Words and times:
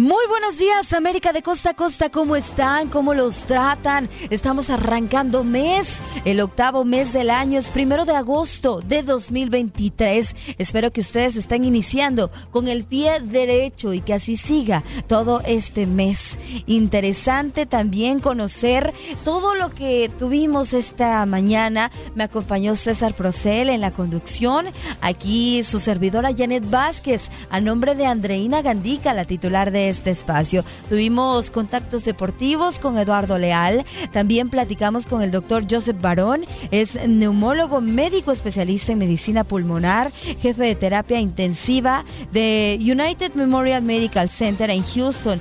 Muy 0.00 0.26
buenos 0.30 0.56
días, 0.56 0.94
América 0.94 1.34
de 1.34 1.42
costa 1.42 1.70
a 1.70 1.74
costa. 1.74 2.08
¿Cómo 2.08 2.34
están? 2.34 2.88
¿Cómo 2.88 3.12
los 3.12 3.44
tratan? 3.44 4.08
Estamos 4.30 4.70
arrancando 4.70 5.44
mes. 5.44 5.98
El 6.24 6.40
octavo 6.40 6.86
mes 6.86 7.12
del 7.12 7.28
año 7.28 7.58
es 7.58 7.70
primero 7.70 8.06
de 8.06 8.16
agosto 8.16 8.80
de 8.80 9.02
2023. 9.02 10.56
Espero 10.56 10.90
que 10.90 11.02
ustedes 11.02 11.36
estén 11.36 11.66
iniciando 11.66 12.30
con 12.50 12.66
el 12.68 12.84
pie 12.84 13.20
derecho 13.20 13.92
y 13.92 14.00
que 14.00 14.14
así 14.14 14.36
siga 14.36 14.84
todo 15.06 15.42
este 15.44 15.86
mes. 15.86 16.38
Interesante 16.64 17.66
también 17.66 18.20
conocer 18.20 18.94
todo 19.22 19.54
lo 19.54 19.68
que 19.74 20.10
tuvimos 20.18 20.72
esta 20.72 21.26
mañana. 21.26 21.90
Me 22.14 22.24
acompañó 22.24 22.74
César 22.74 23.12
Procel 23.12 23.68
en 23.68 23.82
la 23.82 23.90
conducción. 23.90 24.64
Aquí 25.02 25.62
su 25.62 25.78
servidora 25.78 26.30
Janet 26.34 26.70
Vázquez, 26.70 27.30
a 27.50 27.60
nombre 27.60 27.94
de 27.94 28.06
Andreina 28.06 28.62
Gandica, 28.62 29.12
la 29.12 29.26
titular 29.26 29.70
de 29.70 29.89
este 29.90 30.10
espacio. 30.10 30.64
Tuvimos 30.88 31.50
contactos 31.50 32.04
deportivos 32.04 32.78
con 32.78 32.98
Eduardo 32.98 33.38
Leal, 33.38 33.84
también 34.12 34.48
platicamos 34.50 35.06
con 35.06 35.22
el 35.22 35.30
doctor 35.30 35.64
Joseph 35.70 36.00
Barón, 36.00 36.44
es 36.70 37.06
neumólogo 37.06 37.80
médico 37.80 38.32
especialista 38.32 38.92
en 38.92 38.98
medicina 38.98 39.44
pulmonar, 39.44 40.12
jefe 40.40 40.62
de 40.62 40.74
terapia 40.74 41.20
intensiva 41.20 42.04
de 42.32 42.78
United 42.80 43.34
Memorial 43.34 43.82
Medical 43.82 44.30
Center 44.30 44.70
en 44.70 44.82
Houston. 44.82 45.40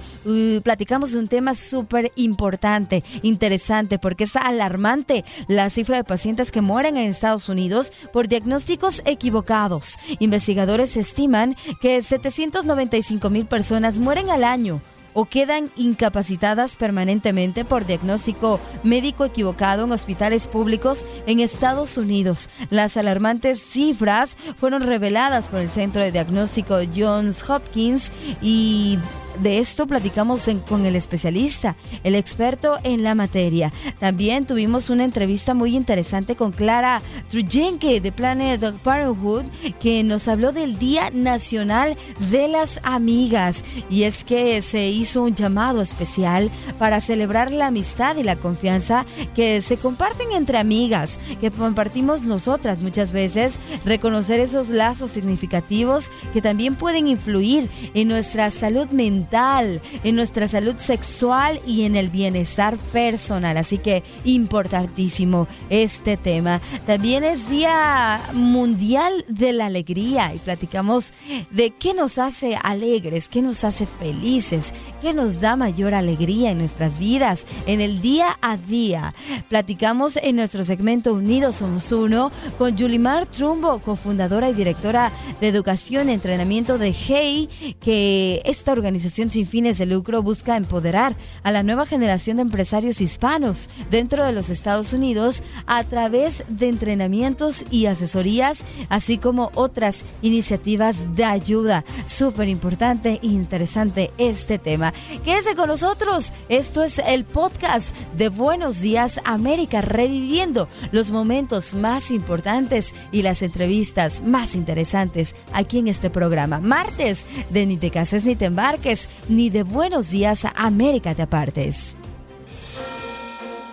Platicamos 0.63 1.11
de 1.11 1.19
un 1.19 1.27
tema 1.27 1.55
súper 1.55 2.11
importante, 2.15 3.03
interesante, 3.21 3.99
porque 3.99 4.25
es 4.25 4.35
alarmante 4.35 5.25
la 5.47 5.69
cifra 5.69 5.97
de 5.97 6.03
pacientes 6.03 6.51
que 6.51 6.61
mueren 6.61 6.97
en 6.97 7.09
Estados 7.09 7.49
Unidos 7.49 7.93
por 8.11 8.27
diagnósticos 8.27 9.01
equivocados. 9.05 9.97
Investigadores 10.19 10.97
estiman 10.97 11.55
que 11.81 12.01
795 12.01 13.29
mil 13.29 13.45
personas 13.45 13.99
mueren 13.99 14.29
al 14.29 14.43
año 14.43 14.81
o 15.13 15.25
quedan 15.25 15.71
incapacitadas 15.75 16.75
permanentemente 16.75 17.65
por 17.65 17.85
diagnóstico 17.85 18.59
médico 18.83 19.25
equivocado 19.25 19.85
en 19.85 19.91
hospitales 19.91 20.47
públicos 20.47 21.07
en 21.25 21.39
Estados 21.39 21.97
Unidos. 21.97 22.49
Las 22.69 22.97
alarmantes 22.97 23.59
cifras 23.59 24.37
fueron 24.55 24.83
reveladas 24.83 25.49
por 25.49 25.61
el 25.61 25.69
Centro 25.69 26.01
de 26.01 26.11
Diagnóstico 26.11 26.77
Johns 26.95 27.49
Hopkins 27.49 28.11
y 28.41 28.99
de 29.41 29.59
esto 29.59 29.87
platicamos 29.87 30.49
con 30.67 30.85
el 30.85 30.95
especialista, 30.95 31.75
el 32.03 32.15
experto 32.15 32.77
en 32.83 33.03
la 33.03 33.15
materia. 33.15 33.71
También 33.99 34.45
tuvimos 34.45 34.89
una 34.89 35.05
entrevista 35.05 35.53
muy 35.53 35.75
interesante 35.75 36.35
con 36.35 36.51
Clara 36.51 37.01
Trujenke 37.29 38.01
de 38.01 38.11
Planet 38.11 38.61
Parenthood, 38.83 39.45
que 39.79 40.03
nos 40.03 40.27
habló 40.27 40.51
del 40.51 40.77
Día 40.77 41.09
Nacional 41.11 41.95
de 42.31 42.47
las 42.47 42.79
Amigas. 42.83 43.63
Y 43.89 44.03
es 44.03 44.23
que 44.23 44.61
se 44.61 44.89
hizo 44.89 45.23
un 45.23 45.35
llamado 45.35 45.81
especial 45.81 46.51
para 46.77 46.99
celebrar 46.99 47.51
la 47.51 47.67
amistad 47.67 48.17
y 48.17 48.23
la 48.23 48.35
confianza 48.35 49.05
que 49.35 49.61
se 49.61 49.77
comparten 49.77 50.31
entre 50.33 50.57
amigas, 50.57 51.19
que 51.39 51.51
compartimos 51.51 52.23
nosotras 52.23 52.81
muchas 52.81 53.13
veces, 53.13 53.55
reconocer 53.85 54.39
esos 54.39 54.69
lazos 54.69 55.11
significativos 55.11 56.09
que 56.33 56.41
también 56.41 56.75
pueden 56.75 57.07
influir 57.07 57.69
en 57.93 58.07
nuestra 58.09 58.49
salud 58.51 58.87
mental 58.89 59.28
en 59.31 60.15
nuestra 60.15 60.47
salud 60.47 60.75
sexual 60.77 61.61
y 61.65 61.83
en 61.83 61.95
el 61.95 62.09
bienestar 62.09 62.77
personal. 62.91 63.57
Así 63.57 63.77
que 63.77 64.03
importantísimo 64.23 65.47
este 65.69 66.17
tema. 66.17 66.61
También 66.85 67.23
es 67.23 67.49
Día 67.49 68.21
Mundial 68.33 69.25
de 69.27 69.53
la 69.53 69.67
Alegría 69.67 70.33
y 70.33 70.39
platicamos 70.39 71.13
de 71.51 71.71
qué 71.71 71.93
nos 71.93 72.17
hace 72.17 72.57
alegres, 72.63 73.29
qué 73.29 73.41
nos 73.41 73.63
hace 73.63 73.85
felices, 73.85 74.73
qué 75.01 75.13
nos 75.13 75.41
da 75.41 75.55
mayor 75.55 75.93
alegría 75.93 76.51
en 76.51 76.57
nuestras 76.57 76.97
vidas, 76.97 77.45
en 77.65 77.81
el 77.81 78.01
día 78.01 78.37
a 78.41 78.57
día. 78.57 79.13
Platicamos 79.47 80.17
en 80.17 80.37
nuestro 80.37 80.63
segmento 80.63 81.13
Unidos 81.13 81.57
Somos 81.57 81.91
Uno 81.91 82.31
con 82.57 82.75
Yulimar 82.75 83.25
Trumbo, 83.27 83.79
cofundadora 83.79 84.49
y 84.49 84.53
directora 84.53 85.11
de 85.39 85.47
Educación 85.47 86.09
y 86.09 86.13
Entrenamiento 86.13 86.77
de 86.77 86.93
HEY, 86.93 87.75
que 87.79 88.41
esta 88.45 88.71
organización 88.71 89.18
sin 89.27 89.45
fines 89.45 89.77
de 89.77 89.85
lucro 89.85 90.23
busca 90.23 90.55
empoderar 90.55 91.15
a 91.43 91.51
la 91.51 91.63
nueva 91.63 91.85
generación 91.85 92.37
de 92.37 92.43
empresarios 92.43 93.01
hispanos 93.01 93.69
dentro 93.91 94.25
de 94.25 94.31
los 94.31 94.49
Estados 94.49 94.93
Unidos 94.93 95.43
a 95.67 95.83
través 95.83 96.43
de 96.47 96.69
entrenamientos 96.69 97.65
y 97.69 97.87
asesorías, 97.87 98.63
así 98.87 99.17
como 99.17 99.51
otras 99.55 100.03
iniciativas 100.21 101.15
de 101.15 101.25
ayuda. 101.25 101.83
Súper 102.05 102.47
importante 102.47 103.19
e 103.21 103.27
interesante 103.27 104.11
este 104.17 104.57
tema. 104.57 104.93
Quédese 105.25 105.55
con 105.55 105.67
nosotros. 105.67 106.31
Esto 106.47 106.83
es 106.83 106.99
el 106.99 107.25
podcast 107.25 107.93
de 108.17 108.29
Buenos 108.29 108.81
Días 108.81 109.19
América, 109.25 109.81
reviviendo 109.81 110.69
los 110.91 111.11
momentos 111.11 111.73
más 111.73 112.11
importantes 112.11 112.93
y 113.11 113.21
las 113.21 113.41
entrevistas 113.41 114.21
más 114.21 114.55
interesantes 114.55 115.35
aquí 115.53 115.79
en 115.79 115.87
este 115.87 116.09
programa. 116.09 116.59
Martes 116.59 117.25
de 117.49 117.65
Ni 117.65 117.77
te 117.77 117.89
cases 117.89 118.23
ni 118.23 118.35
te 118.35 118.45
embarques 118.45 118.98
ni 119.27 119.49
de 119.49 119.63
Buenos 119.63 120.09
Días 120.09 120.45
América 120.55 121.13
de 121.13 121.23
Apartes. 121.23 121.95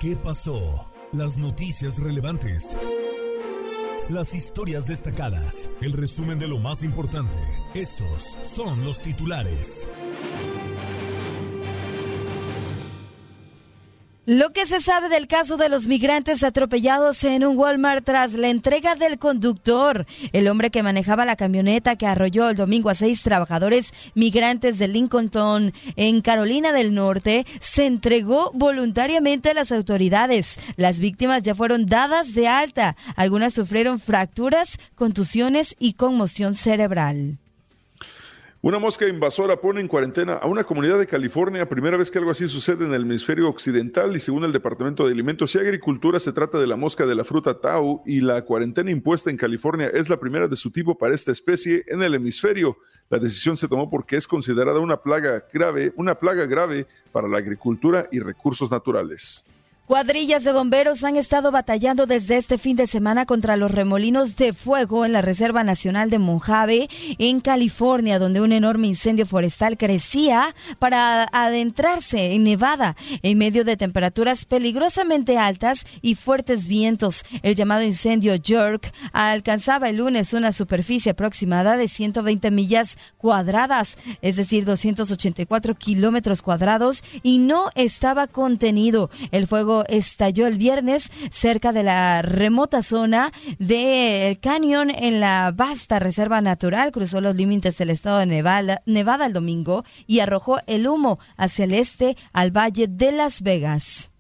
¿Qué 0.00 0.14
pasó? 0.14 0.90
Las 1.12 1.38
noticias 1.38 1.99
relevantes. 1.99 2.76
Las 4.08 4.34
historias 4.34 4.87
destacadas. 4.87 5.69
El 5.81 5.93
resumen 5.93 6.38
de 6.38 6.46
lo 6.46 6.58
más 6.58 6.82
importante. 6.84 7.37
Estos 7.75 8.38
son 8.43 8.84
los 8.84 9.00
titulares. 9.00 9.88
Lo 14.26 14.52
que 14.52 14.67
se 14.67 14.81
sabe 14.81 15.08
del 15.08 15.28
caso 15.28 15.56
de 15.56 15.69
los 15.69 15.87
migrantes 15.87 16.43
atropellados 16.43 17.23
en 17.23 17.44
un 17.44 17.56
Walmart 17.56 18.05
tras 18.05 18.34
la 18.34 18.49
entrega 18.49 18.96
del 18.96 19.20
conductor, 19.20 20.05
el 20.32 20.49
hombre 20.49 20.73
que 20.73 20.82
manejaba 20.82 21.25
la 21.25 21.37
camioneta 21.37 21.94
que 21.94 22.08
arrolló 22.08 22.50
el 22.50 22.56
domingo 22.56 22.90
a 22.90 22.96
seis 22.96 23.23
trabajadores 23.23 23.94
migrantes 24.17 24.81
de 24.81 24.88
Lincoln 24.88 25.73
en 25.94 26.23
Carolina 26.23 26.73
del 26.73 26.93
Norte, 26.93 27.46
se 27.61 27.87
entregó 27.87 28.50
voluntariamente 28.52 29.50
a 29.50 29.55
las 29.55 29.70
autoridades. 29.70 30.58
Las 30.75 30.99
víctimas 30.99 31.44
ya 31.44 31.55
fueron 31.55 31.87
dadas 31.87 32.34
de 32.34 32.49
alta. 32.49 32.96
Algunas 33.14 33.55
sufrieron 33.55 34.00
fracturas, 34.00 34.76
contusiones 34.96 35.76
y 35.78 35.93
conmoción 35.93 36.56
cerebral. 36.56 37.38
Una 38.66 38.80
mosca 38.80 39.06
invasora 39.06 39.60
pone 39.60 39.80
en 39.80 39.86
cuarentena 39.86 40.32
a 40.34 40.48
una 40.48 40.64
comunidad 40.64 40.98
de 40.98 41.06
California, 41.06 41.68
primera 41.68 41.96
vez 41.96 42.10
que 42.10 42.18
algo 42.18 42.32
así 42.32 42.48
sucede 42.48 42.84
en 42.84 42.94
el 42.94 43.02
hemisferio 43.02 43.48
occidental 43.48 44.16
y 44.16 44.18
según 44.18 44.42
el 44.42 44.50
Departamento 44.50 45.06
de 45.06 45.12
Alimentos 45.12 45.54
y 45.54 45.58
Agricultura 45.58 46.18
se 46.18 46.32
trata 46.32 46.58
de 46.58 46.66
la 46.66 46.74
mosca 46.74 47.06
de 47.06 47.14
la 47.14 47.22
fruta 47.22 47.60
Tau 47.60 48.02
y 48.04 48.22
la 48.22 48.42
cuarentena 48.42 48.90
impuesta 48.90 49.30
en 49.30 49.36
California 49.36 49.86
es 49.94 50.08
la 50.08 50.18
primera 50.18 50.48
de 50.48 50.56
su 50.56 50.72
tipo 50.72 50.98
para 50.98 51.14
esta 51.14 51.30
especie 51.30 51.84
en 51.86 52.02
el 52.02 52.14
hemisferio. 52.14 52.76
La 53.08 53.20
decisión 53.20 53.56
se 53.56 53.68
tomó 53.68 53.88
porque 53.88 54.16
es 54.16 54.26
considerada 54.26 54.80
una 54.80 54.96
plaga 54.96 55.46
grave, 55.54 55.92
una 55.94 56.16
plaga 56.16 56.44
grave 56.46 56.88
para 57.12 57.28
la 57.28 57.38
agricultura 57.38 58.08
y 58.10 58.18
recursos 58.18 58.68
naturales. 58.68 59.44
Cuadrillas 59.87 60.43
de 60.43 60.50
bomberos 60.50 61.05
han 61.05 61.15
estado 61.15 61.53
batallando 61.53 62.06
desde 62.06 62.37
este 62.37 62.59
fin 62.59 62.75
de 62.75 62.88
semana 62.88 63.25
contra 63.25 63.56
los 63.56 63.71
remolinos 63.71 64.35
de 64.35 64.53
fuego 64.53 65.05
en 65.05 65.12
la 65.12 65.23
Reserva 65.23 65.62
Nacional 65.62 66.11
de 66.11 66.19
Mojave, 66.19 66.91
en 67.19 67.41
California, 67.41 68.19
donde 68.19 68.41
un 68.41 68.50
enorme 68.50 68.88
incendio 68.88 69.27
forestal 69.27 69.77
crecía 69.77 70.56
para 70.81 71.29
adentrarse 71.31 72.33
en 72.35 72.43
Nevada 72.43 72.97
en 73.23 73.38
medio 73.38 73.65
de 73.65 73.77
temperaturas 73.77 74.44
peligrosamente 74.44 75.38
altas 75.38 75.87
y 76.03 76.17
fuertes 76.17 76.67
vientos. 76.67 77.23
El 77.43 77.55
llamado 77.55 77.85
incendio 77.85 78.35
Jerk 78.43 78.93
alcanzaba 79.12 79.88
el 79.88 79.99
lunes 79.99 80.33
una 80.33 80.50
superficie 80.50 81.12
aproximada 81.12 81.77
de 81.77 81.87
120 81.87 82.50
millas 82.50 82.99
cuadradas, 83.19 83.99
es 84.21 84.35
decir, 84.35 84.65
284 84.65 85.77
kilómetros 85.77 86.43
cuadrados, 86.43 87.05
y 87.23 87.38
no 87.38 87.71
estaba 87.77 88.27
contenido. 88.27 89.11
El 89.31 89.47
fuego 89.47 89.75
estalló 89.84 90.46
el 90.46 90.58
viernes 90.58 91.11
cerca 91.31 91.73
de 91.73 91.82
la 91.82 92.23
remota 92.23 92.82
zona 92.82 93.32
del 93.58 94.38
cañón 94.40 94.90
en 94.90 95.20
la 95.20 95.52
vasta 95.55 95.99
reserva 95.99 96.40
natural. 96.40 96.93
Cruzó 96.93 97.20
los 97.20 97.37
límites 97.37 97.76
del 97.78 97.90
estado 97.90 98.19
de 98.19 98.26
Nevada, 98.26 98.82
Nevada 98.87 99.26
el 99.26 99.32
domingo 99.32 99.84
y 100.06 100.20
arrojó 100.20 100.58
el 100.67 100.87
humo 100.87 101.19
hacia 101.37 101.64
el 101.64 101.75
este 101.75 102.17
al 102.32 102.50
valle 102.50 102.87
de 102.88 103.12
Las 103.12 103.43
Vegas. 103.43 104.11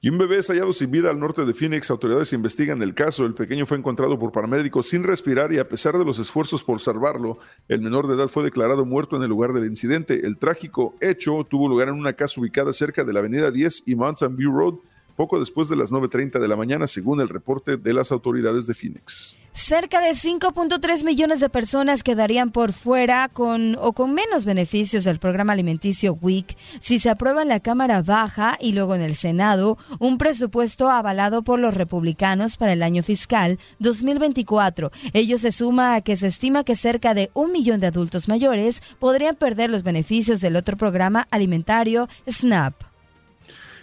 Y 0.00 0.10
un 0.10 0.18
bebé 0.18 0.38
es 0.38 0.46
hallado 0.46 0.72
sin 0.72 0.92
vida 0.92 1.10
al 1.10 1.18
norte 1.18 1.44
de 1.44 1.52
Phoenix. 1.52 1.90
Autoridades 1.90 2.32
investigan 2.32 2.80
el 2.82 2.94
caso. 2.94 3.26
El 3.26 3.34
pequeño 3.34 3.66
fue 3.66 3.78
encontrado 3.78 4.16
por 4.16 4.30
paramédicos 4.30 4.88
sin 4.88 5.02
respirar 5.02 5.52
y 5.52 5.58
a 5.58 5.68
pesar 5.68 5.98
de 5.98 6.04
los 6.04 6.20
esfuerzos 6.20 6.62
por 6.62 6.78
salvarlo, 6.78 7.38
el 7.66 7.80
menor 7.80 8.06
de 8.06 8.14
edad 8.14 8.28
fue 8.28 8.44
declarado 8.44 8.84
muerto 8.84 9.16
en 9.16 9.22
el 9.22 9.28
lugar 9.28 9.52
del 9.52 9.66
incidente. 9.66 10.24
El 10.24 10.38
trágico 10.38 10.94
hecho 11.00 11.44
tuvo 11.50 11.68
lugar 11.68 11.88
en 11.88 11.94
una 11.94 12.12
casa 12.12 12.40
ubicada 12.40 12.72
cerca 12.72 13.02
de 13.02 13.12
la 13.12 13.18
avenida 13.18 13.50
10 13.50 13.82
y 13.86 13.96
Mountain 13.96 14.36
View 14.36 14.52
Road, 14.52 14.74
poco 15.18 15.40
después 15.40 15.68
de 15.68 15.74
las 15.74 15.90
9.30 15.90 16.38
de 16.38 16.46
la 16.46 16.54
mañana, 16.54 16.86
según 16.86 17.20
el 17.20 17.28
reporte 17.28 17.76
de 17.76 17.92
las 17.92 18.12
autoridades 18.12 18.68
de 18.68 18.74
Phoenix. 18.74 19.34
Cerca 19.52 20.00
de 20.00 20.10
5.3 20.10 21.04
millones 21.04 21.40
de 21.40 21.48
personas 21.48 22.04
quedarían 22.04 22.52
por 22.52 22.72
fuera 22.72 23.28
con 23.28 23.76
o 23.80 23.92
con 23.94 24.14
menos 24.14 24.44
beneficios 24.44 25.02
del 25.02 25.18
programa 25.18 25.54
alimenticio 25.54 26.16
WIC 26.22 26.56
si 26.78 27.00
se 27.00 27.10
aprueba 27.10 27.42
en 27.42 27.48
la 27.48 27.58
Cámara 27.58 28.00
Baja 28.02 28.56
y 28.60 28.74
luego 28.74 28.94
en 28.94 29.00
el 29.00 29.16
Senado 29.16 29.76
un 29.98 30.18
presupuesto 30.18 30.88
avalado 30.88 31.42
por 31.42 31.58
los 31.58 31.74
republicanos 31.74 32.56
para 32.56 32.74
el 32.74 32.84
año 32.84 33.02
fiscal 33.02 33.58
2024. 33.80 34.92
Ello 35.12 35.36
se 35.38 35.50
suma 35.50 35.96
a 35.96 36.00
que 36.02 36.14
se 36.14 36.28
estima 36.28 36.62
que 36.62 36.76
cerca 36.76 37.14
de 37.14 37.32
un 37.34 37.50
millón 37.50 37.80
de 37.80 37.88
adultos 37.88 38.28
mayores 38.28 38.80
podrían 39.00 39.34
perder 39.34 39.70
los 39.70 39.82
beneficios 39.82 40.40
del 40.40 40.54
otro 40.54 40.76
programa 40.76 41.26
alimentario 41.32 42.08
SNAP 42.28 42.87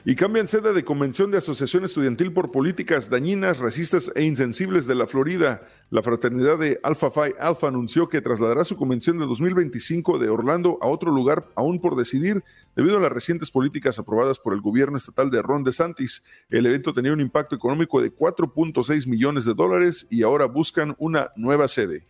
y 0.08 0.14
cambian 0.14 0.48
sede 0.48 0.72
de 0.72 0.86
convención 0.86 1.32
de 1.32 1.40
asociación 1.40 1.84
estudiantil 1.84 2.32
por 2.32 2.52
políticas 2.52 3.10
dañinas, 3.10 3.58
racistas 3.58 4.12
e 4.14 4.24
insensibles 4.24 4.86
de 4.86 4.94
la 4.94 5.08
Florida. 5.08 5.68
La 5.90 6.04
fraternidad 6.04 6.60
de 6.60 6.80
Alpha 6.84 7.10
Phi 7.10 7.34
Alpha 7.40 7.70
anunció 7.70 8.08
que 8.08 8.22
trasladará 8.22 8.64
su 8.66 8.78
convención 8.78 9.18
de 9.18 9.26
2025 9.26 10.20
de 10.20 10.30
Orlando 10.30 10.78
a 10.82 10.90
otro 10.90 11.10
lugar 11.12 11.48
aún 11.56 11.82
por 11.82 11.96
decidir 11.96 12.44
debido 12.76 12.98
a 12.98 13.02
las 13.02 13.12
recientes 13.12 13.50
políticas 13.50 13.98
aprobadas 13.98 14.38
por 14.38 14.54
el 14.54 14.62
gobierno 14.62 14.96
estatal 14.96 15.32
de 15.32 15.42
Ron 15.42 15.64
DeSantis. 15.64 16.24
El 16.52 16.68
evento 16.68 16.94
tenía 16.94 17.12
un 17.12 17.20
impacto 17.20 17.56
económico 17.56 18.00
de 18.00 18.14
4.6 18.14 19.08
millones 19.08 19.44
de 19.44 19.56
dólares 19.56 20.06
y 20.12 20.22
ahora 20.22 20.46
buscan 20.46 20.96
una 21.00 21.32
nueva 21.36 21.68
sede. 21.68 22.06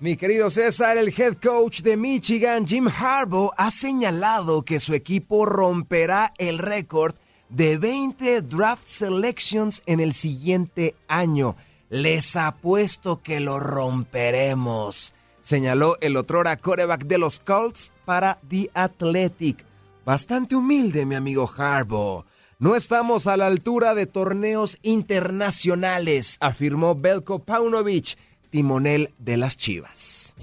Mi 0.00 0.16
querido 0.16 0.50
César, 0.50 0.96
el 0.96 1.14
head 1.16 1.34
coach 1.34 1.82
de 1.82 1.96
Michigan, 1.96 2.66
Jim 2.66 2.88
Harbaugh, 2.88 3.50
ha 3.56 3.70
señalado 3.70 4.64
que 4.64 4.80
su 4.80 4.92
equipo 4.94 5.46
romperá 5.46 6.34
el 6.38 6.58
récord 6.58 7.14
de 7.48 7.78
20 7.78 8.42
draft 8.42 8.86
selections 8.86 9.82
en 9.86 10.00
el 10.00 10.12
siguiente 10.12 10.94
año. 11.08 11.56
Les 11.90 12.36
apuesto 12.36 13.22
que 13.22 13.40
lo 13.40 13.60
romperemos, 13.60 15.14
señaló 15.40 15.96
el 16.00 16.16
otrora 16.16 16.56
coreback 16.56 17.06
de 17.06 17.18
los 17.18 17.40
Colts 17.40 17.92
para 18.04 18.38
The 18.48 18.70
Athletic. 18.74 19.64
Bastante 20.04 20.54
humilde, 20.56 21.06
mi 21.06 21.14
amigo 21.14 21.50
Harbaugh. 21.56 22.24
No 22.58 22.74
estamos 22.74 23.26
a 23.26 23.36
la 23.36 23.46
altura 23.46 23.94
de 23.94 24.06
torneos 24.06 24.78
internacionales, 24.82 26.38
afirmó 26.40 26.94
Belko 26.94 27.38
Paunovic, 27.38 28.18
timonel 28.50 29.14
de 29.18 29.36
las 29.36 29.56
Chivas. 29.56 30.34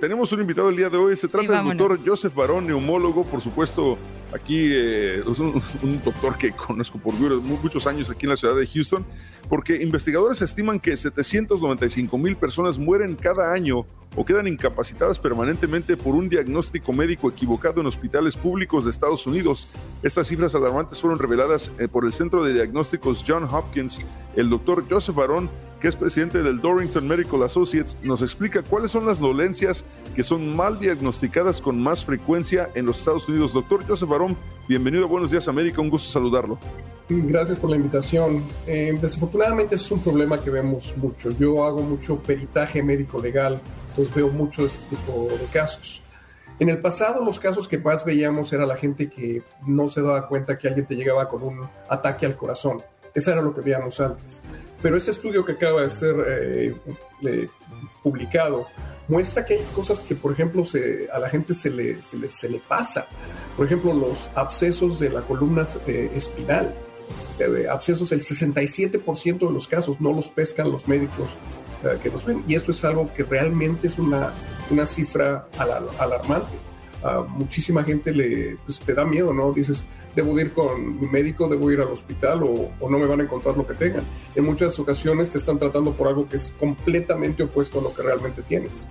Tenemos 0.00 0.32
un 0.32 0.40
invitado 0.40 0.70
el 0.70 0.76
día 0.76 0.88
de 0.88 0.96
hoy. 0.96 1.16
Se 1.16 1.28
trata 1.28 1.62
del 1.62 1.76
doctor 1.76 1.98
Joseph 2.04 2.34
Barón, 2.34 2.66
neumólogo, 2.66 3.24
por 3.24 3.40
supuesto, 3.40 3.98
aquí 4.32 4.58
eh, 4.72 5.22
es 5.30 5.38
un, 5.38 5.62
doctor 6.04 6.36
que 6.38 6.52
conozco 6.52 6.98
por 6.98 7.14
muchos 7.14 7.86
años 7.86 8.10
aquí 8.10 8.26
en 8.26 8.30
la 8.30 8.36
ciudad 8.36 8.56
de 8.56 8.66
Houston, 8.66 9.04
porque 9.48 9.82
investigadores 9.82 10.40
estiman 10.42 10.80
que 10.80 10.96
795 10.96 12.16
mil 12.18 12.36
personas 12.36 12.78
mueren 12.78 13.14
cada 13.14 13.52
año 13.52 13.84
o 14.16 14.24
quedan 14.24 14.48
incapacitadas 14.48 15.18
permanentemente 15.18 15.96
por 15.96 16.14
un 16.14 16.28
diagnóstico 16.28 16.92
médico 16.92 17.28
equivocado 17.28 17.80
en 17.80 17.86
hospitales 17.86 18.36
públicos 18.36 18.84
de 18.84 18.90
Estados 18.90 19.26
Unidos. 19.26 19.68
Estas 20.02 20.26
cifras 20.26 20.54
alarmantes 20.54 21.00
fueron 21.00 21.18
reveladas 21.18 21.70
eh, 21.78 21.86
por 21.86 22.04
el 22.04 22.12
Centro 22.12 22.42
de 22.42 22.54
Diagnósticos 22.54 23.24
John 23.26 23.44
Hopkins. 23.44 24.00
El 24.34 24.48
doctor 24.48 24.84
Joseph 24.88 25.14
Barón, 25.14 25.50
que 25.80 25.88
es 25.88 25.96
presidente 25.96 26.42
del 26.42 26.60
Dorrington 26.60 27.08
Medical 27.08 27.42
Associates, 27.42 27.96
nos 28.02 28.22
explica 28.22 28.62
cuáles 28.62 28.90
son 28.90 29.06
las 29.06 29.18
dolencias 29.18 29.84
que 30.14 30.22
son 30.22 30.54
mal 30.54 30.78
diagnosticadas 30.78 31.60
con 31.60 31.80
más 31.82 32.04
frecuencia 32.04 32.70
en 32.74 32.86
los 32.86 32.98
Estados 32.98 33.28
Unidos. 33.28 33.52
Doctor 33.52 33.84
Joseph 33.86 34.08
Barón, 34.08 34.36
bienvenido 34.68 35.04
a 35.04 35.08
Buenos 35.08 35.30
Días 35.30 35.48
América, 35.48 35.80
un 35.80 35.90
gusto 35.90 36.10
saludarlo. 36.10 36.58
Gracias 37.08 37.58
por 37.58 37.70
la 37.70 37.76
invitación. 37.76 38.44
Eh, 38.66 38.96
desafortunadamente 39.00 39.74
es 39.74 39.90
un 39.90 40.00
problema 40.00 40.40
que 40.40 40.50
vemos 40.50 40.94
mucho. 40.96 41.30
Yo 41.30 41.64
hago 41.64 41.82
mucho 41.82 42.16
peritaje 42.16 42.82
médico 42.82 43.20
legal 43.20 43.60
entonces 43.90 44.14
veo 44.14 44.28
mucho 44.28 44.64
este 44.64 44.84
tipo 44.88 45.28
de 45.28 45.44
casos. 45.46 46.02
En 46.58 46.68
el 46.68 46.78
pasado 46.78 47.24
los 47.24 47.38
casos 47.38 47.66
que 47.66 47.78
más 47.78 48.04
veíamos 48.04 48.52
era 48.52 48.66
la 48.66 48.76
gente 48.76 49.08
que 49.08 49.42
no 49.66 49.88
se 49.88 50.02
daba 50.02 50.28
cuenta 50.28 50.58
que 50.58 50.68
alguien 50.68 50.86
te 50.86 50.94
llegaba 50.94 51.28
con 51.28 51.42
un 51.42 51.68
ataque 51.88 52.26
al 52.26 52.36
corazón. 52.36 52.78
Eso 53.14 53.32
era 53.32 53.42
lo 53.42 53.54
que 53.54 53.60
veíamos 53.60 54.00
antes. 54.00 54.40
Pero 54.82 54.96
este 54.96 55.10
estudio 55.10 55.44
que 55.44 55.52
acaba 55.52 55.82
de 55.82 55.90
ser 55.90 56.14
eh, 56.26 56.74
eh, 57.26 57.48
publicado 58.02 58.66
muestra 59.08 59.44
que 59.44 59.54
hay 59.54 59.64
cosas 59.74 60.00
que, 60.00 60.14
por 60.14 60.32
ejemplo, 60.32 60.64
a 61.12 61.18
la 61.18 61.28
gente 61.28 61.52
se 61.54 61.70
le, 61.70 61.98
pasa. 62.68 63.06
Por 63.56 63.66
ejemplo, 63.66 63.92
los 63.92 64.30
abscesos 64.34 64.98
de 64.98 65.10
la 65.10 65.22
columna 65.22 65.66
eh, 65.86 66.10
espinal. 66.14 66.72
abscesos, 67.70 68.12
el 68.12 68.22
67% 68.22 69.38
de 69.38 69.52
los 69.52 69.66
casos 69.66 70.00
no 70.00 70.12
los 70.12 70.28
pescan 70.28 70.70
los 70.70 70.86
médicos 70.86 71.30
que 72.02 72.10
nos 72.10 72.24
ven. 72.24 72.44
Y 72.46 72.54
esto 72.54 72.70
es 72.70 72.84
algo 72.84 73.12
que 73.14 73.24
realmente 73.24 73.86
es 73.86 73.98
una, 73.98 74.32
una 74.70 74.86
cifra 74.86 75.48
alarmante. 75.98 76.69
A 77.02 77.22
muchísima 77.22 77.82
gente 77.84 78.12
le 78.12 78.56
pues, 78.64 78.78
te 78.80 78.94
da 78.94 79.06
miedo, 79.06 79.32
¿no? 79.32 79.52
Dices, 79.52 79.84
debo 80.14 80.38
ir 80.38 80.52
con 80.52 81.00
mi 81.00 81.06
médico, 81.06 81.48
debo 81.48 81.70
ir 81.70 81.80
al 81.80 81.88
hospital 81.88 82.42
o, 82.42 82.70
o, 82.78 82.90
no 82.90 82.98
me 82.98 83.06
van 83.06 83.20
a 83.20 83.22
encontrar 83.24 83.56
lo 83.56 83.66
que 83.66 83.74
tengan. 83.74 84.04
En 84.34 84.44
muchas 84.44 84.78
ocasiones 84.78 85.30
te 85.30 85.38
están 85.38 85.58
tratando 85.58 85.92
por 85.92 86.08
algo 86.08 86.28
que 86.28 86.36
es 86.36 86.54
completamente 86.58 87.42
opuesto 87.42 87.80
a 87.80 87.82
lo 87.82 87.94
que 87.94 88.02
realmente 88.02 88.42
tienes. 88.42 88.86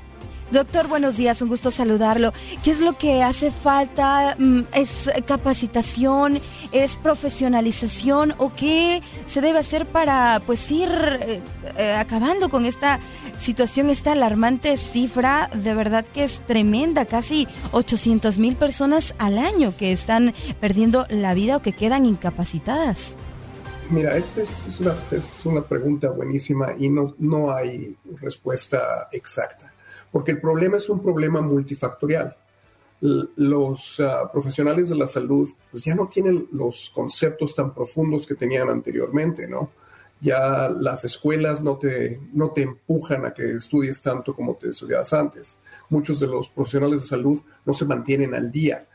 Doctor, 0.51 0.87
buenos 0.87 1.15
días, 1.17 1.43
un 1.43 1.49
gusto 1.49 1.69
saludarlo. 1.69 2.33
¿Qué 2.63 2.71
es 2.71 2.79
lo 2.79 2.97
que 2.97 3.21
hace 3.21 3.51
falta? 3.51 4.35
Mm, 4.39 4.61
¿Es 4.73 5.07
capacitación? 5.27 6.41
¿Es 6.71 6.97
profesionalización? 6.97 8.33
¿O 8.39 8.51
qué 8.55 9.03
se 9.27 9.41
debe 9.41 9.59
hacer 9.59 9.85
para 9.85 10.41
pues 10.47 10.71
ir 10.71 10.89
eh, 10.89 11.41
eh, 11.77 11.93
acabando 11.93 12.49
con 12.49 12.65
esta 12.65 12.99
situación, 13.37 13.91
esta 13.91 14.13
alarmante 14.13 14.75
cifra? 14.77 15.51
De 15.53 15.75
verdad 15.75 16.03
que 16.03 16.23
es 16.23 16.41
tremenda, 16.47 17.05
casi 17.05 17.47
800 17.71 18.39
mil 18.39 18.55
personas 18.55 19.13
al 19.19 19.37
año 19.37 19.77
que 19.77 19.91
están 19.91 20.33
perdiendo 20.59 21.05
la 21.09 21.35
vida 21.35 21.57
o 21.57 21.61
que 21.61 21.73
quedan 21.73 22.07
incapacitadas. 22.07 23.13
Mira, 23.91 24.17
esa 24.17 24.41
es, 24.41 24.79
una, 24.79 24.95
es 25.11 25.45
una 25.45 25.61
pregunta 25.61 26.09
buenísima 26.09 26.73
y 26.79 26.89
no, 26.89 27.13
no 27.19 27.51
hay 27.51 27.95
respuesta 28.19 29.09
exacta 29.11 29.68
porque 30.11 30.31
el 30.31 30.41
problema 30.41 30.77
es 30.77 30.89
un 30.89 31.01
problema 31.01 31.41
multifactorial. 31.41 32.35
los 33.01 33.99
ah, 34.01 34.29
profesionales 34.31 34.89
de 34.89 34.95
la 34.95 35.07
salud 35.07 35.47
pues 35.71 35.85
ya 35.85 35.95
no 35.95 36.07
tienen 36.07 36.47
los 36.51 36.89
conceptos 36.89 37.55
tan 37.55 37.73
profundos 37.73 38.27
que 38.27 38.35
tenían 38.35 38.69
anteriormente, 38.69 39.47
¿no? 39.47 39.71
Ya 40.21 40.67
las 40.67 41.05
escuelas 41.05 41.63
no 41.63 41.77
te, 41.77 42.19
no 42.33 42.51
te 42.51 42.63
empujan 42.63 43.25
a 43.25 43.33
que 43.33 43.53
estudies 43.53 44.01
tanto 44.01 44.35
como 44.35 44.55
te 44.55 44.67
estudiabas 44.67 45.13
antes. 45.13 45.57
Muchos 45.89 46.19
de 46.19 46.27
los 46.27 46.49
profesionales 46.49 47.01
de 47.01 47.07
salud 47.07 47.39
no 47.65 47.73
se 47.73 47.85
mantienen 47.85 48.35
al 48.35 48.51
día. 48.51 48.85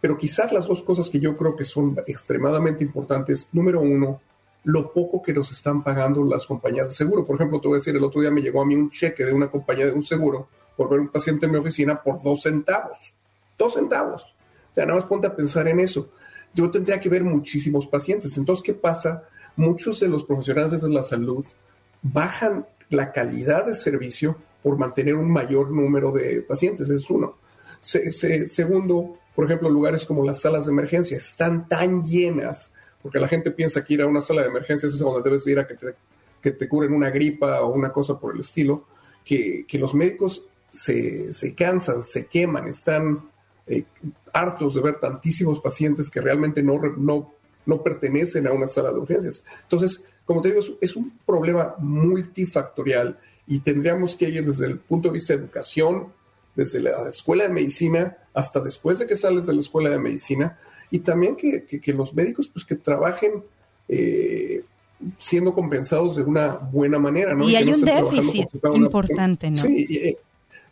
Pero 0.00 0.16
quizás 0.16 0.52
las 0.52 0.68
dos 0.68 0.84
cosas 0.84 1.08
que 1.10 1.18
yo 1.18 1.36
creo 1.36 1.56
que 1.56 1.64
son 1.64 1.98
extremadamente 2.06 2.84
importantes, 2.84 3.48
número 3.52 3.80
uno, 3.80 4.20
lo 4.62 4.92
poco 4.92 5.20
que 5.20 5.32
nos 5.32 5.50
están 5.50 5.82
pagando 5.82 6.22
las 6.22 6.46
compañías 6.46 6.86
de 6.86 6.94
seguro. 6.94 7.24
Por 7.24 7.34
ejemplo, 7.34 7.60
te 7.60 7.66
voy 7.66 7.76
a 7.76 7.80
decir, 7.80 7.96
el 7.96 8.04
otro 8.04 8.20
día 8.20 8.30
me 8.30 8.42
llegó 8.42 8.62
a 8.62 8.66
mí 8.66 8.76
un 8.76 8.90
cheque 8.90 9.24
de 9.24 9.32
una 9.32 9.50
compañía 9.50 9.86
de 9.86 9.92
un 9.92 10.04
seguro 10.04 10.48
por 10.78 10.88
ver 10.88 11.00
un 11.00 11.08
paciente 11.08 11.44
en 11.44 11.52
mi 11.52 11.58
oficina 11.58 12.02
por 12.02 12.22
dos 12.22 12.40
centavos 12.40 13.12
dos 13.58 13.74
centavos. 13.74 14.22
O 14.70 14.74
sea, 14.74 14.86
nada 14.86 15.00
más 15.00 15.08
ponte 15.08 15.26
a 15.26 15.36
pensar 15.36 15.68
en 15.68 15.80
eso. 15.80 16.08
Yo 16.54 16.70
tendría 16.70 17.00
que 17.00 17.08
ver 17.08 17.24
muchísimos 17.24 17.86
pacientes. 17.88 18.38
Entonces, 18.38 18.62
¿qué 18.62 18.72
pasa? 18.72 19.24
Muchos 19.56 20.00
de 20.00 20.08
los 20.08 20.24
profesionales 20.24 20.80
de 20.80 20.88
la 20.88 21.02
salud 21.02 21.44
bajan 22.00 22.66
la 22.88 23.12
calidad 23.12 23.66
de 23.66 23.74
servicio 23.74 24.38
por 24.62 24.78
mantener 24.78 25.16
un 25.16 25.30
mayor 25.30 25.70
número 25.70 26.12
de 26.12 26.42
pacientes. 26.42 26.88
Es 26.88 27.10
uno. 27.10 27.36
segundo, 27.80 29.18
por 29.34 29.44
ejemplo, 29.44 29.68
lugares 29.68 30.06
como 30.06 30.24
las 30.24 30.40
salas 30.40 30.66
de 30.66 30.72
emergencia 30.72 31.16
están 31.16 31.68
tan 31.68 32.04
llenas, 32.04 32.72
porque 33.02 33.18
la 33.18 33.28
gente 33.28 33.50
piensa 33.50 33.84
que 33.84 33.94
ir 33.94 34.02
a 34.02 34.06
una 34.06 34.20
sala 34.20 34.42
de 34.42 34.48
emergencias 34.48 34.94
es 34.94 35.00
donde 35.00 35.22
debes 35.22 35.46
ir 35.46 35.58
a 35.58 35.66
que 35.66 35.74
te, 35.74 35.94
que 36.40 36.52
te 36.52 36.68
curen 36.68 36.92
una 36.92 37.10
gripa 37.10 37.62
o 37.62 37.72
una 37.72 37.92
cosa 37.92 38.18
por 38.18 38.34
el 38.34 38.40
estilo, 38.40 38.86
que, 39.24 39.66
que 39.66 39.78
los 39.78 39.94
médicos 39.94 40.44
se, 40.70 41.32
se, 41.32 41.54
cansan, 41.54 42.02
se 42.02 42.26
queman, 42.26 42.68
están 42.68 43.30
eh, 43.66 43.84
hartos 44.32 44.74
de 44.74 44.80
ver 44.80 44.96
tantísimos 44.96 45.60
pacientes 45.60 46.10
que 46.10 46.20
realmente 46.20 46.62
no, 46.62 46.78
no, 46.96 47.32
no 47.66 47.82
pertenecen 47.82 48.46
a 48.46 48.52
una 48.52 48.66
sala 48.66 48.92
de 48.92 48.98
urgencias. 48.98 49.44
Entonces, 49.62 50.04
como 50.24 50.42
te 50.42 50.52
digo, 50.52 50.60
es 50.80 50.96
un 50.96 51.18
problema 51.24 51.74
multifactorial 51.78 53.18
y 53.46 53.60
tendríamos 53.60 54.14
que 54.14 54.28
ir 54.28 54.46
desde 54.46 54.66
el 54.66 54.78
punto 54.78 55.08
de 55.08 55.14
vista 55.14 55.34
de 55.34 55.40
educación, 55.40 56.12
desde 56.54 56.80
la 56.80 57.08
escuela 57.08 57.44
de 57.44 57.50
medicina 57.50 58.18
hasta 58.34 58.60
después 58.60 58.98
de 58.98 59.06
que 59.06 59.16
sales 59.16 59.46
de 59.46 59.54
la 59.54 59.60
escuela 59.60 59.90
de 59.90 59.98
medicina 59.98 60.58
y 60.90 61.00
también 61.00 61.36
que, 61.36 61.64
que, 61.64 61.92
los 61.92 62.14
médicos 62.14 62.48
pues 62.48 62.64
que 62.64 62.74
trabajen 62.74 63.44
eh, 63.88 64.64
siendo 65.18 65.54
compensados 65.54 66.16
de 66.16 66.22
una 66.22 66.56
buena 66.56 66.98
manera. 66.98 67.34
¿no? 67.34 67.48
Y, 67.48 67.56
hay 67.56 67.72
un 67.72 67.84
déficit 67.84 68.48
importante, 68.74 69.50
¿no? 69.50 69.62
Sí, 69.62 69.86
eh, 69.90 70.18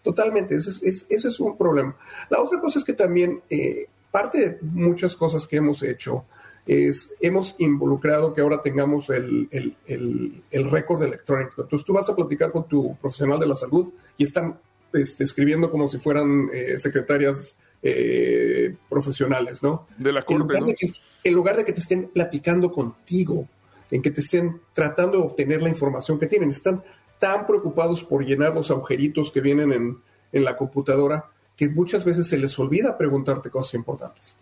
Totalmente, 0.06 0.54
ese 0.54 0.70
es, 0.70 1.04
ese 1.08 1.26
es 1.26 1.40
un 1.40 1.58
problema. 1.58 1.96
La 2.30 2.40
otra 2.40 2.60
cosa 2.60 2.78
es 2.78 2.84
que 2.84 2.92
también 2.92 3.42
eh, 3.50 3.88
parte 4.12 4.38
de 4.38 4.58
muchas 4.62 5.16
cosas 5.16 5.48
que 5.48 5.56
hemos 5.56 5.82
hecho 5.82 6.24
es, 6.64 7.12
hemos 7.20 7.56
involucrado 7.58 8.32
que 8.32 8.40
ahora 8.40 8.62
tengamos 8.62 9.10
el, 9.10 9.48
el, 9.50 10.44
el, 10.48 10.70
récord 10.70 11.02
electrónico. 11.02 11.62
Entonces 11.62 11.84
tú 11.84 11.92
vas 11.92 12.08
a 12.08 12.14
platicar 12.14 12.52
con 12.52 12.68
tu 12.68 12.96
profesional 12.98 13.40
de 13.40 13.48
la 13.48 13.56
salud 13.56 13.92
y 14.16 14.22
están 14.22 14.60
este, 14.92 15.24
escribiendo 15.24 15.72
como 15.72 15.88
si 15.88 15.98
fueran 15.98 16.50
eh, 16.52 16.78
secretarias 16.78 17.56
eh, 17.82 18.76
profesionales, 18.88 19.60
¿no? 19.64 19.88
De 19.98 20.12
la 20.12 20.22
corte, 20.22 20.56
en 20.56 20.60
lugar, 20.60 20.76
en 21.24 21.34
lugar 21.34 21.56
de 21.56 21.64
que 21.64 21.72
te 21.72 21.80
estén 21.80 22.10
platicando 22.14 22.70
contigo, 22.70 23.48
en 23.90 24.02
que 24.02 24.12
te 24.12 24.20
estén 24.20 24.60
tratando 24.72 25.18
de 25.18 25.24
obtener 25.24 25.62
la 25.62 25.68
información 25.68 26.16
que 26.16 26.28
tienen, 26.28 26.50
están 26.50 26.84
tan 27.18 27.46
preocupados 27.46 28.02
por 28.02 28.24
llenar 28.24 28.54
los 28.54 28.70
agujeritos 28.70 29.30
que 29.30 29.40
vienen 29.40 29.72
en, 30.32 30.44
la 30.44 30.56
computadora 30.56 31.30
que 31.56 31.70
muchas 31.70 32.04
veces 32.04 32.28
se 32.28 32.36
les 32.36 32.58
olvida 32.58 32.98
preguntarte 32.98 33.48
cosas 33.48 33.72
importantes. 33.74 34.38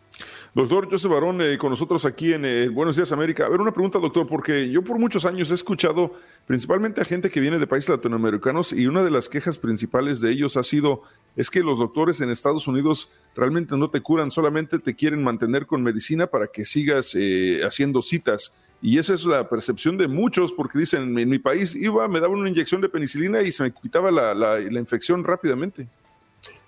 Doctor 0.55 0.89
José 0.91 1.07
Barón, 1.09 1.41
eh, 1.41 1.59
con 1.59 1.71
nosotros 1.71 2.05
aquí 2.05 2.33
en 2.33 2.45
eh, 2.45 2.69
Buenos 2.69 2.97
Días 2.97 3.13
América. 3.13 3.47
A 3.47 3.49
ver, 3.49 3.61
una 3.61 3.73
pregunta, 3.73 3.99
doctor, 3.99 4.27
porque 4.27 4.71
yo 4.71 4.83
por 4.83 4.99
muchos 4.99 5.25
años 5.25 5.51
he 5.51 5.55
escuchado 5.55 6.13
principalmente 6.47 7.01
a 7.01 7.05
gente 7.05 7.31
que 7.31 7.41
viene 7.41 7.59
de 7.59 7.67
países 7.67 7.91
latinoamericanos 7.91 8.73
y 8.73 8.87
una 8.87 9.03
de 9.03 9.11
las 9.11 9.29
quejas 9.29 9.59
principales 9.59 10.21
de 10.21 10.31
ellos 10.31 10.57
ha 10.57 10.63
sido 10.63 11.03
es 11.37 11.51
que 11.51 11.61
los 11.61 11.79
doctores 11.79 12.21
en 12.21 12.31
Estados 12.31 12.69
Unidos 12.69 13.11
realmente 13.35 13.77
no 13.77 13.91
te 13.91 14.01
curan, 14.01 14.31
solamente 14.31 14.79
te 14.79 14.95
quieren 14.95 15.23
mantener 15.23 15.67
con 15.67 15.83
medicina 15.83 16.29
para 16.29 16.47
que 16.49 16.65
sigas 16.65 17.15
eh, 17.15 17.63
haciendo 17.65 18.03
citas. 18.03 18.55
Y 18.87 18.99
esa 18.99 19.15
es 19.15 19.25
la 19.25 19.49
percepción 19.49 19.97
de 19.97 20.09
muchos, 20.09 20.53
porque 20.53 20.79
dicen, 20.79 21.19
en 21.19 21.27
mi 21.31 21.39
país 21.39 21.75
iba, 21.75 22.07
me 22.07 22.21
daba 22.21 22.35
una 22.35 22.51
inyección 22.51 22.83
de 22.83 22.91
penicilina 22.91 23.41
y 23.41 23.51
se 23.51 23.63
me 23.63 23.73
quitaba 23.73 24.11
la, 24.11 24.35
la, 24.35 24.79
infección 24.79 25.25
rápidamente. 25.25 25.89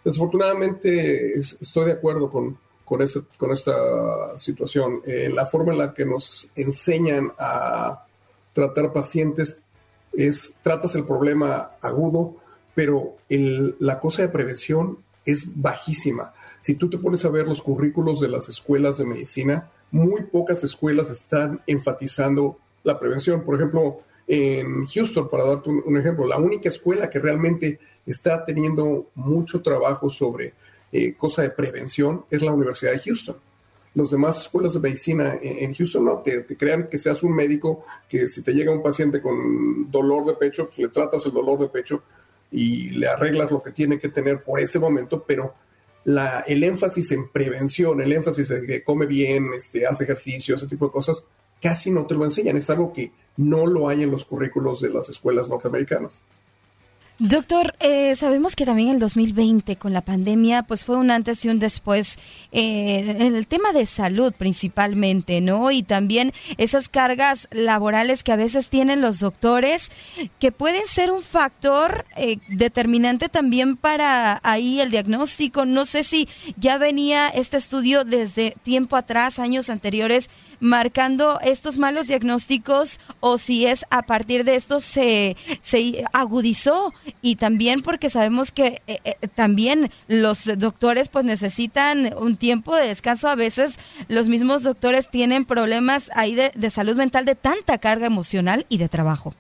Desafortunadamente 0.03 1.35
estoy 1.39 1.85
de 1.85 1.93
acuerdo 1.93 2.31
con, 2.31 2.57
con, 2.87 3.03
ese, 3.03 3.21
con 3.37 3.53
esta 3.53 4.39
situación. 4.39 5.03
Eh, 5.05 5.29
la 5.31 5.45
forma 5.45 5.73
en 5.75 5.79
la 5.79 5.93
que 5.93 6.07
nos 6.07 6.51
enseñan 6.57 7.33
a 7.39 8.07
tratar 8.55 8.95
pacientes 8.95 9.59
es, 10.15 10.57
tratas 10.63 10.95
el 10.95 11.05
problema 11.05 11.73
agudo, 11.83 12.37
pero 12.75 13.19
la 13.29 14.01
cosa 14.01 14.23
de 14.23 14.31
prevención 14.31 15.01
es 15.27 15.61
bajísima. 15.61 16.33
Si 16.61 16.77
tú 16.77 16.89
te 16.89 16.97
pones 16.97 17.27
a 17.27 17.29
ver 17.29 17.47
los 17.47 17.61
currículos 17.61 18.21
de 18.23 18.29
las 18.29 18.49
escuelas 18.49 18.97
de 18.97 19.05
medicina, 19.05 19.71
muy 19.91 20.23
pocas 20.25 20.63
escuelas 20.65 21.11
están 21.11 21.63
enfatizando 21.67 22.59
la 22.85 22.99
prevención. 22.99 23.43
Por 23.43 23.57
ejemplo, 23.57 24.01
en 24.27 24.87
Houston, 24.87 25.29
para 25.29 25.45
darte 25.45 25.71
un, 25.71 25.97
ejemplo, 25.97 26.27
la 26.27 26.39
única 26.39 26.69
escuela 26.69 27.09
que 27.09 27.19
realmente 27.19 27.79
está 28.05 28.45
teniendo 28.45 29.07
mucho 29.15 29.63
trabajo 29.63 30.11
sobre 30.11 30.55
eh, 30.93 31.15
cosa 31.15 31.43
de 31.43 31.51
prevención 31.51 32.25
es 32.31 32.43
la 32.43 32.53
Universidad 32.53 32.93
de 32.93 33.01
Houston. 33.01 33.37
Las 33.95 34.11
demás 34.11 34.41
escuelas 34.41 34.75
de 34.75 34.81
medicina 34.81 35.39
en, 35.41 35.73
Houston 35.73 36.05
no 36.05 36.19
te, 36.19 36.45
crean 36.45 36.89
que 36.89 36.99
seas 36.99 37.23
un 37.23 37.35
médico 37.35 37.85
que 38.09 38.29
si 38.29 38.43
te 38.43 38.53
llega 38.53 38.71
un 38.71 38.83
paciente 38.83 39.23
con 39.23 39.91
dolor 39.91 40.27
de 40.27 40.35
pecho, 40.35 40.67
pues 40.67 40.79
le 40.79 40.89
tratas 40.89 41.25
el 41.25 41.33
dolor 41.33 41.59
de 41.59 41.69
pecho 41.69 42.03
y 42.51 42.91
le 42.91 43.09
arreglas 43.09 43.51
lo 43.51 43.63
que 43.63 43.73
tiene 43.73 43.99
que 43.99 44.11
tener 44.11 44.43
por 44.43 44.61
ese 44.61 44.79
momento, 44.79 45.25
pero 45.27 45.55
el 46.07 46.65
énfasis 46.65 47.11
en 47.13 47.29
prevención, 47.31 48.01
el 48.01 48.13
énfasis 48.13 48.51
en 48.51 48.67
que 48.67 48.85
come 48.85 49.07
bien, 49.07 49.51
este, 49.57 49.87
hace 49.87 50.05
ejercicio, 50.05 50.55
ese 50.55 50.69
tipo 50.69 50.87
de 50.87 50.93
cosas, 50.93 51.25
casi 51.61 51.91
no 51.91 52.07
te 52.07 52.15
lo 52.15 52.25
enseñan. 52.25 52.57
Es 52.57 52.71
algo 52.71 52.93
que 52.93 53.11
no 53.37 53.67
lo 53.67 53.89
hay 53.89 54.03
en 54.03 54.11
los 54.11 54.25
currículos 54.25 54.81
de 54.81 54.91
las 54.91 55.09
escuelas 55.09 55.49
norteamericanas. 55.49 56.25
Doctor, 57.19 57.75
eh, 57.81 58.15
sabemos 58.15 58.57
que 58.57 58.67
también 58.67 58.91
el 58.91 58.99
2020 58.99 59.77
con 59.77 59.95
la 59.95 60.03
pandemia 60.03 60.65
pues 60.65 60.85
fue 60.85 60.99
un 60.99 61.11
antes 61.11 61.43
y 61.47 61.49
un 61.49 61.59
después 61.59 62.19
eh, 62.53 63.17
en 63.21 63.35
el 63.35 63.47
tema 63.47 63.73
de 63.73 63.87
salud 63.87 64.35
principalmente, 64.37 65.41
¿no? 65.41 65.71
Y 65.71 65.83
también 65.83 66.35
esas 66.59 66.91
cargas 66.91 67.49
laborales 67.53 68.23
que 68.23 68.33
a 68.33 68.37
veces 68.37 68.69
tienen 68.69 69.01
los 69.01 69.19
doctores 69.21 69.91
que 70.39 70.53
pueden 70.53 70.87
ser 70.87 71.11
un 71.11 71.23
factor 71.23 72.05
eh, 72.17 72.37
determinante 72.49 73.31
también 73.31 73.79
para 73.79 74.39
ahí 74.43 74.81
el 74.83 74.91
diagnóstico. 74.91 75.65
No 75.65 75.87
sé 75.87 76.05
si 76.05 76.29
ya 76.59 76.77
venía 76.77 77.29
este 77.29 77.57
estudio 77.57 78.05
desde 78.05 78.55
tiempo 78.63 78.95
atrás, 78.95 79.39
años 79.39 79.71
anteriores, 79.71 80.29
marcando 80.61 81.39
estos 81.43 81.79
malos 81.79 82.09
diagnósticos 82.09 83.01
o 83.21 83.39
si 83.39 83.67
es 83.67 83.85
a 83.91 84.03
partir 84.03 84.45
de 84.45 84.57
esto 84.57 84.81
se, 84.81 85.37
se 85.61 86.05
agudizó 86.13 86.93
y 87.23 87.37
también 87.37 87.83
porque 87.83 88.11
sabemos 88.11 88.53
que 88.53 88.83
eh, 88.87 88.99
eh, 89.05 89.17
también 89.35 89.91
los 90.09 90.45
doctores 90.59 91.09
pues 91.09 91.25
necesitan 91.25 92.15
un 92.19 92.37
tiempo 92.37 92.77
de 92.77 92.89
descanso. 92.89 93.29
A 93.29 93.35
veces 93.35 93.79
los 94.09 94.29
mismos 94.29 94.63
doctores 94.63 95.11
tienen 95.11 95.45
problemas 95.45 96.11
ahí 96.15 96.35
de, 96.35 96.51
de 96.55 96.71
salud 96.71 96.97
mental 96.97 97.25
de 97.25 97.35
tanta 97.35 97.79
carga 97.79 98.07
emocional 98.07 98.67
y 98.69 98.79
de 98.79 98.89
trabajo. 98.89 99.35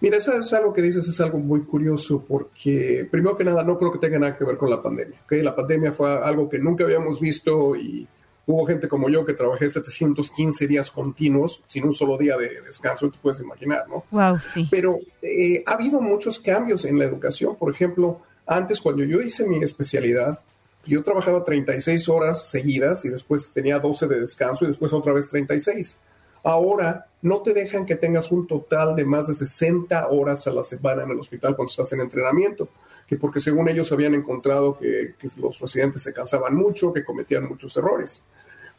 Mira, 0.00 0.18
eso 0.18 0.38
es 0.38 0.52
algo 0.52 0.74
que 0.74 0.82
dices, 0.82 1.08
es 1.08 1.20
algo 1.20 1.38
muy 1.38 1.62
curioso 1.62 2.22
porque, 2.28 3.08
primero 3.10 3.36
que 3.36 3.44
nada, 3.44 3.62
no 3.62 3.78
creo 3.78 3.90
que 3.92 3.98
tenga 3.98 4.18
nada 4.18 4.36
que 4.36 4.44
ver 4.44 4.58
con 4.58 4.68
la 4.68 4.82
pandemia. 4.82 5.18
¿okay? 5.24 5.42
La 5.42 5.56
pandemia 5.56 5.90
fue 5.90 6.10
algo 6.22 6.50
que 6.50 6.58
nunca 6.58 6.84
habíamos 6.84 7.18
visto 7.18 7.74
y 7.76 8.06
Hubo 8.48 8.64
gente 8.64 8.88
como 8.88 9.08
yo 9.08 9.24
que 9.24 9.34
trabajé 9.34 9.68
715 9.68 10.68
días 10.68 10.90
continuos 10.92 11.62
sin 11.66 11.84
un 11.84 11.92
solo 11.92 12.16
día 12.16 12.36
de 12.36 12.62
descanso, 12.62 13.10
te 13.10 13.18
puedes 13.18 13.40
imaginar, 13.40 13.88
¿no? 13.88 14.04
Wow, 14.12 14.38
sí. 14.38 14.68
Pero 14.70 14.98
eh, 15.20 15.64
ha 15.66 15.72
habido 15.72 16.00
muchos 16.00 16.38
cambios 16.38 16.84
en 16.84 16.96
la 16.96 17.06
educación. 17.06 17.56
Por 17.56 17.74
ejemplo, 17.74 18.20
antes 18.46 18.80
cuando 18.80 19.02
yo 19.02 19.20
hice 19.20 19.48
mi 19.48 19.62
especialidad, 19.64 20.40
yo 20.84 21.02
trabajaba 21.02 21.42
36 21.42 22.08
horas 22.08 22.48
seguidas 22.48 23.04
y 23.04 23.08
después 23.08 23.52
tenía 23.52 23.80
12 23.80 24.06
de 24.06 24.20
descanso 24.20 24.64
y 24.64 24.68
después 24.68 24.92
otra 24.92 25.12
vez 25.12 25.28
36. 25.28 25.98
Ahora 26.44 27.06
no 27.22 27.42
te 27.42 27.52
dejan 27.52 27.84
que 27.84 27.96
tengas 27.96 28.30
un 28.30 28.46
total 28.46 28.94
de 28.94 29.04
más 29.04 29.26
de 29.26 29.34
60 29.34 30.06
horas 30.06 30.46
a 30.46 30.52
la 30.52 30.62
semana 30.62 31.02
en 31.02 31.10
el 31.10 31.18
hospital 31.18 31.56
cuando 31.56 31.70
estás 31.70 31.92
en 31.92 32.00
entrenamiento 32.00 32.68
que 33.06 33.16
porque 33.16 33.40
según 33.40 33.68
ellos 33.68 33.92
habían 33.92 34.14
encontrado 34.14 34.76
que, 34.76 35.14
los 35.36 35.60
residentes 35.60 36.02
se 36.02 36.12
cansaban 36.12 36.54
mucho, 36.56 36.92
que 36.92 37.04
cometían 37.04 37.48
muchos 37.48 37.76
errores. 37.76 38.24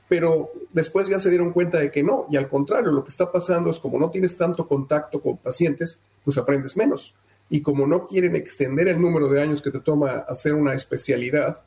Pero 0.09 0.51
después 0.71 1.07
ya 1.07 1.19
se 1.19 1.29
dieron 1.29 1.51
cuenta 1.51 1.79
de 1.79 1.91
que 1.91 2.03
no, 2.03 2.27
y 2.29 2.37
al 2.37 2.47
contrario, 2.47 2.91
lo 2.91 3.03
que 3.03 3.09
está 3.09 3.31
pasando 3.31 3.69
es 3.69 3.79
como 3.79 3.99
no 3.99 4.09
tienes 4.09 4.37
tanto 4.37 4.67
contacto 4.67 5.21
con 5.21 5.37
pacientes, 5.37 5.99
pues 6.23 6.37
aprendes 6.37 6.75
menos. 6.77 7.13
Y 7.49 7.61
como 7.61 7.87
no 7.87 8.07
quieren 8.07 8.35
extender 8.35 8.87
el 8.87 9.01
número 9.01 9.29
de 9.29 9.41
años 9.41 9.61
que 9.61 9.71
te 9.71 9.79
toma 9.79 10.25
hacer 10.27 10.53
una 10.53 10.73
especialidad, 10.73 11.61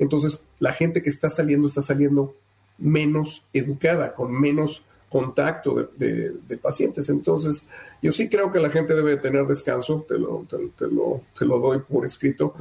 Entonces, 0.00 0.44
la 0.60 0.72
gente 0.72 1.02
que 1.02 1.10
está 1.10 1.28
saliendo 1.28 1.66
está 1.66 1.82
saliendo 1.82 2.36
menos 2.78 3.42
educada, 3.52 4.14
con 4.14 4.32
menos 4.32 4.84
contacto 5.08 5.90
de, 5.96 6.58
pacientes. 6.60 7.08
Entonces, 7.08 7.66
yo 8.02 8.12
sí 8.12 8.28
creo 8.28 8.52
que 8.52 8.58
la 8.58 8.70
gente 8.70 8.94
debe 8.94 9.16
tener 9.16 9.46
descanso, 9.46 10.04
te 10.08 10.18
lo, 10.18 10.46
te, 10.48 10.86
lo, 10.86 11.22
te 11.36 11.44
lo 11.44 11.58
doy 11.58 11.78
por 11.80 12.04
escrito, 12.04 12.54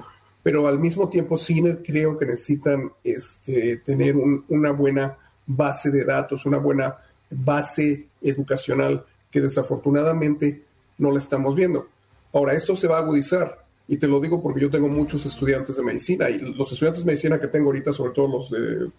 pero 0.43 0.67
al 0.67 0.79
mismo 0.79 1.09
tiempo 1.09 1.37
sí 1.37 1.61
creo 1.85 2.17
que 2.17 2.25
necesitan 2.25 2.91
este, 3.03 3.77
tener 3.77 4.15
una 4.15 4.71
buena 4.71 5.17
base 5.45 5.91
de 5.91 6.05
datos, 6.05 6.45
una 6.45 6.57
buena 6.57 6.97
base 7.29 8.07
educacional 8.21 9.05
que 9.29 9.41
desafortunadamente 9.41 10.63
no 10.97 11.11
la 11.11 11.17
estamos 11.17 11.55
viendo. 11.55 11.87
Ahora, 12.33 12.53
esto 12.53 12.75
se 12.75 12.87
va 12.87 12.97
a 12.97 13.01
agudizar 13.01 13.65
y 13.87 13.97
te 13.97 14.07
lo 14.07 14.19
digo 14.19 14.41
porque 14.41 14.61
yo 14.61 14.69
tengo 14.69 14.87
muchos 14.87 15.25
estudiantes 15.25 15.75
de 15.75 15.83
medicina 15.83 16.29
y 16.29 16.39
los 16.39 16.71
estudiantes 16.71 17.03
de 17.03 17.07
medicina 17.07 17.39
que 17.39 17.47
tengo 17.47 17.67
ahorita, 17.67 17.93
sobre 17.93 18.13
todo 18.13 18.27
los 18.27 18.53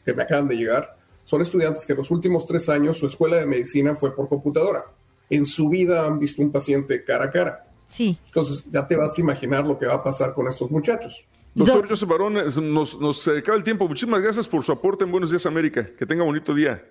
que 0.04 0.14
me 0.14 0.22
acaban 0.22 0.48
de 0.48 0.56
llegar, 0.56 0.96
son 1.28 1.42
estudiantes 1.42 1.84
que 1.84 1.92
los 1.92 2.10
últimos 2.10 2.46
tres 2.46 2.70
años 2.70 2.96
su 2.96 3.06
escuela 3.06 3.36
de 3.36 3.44
medicina 3.44 3.94
fue 3.94 4.16
por 4.16 4.30
computadora. 4.30 4.86
En 5.28 5.44
su 5.44 5.68
vida 5.68 6.06
han 6.06 6.18
visto 6.18 6.40
un 6.40 6.50
paciente 6.50 7.04
cara 7.04 7.26
a 7.26 7.30
cara. 7.30 7.66
Sí. 7.84 8.18
Entonces 8.24 8.66
ya 8.72 8.88
te 8.88 8.96
vas 8.96 9.18
a 9.18 9.20
imaginar 9.20 9.66
lo 9.66 9.78
que 9.78 9.84
va 9.84 9.96
a 9.96 10.02
pasar 10.02 10.32
con 10.32 10.48
estos 10.48 10.70
muchachos. 10.70 11.26
Doctor 11.54 11.86
José 11.86 12.06
Barón, 12.06 12.32
nos, 12.72 12.98
nos 12.98 13.28
acaba 13.28 13.58
el 13.58 13.62
tiempo. 13.62 13.86
Muchísimas 13.86 14.22
gracias 14.22 14.48
por 14.48 14.64
su 14.64 14.72
aporte 14.72 15.04
en 15.04 15.12
Buenos 15.12 15.28
Días 15.28 15.44
América. 15.44 15.90
Que 15.98 16.06
tenga 16.06 16.24
bonito 16.24 16.54
día. 16.54 16.82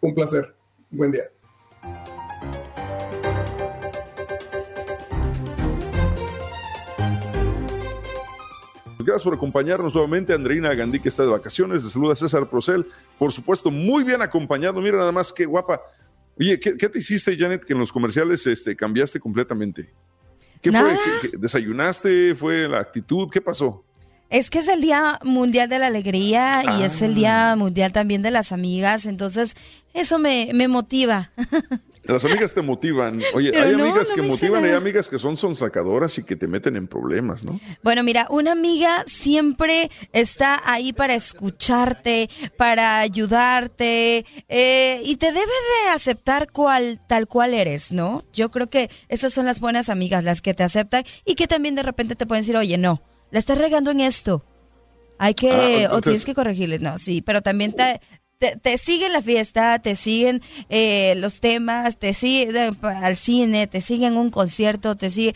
Un 0.00 0.14
placer. 0.14 0.54
Buen 0.90 1.12
día. 1.12 1.24
Gracias 9.12 9.24
por 9.24 9.34
acompañarnos 9.34 9.92
nuevamente. 9.92 10.32
Andreina 10.32 10.72
Gandhi, 10.74 10.98
que 10.98 11.10
está 11.10 11.22
de 11.22 11.28
vacaciones. 11.28 11.84
Le 11.84 11.90
saluda 11.90 12.14
César 12.14 12.48
Procel. 12.48 12.86
Por 13.18 13.30
supuesto, 13.30 13.70
muy 13.70 14.04
bien 14.04 14.22
acompañado. 14.22 14.80
Mira 14.80 14.96
nada 14.96 15.12
más 15.12 15.30
qué 15.30 15.44
guapa. 15.44 15.82
Oye, 16.40 16.58
¿qué, 16.58 16.88
te 16.88 16.98
hiciste, 16.98 17.36
Janet, 17.36 17.62
que 17.62 17.74
en 17.74 17.78
los 17.78 17.92
comerciales 17.92 18.46
este, 18.46 18.74
cambiaste 18.74 19.20
completamente? 19.20 19.92
¿Qué 20.62 20.72
fue? 20.72 20.96
¿Desayunaste? 21.38 22.34
¿Fue 22.34 22.66
la 22.66 22.78
actitud? 22.78 23.28
¿Qué 23.30 23.42
pasó? 23.42 23.84
Es 24.30 24.48
que 24.48 24.60
es 24.60 24.68
el 24.68 24.80
Día 24.80 25.18
Mundial 25.24 25.68
de 25.68 25.78
la 25.78 25.88
Alegría 25.88 26.62
y 26.78 26.84
es 26.84 27.02
el 27.02 27.14
Día 27.14 27.52
ah. 27.52 27.56
Mundial 27.56 27.92
también 27.92 28.22
de 28.22 28.30
las 28.30 28.50
amigas, 28.50 29.04
entonces 29.04 29.56
eso 29.92 30.18
me, 30.18 30.52
me 30.54 30.68
motiva. 30.68 31.32
Las 32.04 32.24
amigas 32.24 32.52
te 32.52 32.62
motivan. 32.62 33.20
Oye, 33.32 33.52
hay 33.56 33.74
amigas 33.74 34.08
que 34.14 34.22
motivan, 34.22 34.64
hay 34.64 34.72
amigas 34.72 35.08
que 35.08 35.18
son 35.18 35.36
sonsacadoras 35.36 36.18
y 36.18 36.24
que 36.24 36.34
te 36.34 36.48
meten 36.48 36.76
en 36.76 36.88
problemas, 36.88 37.44
¿no? 37.44 37.60
Bueno, 37.82 38.02
mira, 38.02 38.26
una 38.28 38.52
amiga 38.52 39.04
siempre 39.06 39.90
está 40.12 40.60
ahí 40.64 40.92
para 40.92 41.14
escucharte, 41.14 42.28
para 42.56 42.98
ayudarte 42.98 44.26
eh, 44.48 45.00
y 45.04 45.16
te 45.16 45.26
debe 45.26 45.46
de 45.46 45.90
aceptar 45.94 46.50
cual, 46.50 47.00
tal 47.06 47.28
cual 47.28 47.54
eres, 47.54 47.92
¿no? 47.92 48.24
Yo 48.32 48.50
creo 48.50 48.68
que 48.68 48.90
esas 49.08 49.32
son 49.32 49.46
las 49.46 49.60
buenas 49.60 49.88
amigas, 49.88 50.24
las 50.24 50.42
que 50.42 50.54
te 50.54 50.64
aceptan 50.64 51.04
y 51.24 51.36
que 51.36 51.46
también 51.46 51.76
de 51.76 51.84
repente 51.84 52.16
te 52.16 52.26
pueden 52.26 52.42
decir, 52.42 52.56
oye, 52.56 52.78
no, 52.78 53.00
la 53.30 53.38
estás 53.38 53.58
regando 53.58 53.92
en 53.92 54.00
esto. 54.00 54.44
Hay 55.18 55.34
que, 55.34 55.86
ah, 55.88 55.94
o 55.94 56.00
tienes 56.00 56.24
que 56.24 56.34
corregirle, 56.34 56.80
no, 56.80 56.98
sí, 56.98 57.22
pero 57.22 57.42
también 57.42 57.72
te, 57.74 58.00
te, 58.50 58.78
siguen 58.78 59.12
la 59.12 59.22
fiesta, 59.22 59.78
te 59.78 59.94
siguen 59.94 60.42
eh, 60.68 61.14
los 61.16 61.40
temas, 61.40 61.98
te 61.98 62.14
siguen 62.14 62.76
al 62.82 63.16
cine, 63.16 63.66
te 63.66 63.80
siguen 63.80 64.16
un 64.16 64.30
concierto, 64.30 64.96
te 64.96 65.10
siguen 65.10 65.34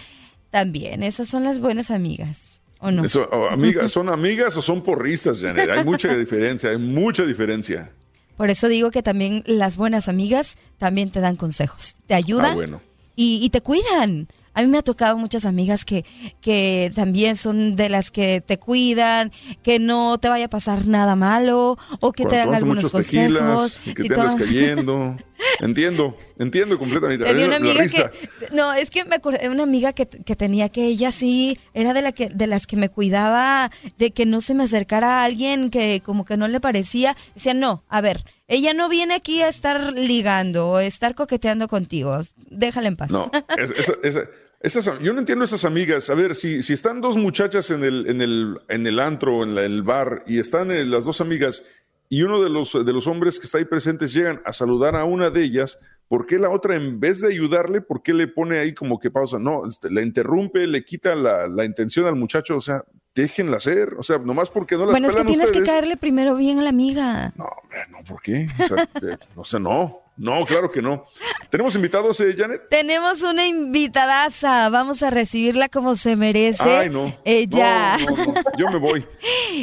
también. 0.51 1.03
Esas 1.03 1.29
son 1.29 1.45
las 1.45 1.61
buenas 1.61 1.91
amigas. 1.91 2.61
¿O 2.79 2.91
no? 2.91 3.05
amigas, 3.51 3.93
¿Son 3.93 4.09
amigas 4.11 4.57
o 4.57 4.63
son 4.63 4.83
porristas, 4.83 5.41
Janet? 5.41 5.71
Hay 5.71 5.85
mucha 5.85 6.15
diferencia, 6.17 6.71
hay 6.71 6.79
mucha 6.79 7.25
diferencia. 7.25 7.91
Por 8.37 8.51
eso 8.51 8.69
digo 8.69 8.91
que 8.91 9.03
también 9.03 9.43
las 9.47 9.79
buenas 9.79 10.09
amigas 10.09 10.59
también 10.77 11.11
te 11.11 11.21
dan 11.21 11.37
consejos, 11.37 11.97
te 12.07 12.13
ayudan 12.13 12.75
ah, 12.75 12.81
y, 13.15 13.41
y, 13.43 13.49
te 13.49 13.63
cuidan. 13.63 14.29
A 14.57 14.63
mí 14.63 14.69
me 14.69 14.79
ha 14.79 14.83
tocado 14.83 15.19
muchas 15.19 15.45
amigas 15.45 15.85
que, 15.85 16.07
que 16.41 16.91
también 16.95 17.37
son 17.37 17.77
de 17.77 17.91
las 17.91 18.11
que 18.11 18.41
te 18.41 18.59
cuidan, 18.59 19.31
que 19.63 19.79
no 19.79 20.17
te 20.17 20.31
vaya 20.31 20.47
a 20.47 20.49
pasar 20.49 20.87
nada 20.87 21.15
malo 21.15 21.77
o 22.01 22.13
que 22.13 22.25
te 22.25 22.37
dan 22.37 22.55
algunos 22.55 22.89
consejos. 22.89 23.79
que 23.85 24.05
te 24.05 24.15
andas 24.15 24.35
cayendo. 24.35 25.15
Entiendo, 25.61 26.17
entiendo 26.39 26.79
completamente. 26.79 27.25
Tenía 27.25 27.47
una 27.47 27.57
amiga 27.57 27.87
que, 27.87 28.11
no, 28.53 28.73
es 28.73 28.91
que 28.91 29.05
me 29.05 29.17
acordé 29.17 29.39
de 29.39 29.49
una 29.49 29.63
amiga 29.63 29.93
que, 29.93 30.07
que, 30.07 30.37
tenía 30.37 30.69
que 30.71 30.87
ella 30.87 31.13
sí 31.13 31.59
era 31.75 31.93
de 31.93 32.03
la 32.03 32.13
que 32.13 32.29
de 32.29 32.47
las 32.47 32.67
que 32.67 32.77
me 32.77 32.89
cuidaba 32.89 33.71
de 33.99 34.13
que 34.13 34.27
no 34.27 34.41
se 34.41 34.55
me 34.55 34.65
acercara 34.65 35.21
a 35.21 35.25
alguien 35.25 35.71
que 35.71 36.03
como 36.03 36.25
que 36.25 36.37
no 36.37 36.49
le 36.49 36.61
parecía. 36.61 37.17
Decía, 37.35 37.55
no, 37.55 37.85
a 37.89 38.01
ver, 38.01 38.25
ella 38.49 38.75
no 38.75 38.89
viene 38.89 39.15
aquí 39.15 39.43
a 39.43 39.49
estar 39.49 39.93
ligando 39.93 40.71
o 40.71 40.79
estar 40.79 41.15
coqueteando 41.15 41.69
contigo. 41.69 42.19
Déjala 42.51 42.89
en 42.89 42.97
paz. 42.97 43.11
No, 43.11 43.31
es, 44.75 44.91
yo 45.01 45.13
no 45.13 45.21
entiendo 45.21 45.45
esas 45.45 45.65
amigas. 45.65 46.11
A 46.11 46.15
ver, 46.15 46.35
si, 46.35 46.63
si 46.63 46.73
están 46.73 47.01
dos 47.01 47.17
muchachas 47.17 47.71
en 47.71 47.85
el, 47.85 48.09
en 48.09 48.21
el, 48.21 48.59
en 48.69 48.87
el 48.87 48.99
antro, 49.01 49.45
en, 49.45 49.57
el 49.57 49.83
bar, 49.83 50.23
y 50.27 50.39
están 50.39 50.71
eh, 50.71 50.85
las 50.85 51.05
dos 51.05 51.21
amigas, 51.21 51.63
y 52.09 52.23
uno 52.23 52.43
de 52.43 52.51
los, 52.51 52.73
de 52.73 52.93
los 52.93 53.07
hombres 53.07 53.39
que 53.39 53.47
está 53.47 53.59
ahí 53.59 53.65
presentes 53.65 54.13
llegan 54.13 54.41
a 54.45 54.53
saludar 54.53 54.97
a 54.97 55.05
una 55.05 55.31
de 55.31 55.43
ellas, 55.43 55.79
¿por 56.09 56.27
qué 56.27 56.39
la 56.39 56.51
otra, 56.51 56.77
en 56.77 57.01
vez 57.01 57.21
de 57.21 57.29
ayudarle, 57.29 57.81
por 57.81 58.03
qué 58.03 58.15
le 58.15 58.29
pone 58.29 58.59
ahí 58.59 58.75
como 58.75 58.99
que 58.99 59.11
pausa? 59.11 59.39
No, 59.39 59.67
este, 59.67 59.91
la 59.91 60.03
interrumpe, 60.03 60.67
le 60.67 60.85
quita 60.85 61.15
la, 61.15 61.49
la 61.49 61.65
intención 61.65 62.07
al 62.07 62.17
muchacho. 62.17 62.57
O 62.57 62.61
sea, 62.61 62.83
déjenla 63.15 63.57
hacer. 63.57 63.95
O 63.99 64.03
sea, 64.03 64.19
nomás 64.19 64.51
porque 64.51 64.77
no 64.77 64.83
las 64.83 64.91
Bueno, 64.91 65.09
es 65.09 65.17
que 65.17 65.25
tienes 65.25 65.51
que 65.51 65.63
caerle 65.63 65.97
primero 65.97 66.37
bien 66.37 66.59
a 66.59 66.63
la 66.63 66.71
amiga. 66.71 67.33
No, 67.37 67.45
hombre, 67.45 67.79
no, 67.91 67.99
¿por 68.05 68.23
qué? 68.23 68.47
O 68.59 68.67
sea, 68.67 68.89
no 69.37 69.45
sé, 69.45 69.59
no. 69.59 70.06
No, 70.17 70.45
claro 70.47 70.71
que 70.71 70.81
no. 70.81 71.05
¿Tenemos 71.51 71.75
invitados, 71.75 72.19
eh, 72.21 72.35
Janet? 72.37 72.69
Tenemos 72.71 73.23
una 73.23 73.47
invitadaza. 73.47 74.71
Vamos 74.71 75.03
a 75.03 75.11
recibirla 75.11 75.69
como 75.69 75.95
se 75.95 76.17
merece. 76.17 76.63
Ay, 76.63 76.91
no. 76.91 77.15
Ella. 77.25 77.99
No, 77.99 78.17
no, 78.17 78.35
Yo 78.57 78.69
me 78.71 78.79
voy. 78.79 79.07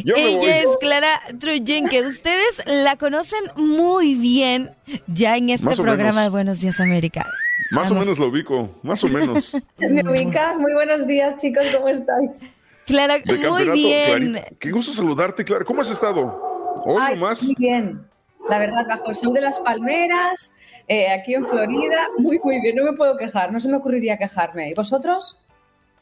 Yo 0.06 0.14
Ella 0.16 0.28
me 0.28 0.38
voy. 0.38 0.50
es 0.50 0.68
Clara 0.80 1.20
Truyen, 1.40 1.88
que 1.88 2.02
ustedes 2.02 2.64
la 2.66 2.98
conocen 2.98 3.44
muy 3.56 4.14
bien 4.14 4.76
ya 5.08 5.38
en 5.38 5.50
este 5.50 5.76
programa 5.76 6.22
de 6.22 6.30
Buenos 6.30 6.60
Días 6.60 6.80
América. 6.80 7.26
Más 7.72 7.90
o 7.90 7.96
menos 7.96 8.20
lo 8.20 8.28
ubico, 8.28 8.70
más 8.84 9.04
o 9.04 9.08
menos. 9.08 9.54
¿Me 9.80 10.08
ubicas? 10.08 10.60
Muy 10.60 10.74
buenos 10.74 11.08
días, 11.08 11.38
chicos, 11.38 11.66
¿cómo 11.76 11.88
estáis? 11.88 12.48
Clara, 12.86 13.18
muy 13.50 13.70
bien. 13.70 14.40
Qué 14.60 14.70
gusto 14.70 14.94
saludarte, 14.94 15.44
Clara. 15.44 15.66
¿Cómo 15.66 15.82
has 15.82 15.90
estado? 15.90 16.40
Hoy 16.86 17.16
nomás. 17.16 17.44
Muy 17.44 17.56
bien. 17.58 18.13
La 18.50 18.58
verdad, 18.58 18.86
bajo 18.88 19.10
el 19.10 19.16
sol 19.16 19.34
de 19.34 19.42
las 19.42 19.60
palmeras, 19.60 20.52
eh, 20.88 21.10
aquí 21.10 21.34
en 21.34 21.46
Florida, 21.46 22.08
muy, 22.18 22.40
muy 22.44 22.62
bien. 22.62 22.76
No 22.76 22.84
me 22.84 22.94
puedo 22.94 23.18
quejar, 23.18 23.52
no 23.52 23.60
se 23.60 23.70
me 23.70 23.78
ocurriría 23.78 24.18
quejarme. 24.18 24.70
¿Y 24.70 24.74
vosotros? 24.74 25.38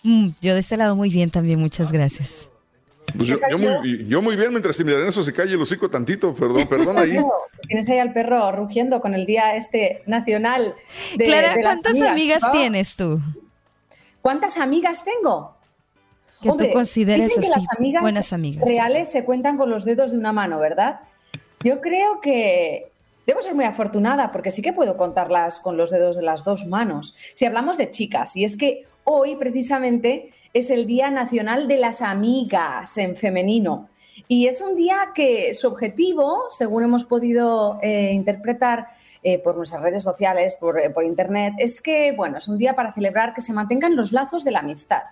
Mm, 0.04 0.30
yo 0.41 0.54
de 0.54 0.60
este 0.60 0.77
lado 0.77 0.95
muy 0.95 1.10
bien 1.10 1.30
también, 1.30 1.60
muchas 1.60 1.91
gracias. 1.91 2.49
Pues 3.15 3.27
yo, 3.27 4.21
muy, 4.21 4.36
bien, 4.38 4.51
mientras 4.51 4.75
si 4.75 4.84
miran 4.84 5.08
eso 5.08 5.23
se 5.23 5.34
calle 5.34 5.54
el 5.54 5.62
hocico 5.62 5.89
tantito, 5.89 6.34
perdón, 6.34 6.67
perdón 6.67 6.97
ahí. 6.97 7.17
Tienes 7.67 7.89
ahí 7.89 7.99
al 7.99 8.13
perro 8.13 8.51
rugiendo 8.51 9.01
con 9.01 9.13
el 9.13 9.25
día 9.25 9.56
este 9.56 10.04
nacional. 10.06 10.75
De, 11.17 11.25
Clara, 11.25 11.56
¿cuántas 11.62 11.99
amigas, 12.01 12.41
tienes 12.51 12.95
tú? 12.95 13.19
¿Cuántas 14.21 14.58
amigas 14.58 15.04
tengo? 15.04 15.56
Que 16.41 16.49
tú 16.49 16.73
consideres 16.73 17.38
así 17.38 17.93
buenas 18.01 18.34
amigas. 18.34 18.63
Reales 18.65 19.12
se 19.12 19.23
cuentan 19.23 19.58
con 19.58 19.69
los 19.69 19.86
dedos 19.86 20.12
de 20.12 20.17
una 20.17 20.32
mano, 20.32 20.60
¿verdad? 20.60 21.01
Yo 21.63 21.82
creo 21.82 22.21
que 22.21 22.91
debo 23.28 23.41
ser 23.41 23.56
muy 23.56 23.65
afortunada 23.65 24.32
porque 24.32 24.52
sí 24.52 24.62
que 24.62 24.74
puedo 24.74 24.97
contarlas 24.97 25.60
con 25.60 25.78
los 25.78 25.91
dedos 25.91 26.15
de 26.15 26.24
las 26.24 26.43
dos 26.43 26.65
manos. 26.65 27.15
Si 27.34 27.45
hablamos 27.45 27.78
de 27.78 27.91
chicas, 27.91 28.36
y 28.36 28.43
es 28.43 28.58
que 28.58 28.86
hoy 29.04 29.36
precisamente 29.36 30.34
es 30.54 30.69
el 30.69 30.86
Día 30.86 31.10
Nacional 31.10 31.67
de 31.67 31.78
las 31.78 32.02
Amigas 32.02 32.97
en 32.97 33.15
femenino. 33.15 33.89
Y 34.28 34.47
es 34.47 34.62
un 34.62 34.76
día 34.76 35.12
que 35.13 35.54
su 35.54 35.67
objetivo, 35.67 36.45
según 36.50 36.84
hemos 36.84 37.04
podido 37.04 37.80
eh, 37.82 38.12
interpretar 38.13 38.88
eh, 39.24 39.39
por 39.39 39.56
nuestras 39.56 39.82
redes 39.82 40.04
sociales, 40.04 40.58
por, 40.60 40.80
eh, 40.80 40.89
por 40.89 41.04
Internet, 41.04 41.54
es 41.58 41.82
que, 41.82 42.12
bueno, 42.12 42.38
es 42.38 42.47
un 42.47 42.58
día 42.58 42.76
para 42.76 42.93
celebrar 42.93 43.34
que 43.34 43.41
se 43.41 43.54
mantengan 43.54 43.95
los 43.95 44.12
lazos 44.12 44.43
de 44.43 44.52
la 44.52 44.60
amistad. 44.60 45.04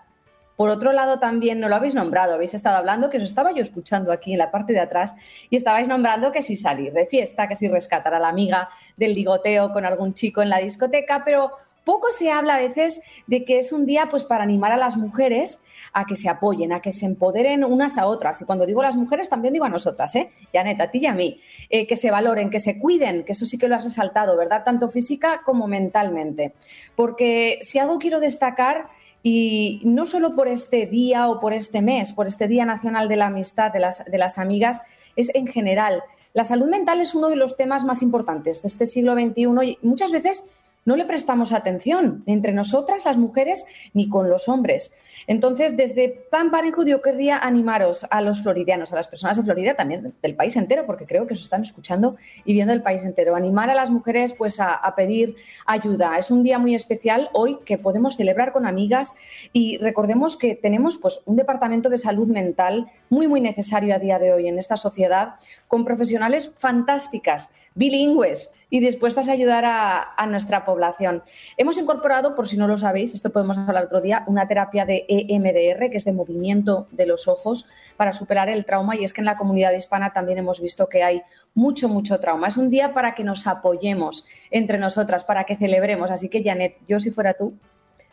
Por 0.60 0.72
otro 0.72 0.92
lado, 0.92 1.20
también 1.20 1.62
no 1.62 1.70
lo 1.70 1.78
habéis 1.78 1.96
nombrado, 1.96 2.34
habéis 2.34 2.54
estado 2.54 2.76
hablando, 2.76 3.10
que 3.10 3.16
os 3.16 3.24
estaba 3.24 3.54
yo 3.54 3.64
escuchando 3.64 4.12
aquí 4.12 4.34
en 4.34 4.40
la 4.40 4.52
parte 4.52 4.74
de 4.74 4.82
atrás, 4.82 5.16
y 5.50 5.56
estabais 5.56 5.88
nombrando 5.88 6.34
que 6.34 6.42
si 6.42 6.58
salir 6.58 6.92
de 6.92 7.06
fiesta, 7.06 7.48
que 7.48 7.56
si 7.56 7.70
rescatar 7.70 8.14
a 8.14 8.20
la 8.20 8.28
amiga 8.28 8.68
del 8.98 9.16
ligoteo 9.16 9.72
con 9.72 9.86
algún 9.86 10.14
chico 10.14 10.42
en 10.42 10.50
la 10.50 10.58
discoteca, 10.58 11.24
pero 11.24 11.52
poco 11.86 12.12
se 12.12 12.30
habla 12.30 12.56
a 12.56 12.58
veces 12.58 13.02
de 13.26 13.46
que 13.46 13.58
es 13.58 13.72
un 13.72 13.86
día 13.86 14.10
pues 14.12 14.26
para 14.26 14.44
animar 14.44 14.74
a 14.74 14.78
las 14.78 14.98
mujeres 14.98 15.60
a 15.94 16.04
que 16.04 16.18
se 16.18 16.28
apoyen, 16.28 16.74
a 16.74 16.82
que 16.82 16.92
se 16.92 17.06
empoderen 17.06 17.64
unas 17.64 17.98
a 17.98 18.06
otras. 18.06 18.42
Y 18.42 18.46
cuando 18.46 18.66
digo 18.66 18.84
las 18.84 18.98
mujeres, 18.98 19.30
también 19.30 19.54
digo 19.54 19.64
a 19.64 19.70
nosotras, 19.70 20.14
¿eh? 20.16 20.30
Janet, 20.52 20.82
a 20.82 20.92
ti 20.92 21.00
y 21.00 21.06
a 21.06 21.14
mí. 21.14 21.40
Eh, 21.70 21.88
que 21.88 21.96
se 21.96 22.12
valoren, 22.12 22.50
que 22.50 22.60
se 22.60 22.78
cuiden, 22.78 23.24
que 23.24 23.32
eso 23.32 23.46
sí 23.46 23.58
que 23.58 23.70
lo 23.70 23.76
has 23.76 23.86
resaltado, 23.86 24.36
¿verdad? 24.36 24.64
Tanto 24.66 24.90
física 24.90 25.42
como 25.46 25.68
mentalmente. 25.68 26.52
Porque 26.98 27.60
si 27.62 27.80
algo 27.80 27.98
quiero 27.98 28.20
destacar 28.20 28.99
y 29.22 29.82
no 29.84 30.06
solo 30.06 30.36
por 30.36 30.48
este 30.48 30.86
día 30.86 31.28
o 31.28 31.40
por 31.40 31.54
este 31.54 31.82
mes, 31.82 32.14
por 32.14 32.28
este 32.28 32.48
Día 32.48 32.66
Nacional 32.66 33.10
de 33.10 33.18
la 33.18 33.28
Amistad 33.28 33.72
de 33.72 33.80
las, 33.80 34.06
de 34.06 34.18
las 34.18 34.38
Amigas, 34.38 34.82
es 35.16 35.34
en 35.36 35.48
general. 35.48 36.04
La 36.34 36.44
salud 36.44 36.70
mental 36.70 37.02
es 37.02 37.16
uno 37.16 37.28
de 37.30 37.36
los 37.36 37.58
temas 37.58 37.84
más 37.84 38.02
importantes 38.02 38.62
de 38.62 38.68
este 38.68 38.86
siglo 38.86 39.14
XXI 39.14 39.44
y 39.64 39.78
muchas 39.82 40.12
veces 40.12 40.52
no 40.90 40.96
le 40.96 41.06
prestamos 41.06 41.54
atención 41.54 42.24
entre 42.26 42.52
nosotras, 42.52 43.06
las 43.06 43.20
mujeres, 43.20 43.64
ni 43.94 44.10
con 44.10 44.28
los 44.28 44.50
hombres. 44.50 44.92
Entonces, 45.28 45.78
desde 45.78 46.10
Plan 46.32 46.50
Parenthood 46.50 46.88
yo 46.88 47.04
querría 47.04 47.38
animaros 47.38 48.08
a 48.10 48.22
los 48.22 48.42
floridianos, 48.42 48.92
a 48.92 48.96
las 48.96 49.08
personas 49.08 49.38
de 49.38 49.44
Florida, 49.44 49.76
también 49.76 50.16
del 50.20 50.36
país 50.36 50.56
entero, 50.56 50.88
porque 50.88 51.06
creo 51.06 51.28
que 51.28 51.36
os 51.36 51.44
están 51.44 51.62
escuchando 51.62 52.16
y 52.44 52.54
viendo 52.54 52.74
el 52.74 52.82
país 52.82 53.04
entero, 53.04 53.36
animar 53.36 53.70
a 53.70 53.76
las 53.76 53.92
mujeres 53.92 54.34
pues 54.34 54.60
a, 54.60 54.74
a 54.74 54.96
pedir 54.96 55.36
ayuda. 55.68 56.18
Es 56.18 56.32
un 56.32 56.42
día 56.42 56.58
muy 56.58 56.74
especial 56.74 57.30
hoy 57.34 57.60
que 57.66 57.78
podemos 57.78 58.16
celebrar 58.16 58.52
con 58.52 58.66
amigas 58.66 59.14
y 59.54 59.78
recordemos 59.78 60.38
que 60.38 60.56
tenemos 60.56 60.98
pues 60.98 61.20
un 61.28 61.36
departamento 61.36 61.90
de 61.90 62.00
salud 62.00 62.30
mental 62.30 62.88
muy 63.12 63.28
muy 63.28 63.42
necesario 63.42 63.94
a 63.94 64.00
día 64.00 64.18
de 64.18 64.34
hoy 64.34 64.48
en 64.48 64.58
esta 64.58 64.76
sociedad 64.76 65.36
con 65.68 65.86
profesionales 65.86 66.52
fantásticas, 66.58 67.52
bilingües 67.76 68.52
y 68.70 68.80
dispuestas 68.80 69.30
a 69.30 69.32
ayudar 69.32 69.66
a, 69.66 70.26
nuestra 70.28 70.64
población. 70.64 71.24
Hemos 71.58 71.78
incorporado, 71.78 72.36
por 72.36 72.48
si 72.48 72.56
no 72.56 72.68
lo 72.68 72.78
sabéis, 72.78 73.16
esto 73.16 73.32
podemos 73.32 73.58
hablar 73.58 73.86
otro 73.86 74.00
día, 74.00 74.24
una 74.28 74.48
terapia 74.48 74.86
de 74.86 75.06
EMDR, 75.08 75.90
que 75.90 75.98
es 75.98 76.06
de 76.06 76.14
movimiento 76.14 76.88
de 76.92 77.08
los 77.08 77.28
ojos, 77.28 77.66
para 77.98 78.14
superar 78.14 78.48
el 78.50 78.66
trauma. 78.66 78.96
Y 78.96 79.04
es 79.04 79.14
que 79.14 79.22
en 79.22 79.26
la 79.26 79.38
comunidad 79.38 79.72
hispana 79.74 80.14
también 80.14 80.38
hemos 80.38 80.62
visto 80.62 80.88
que 80.88 81.04
hay 81.04 81.24
mucho, 81.56 81.90
mucho 81.90 82.20
trauma. 82.20 82.48
Es 82.48 82.58
un 82.58 82.70
día 82.70 82.94
para 82.94 83.16
que 83.16 83.24
nos 83.24 83.48
apoyemos 83.48 84.26
entre 84.52 84.78
nosotras, 84.78 85.24
para 85.24 85.46
que 85.46 85.56
celebremos. 85.56 86.12
Así 86.12 86.30
que, 86.30 86.44
Janet, 86.44 86.78
yo 86.88 87.00
si 87.00 87.10
fuera 87.10 87.34
tú, 87.34 87.54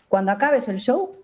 cuando 0.08 0.32
acabes 0.32 0.68
el 0.68 0.78
show, 0.78 1.16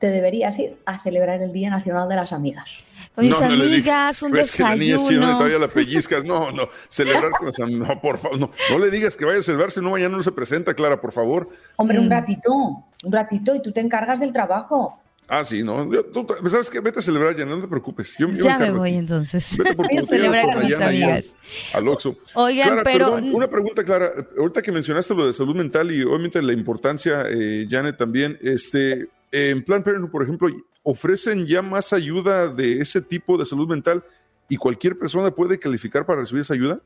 te 0.00 0.10
deberías 0.10 0.58
ir 0.58 0.76
a 0.84 0.98
celebrar 0.98 1.40
el 1.40 1.52
Día 1.52 1.70
Nacional 1.70 2.08
de 2.08 2.16
las 2.16 2.32
Amigas. 2.32 2.91
Con 3.14 3.24
mis 3.26 3.40
amigas, 3.40 4.22
un 4.22 4.32
desayuno. 4.32 5.08
Que 5.08 5.14
la 5.14 5.32
todavía 5.32 5.58
la 5.58 5.68
pellizcas. 5.68 6.24
No, 6.24 6.50
no, 6.50 6.68
celebrar 6.88 7.30
con 7.32 7.46
las 7.46 7.58
No, 7.58 8.00
por 8.00 8.18
favor, 8.18 8.38
no, 8.38 8.50
no 8.70 8.78
le 8.78 8.90
digas 8.90 9.16
que 9.16 9.24
vaya 9.24 9.40
a 9.40 9.42
celebrar, 9.42 9.70
si 9.70 9.80
no 9.80 9.90
mañana 9.90 10.16
no 10.16 10.22
se 10.22 10.32
presenta, 10.32 10.74
Clara, 10.74 11.00
por 11.00 11.12
favor. 11.12 11.50
Hombre, 11.76 11.98
un 11.98 12.06
mm. 12.06 12.10
ratito, 12.10 12.50
un 12.50 13.12
ratito, 13.12 13.54
y 13.54 13.62
tú 13.62 13.72
te 13.72 13.80
encargas 13.80 14.20
del 14.20 14.32
trabajo. 14.32 14.98
Ah, 15.28 15.44
sí, 15.44 15.62
no. 15.62 15.88
tú, 16.12 16.26
¿Sabes 16.48 16.68
qué? 16.68 16.80
Vete 16.80 16.98
a 16.98 17.02
celebrar 17.02 17.36
ya, 17.36 17.44
no 17.44 17.60
te 17.60 17.68
preocupes. 17.68 18.16
ya 18.18 18.58
me, 18.58 18.70
voy 18.70 18.96
entonces. 18.96 19.56
Vete 19.56 19.74
por 19.74 19.86
voy 19.90 19.98
a 19.98 20.02
celebrar 20.02 20.52
con 20.52 20.62
mis 20.62 20.80
amigas. 20.80 21.26
Al 21.72 21.88
Oxxo. 21.88 22.16
Oigan, 22.34 22.80
pero... 22.82 23.14
una 23.14 23.46
pregunta, 23.46 23.84
Clara. 23.84 24.10
Ahorita 24.36 24.60
que 24.60 24.72
mencionaste 24.72 25.14
lo 25.14 25.26
de 25.26 25.32
salud 25.32 25.54
mental 25.54 25.90
y 25.92 26.02
obviamente 26.02 26.42
la 26.42 26.52
importancia, 26.52 27.24
eh, 27.30 27.66
Janet, 27.70 27.96
también, 27.96 28.38
este, 28.42 29.08
en 29.30 29.64
Plan 29.64 29.82
Parenthood, 29.82 30.10
por 30.10 30.22
ejemplo, 30.22 30.48
ofrecen 30.82 31.46
ya 31.46 31.62
más 31.62 31.92
ayuda 31.92 32.48
de 32.48 32.80
ese 32.80 33.00
tipo 33.00 33.36
de 33.38 33.46
salud 33.46 33.68
mental 33.68 34.04
y 34.48 34.56
cualquier 34.56 34.98
persona 34.98 35.30
puede 35.30 35.58
calificar 35.58 36.04
para 36.04 36.20
recibir 36.20 36.42
esa 36.42 36.54
ayuda? 36.54 36.80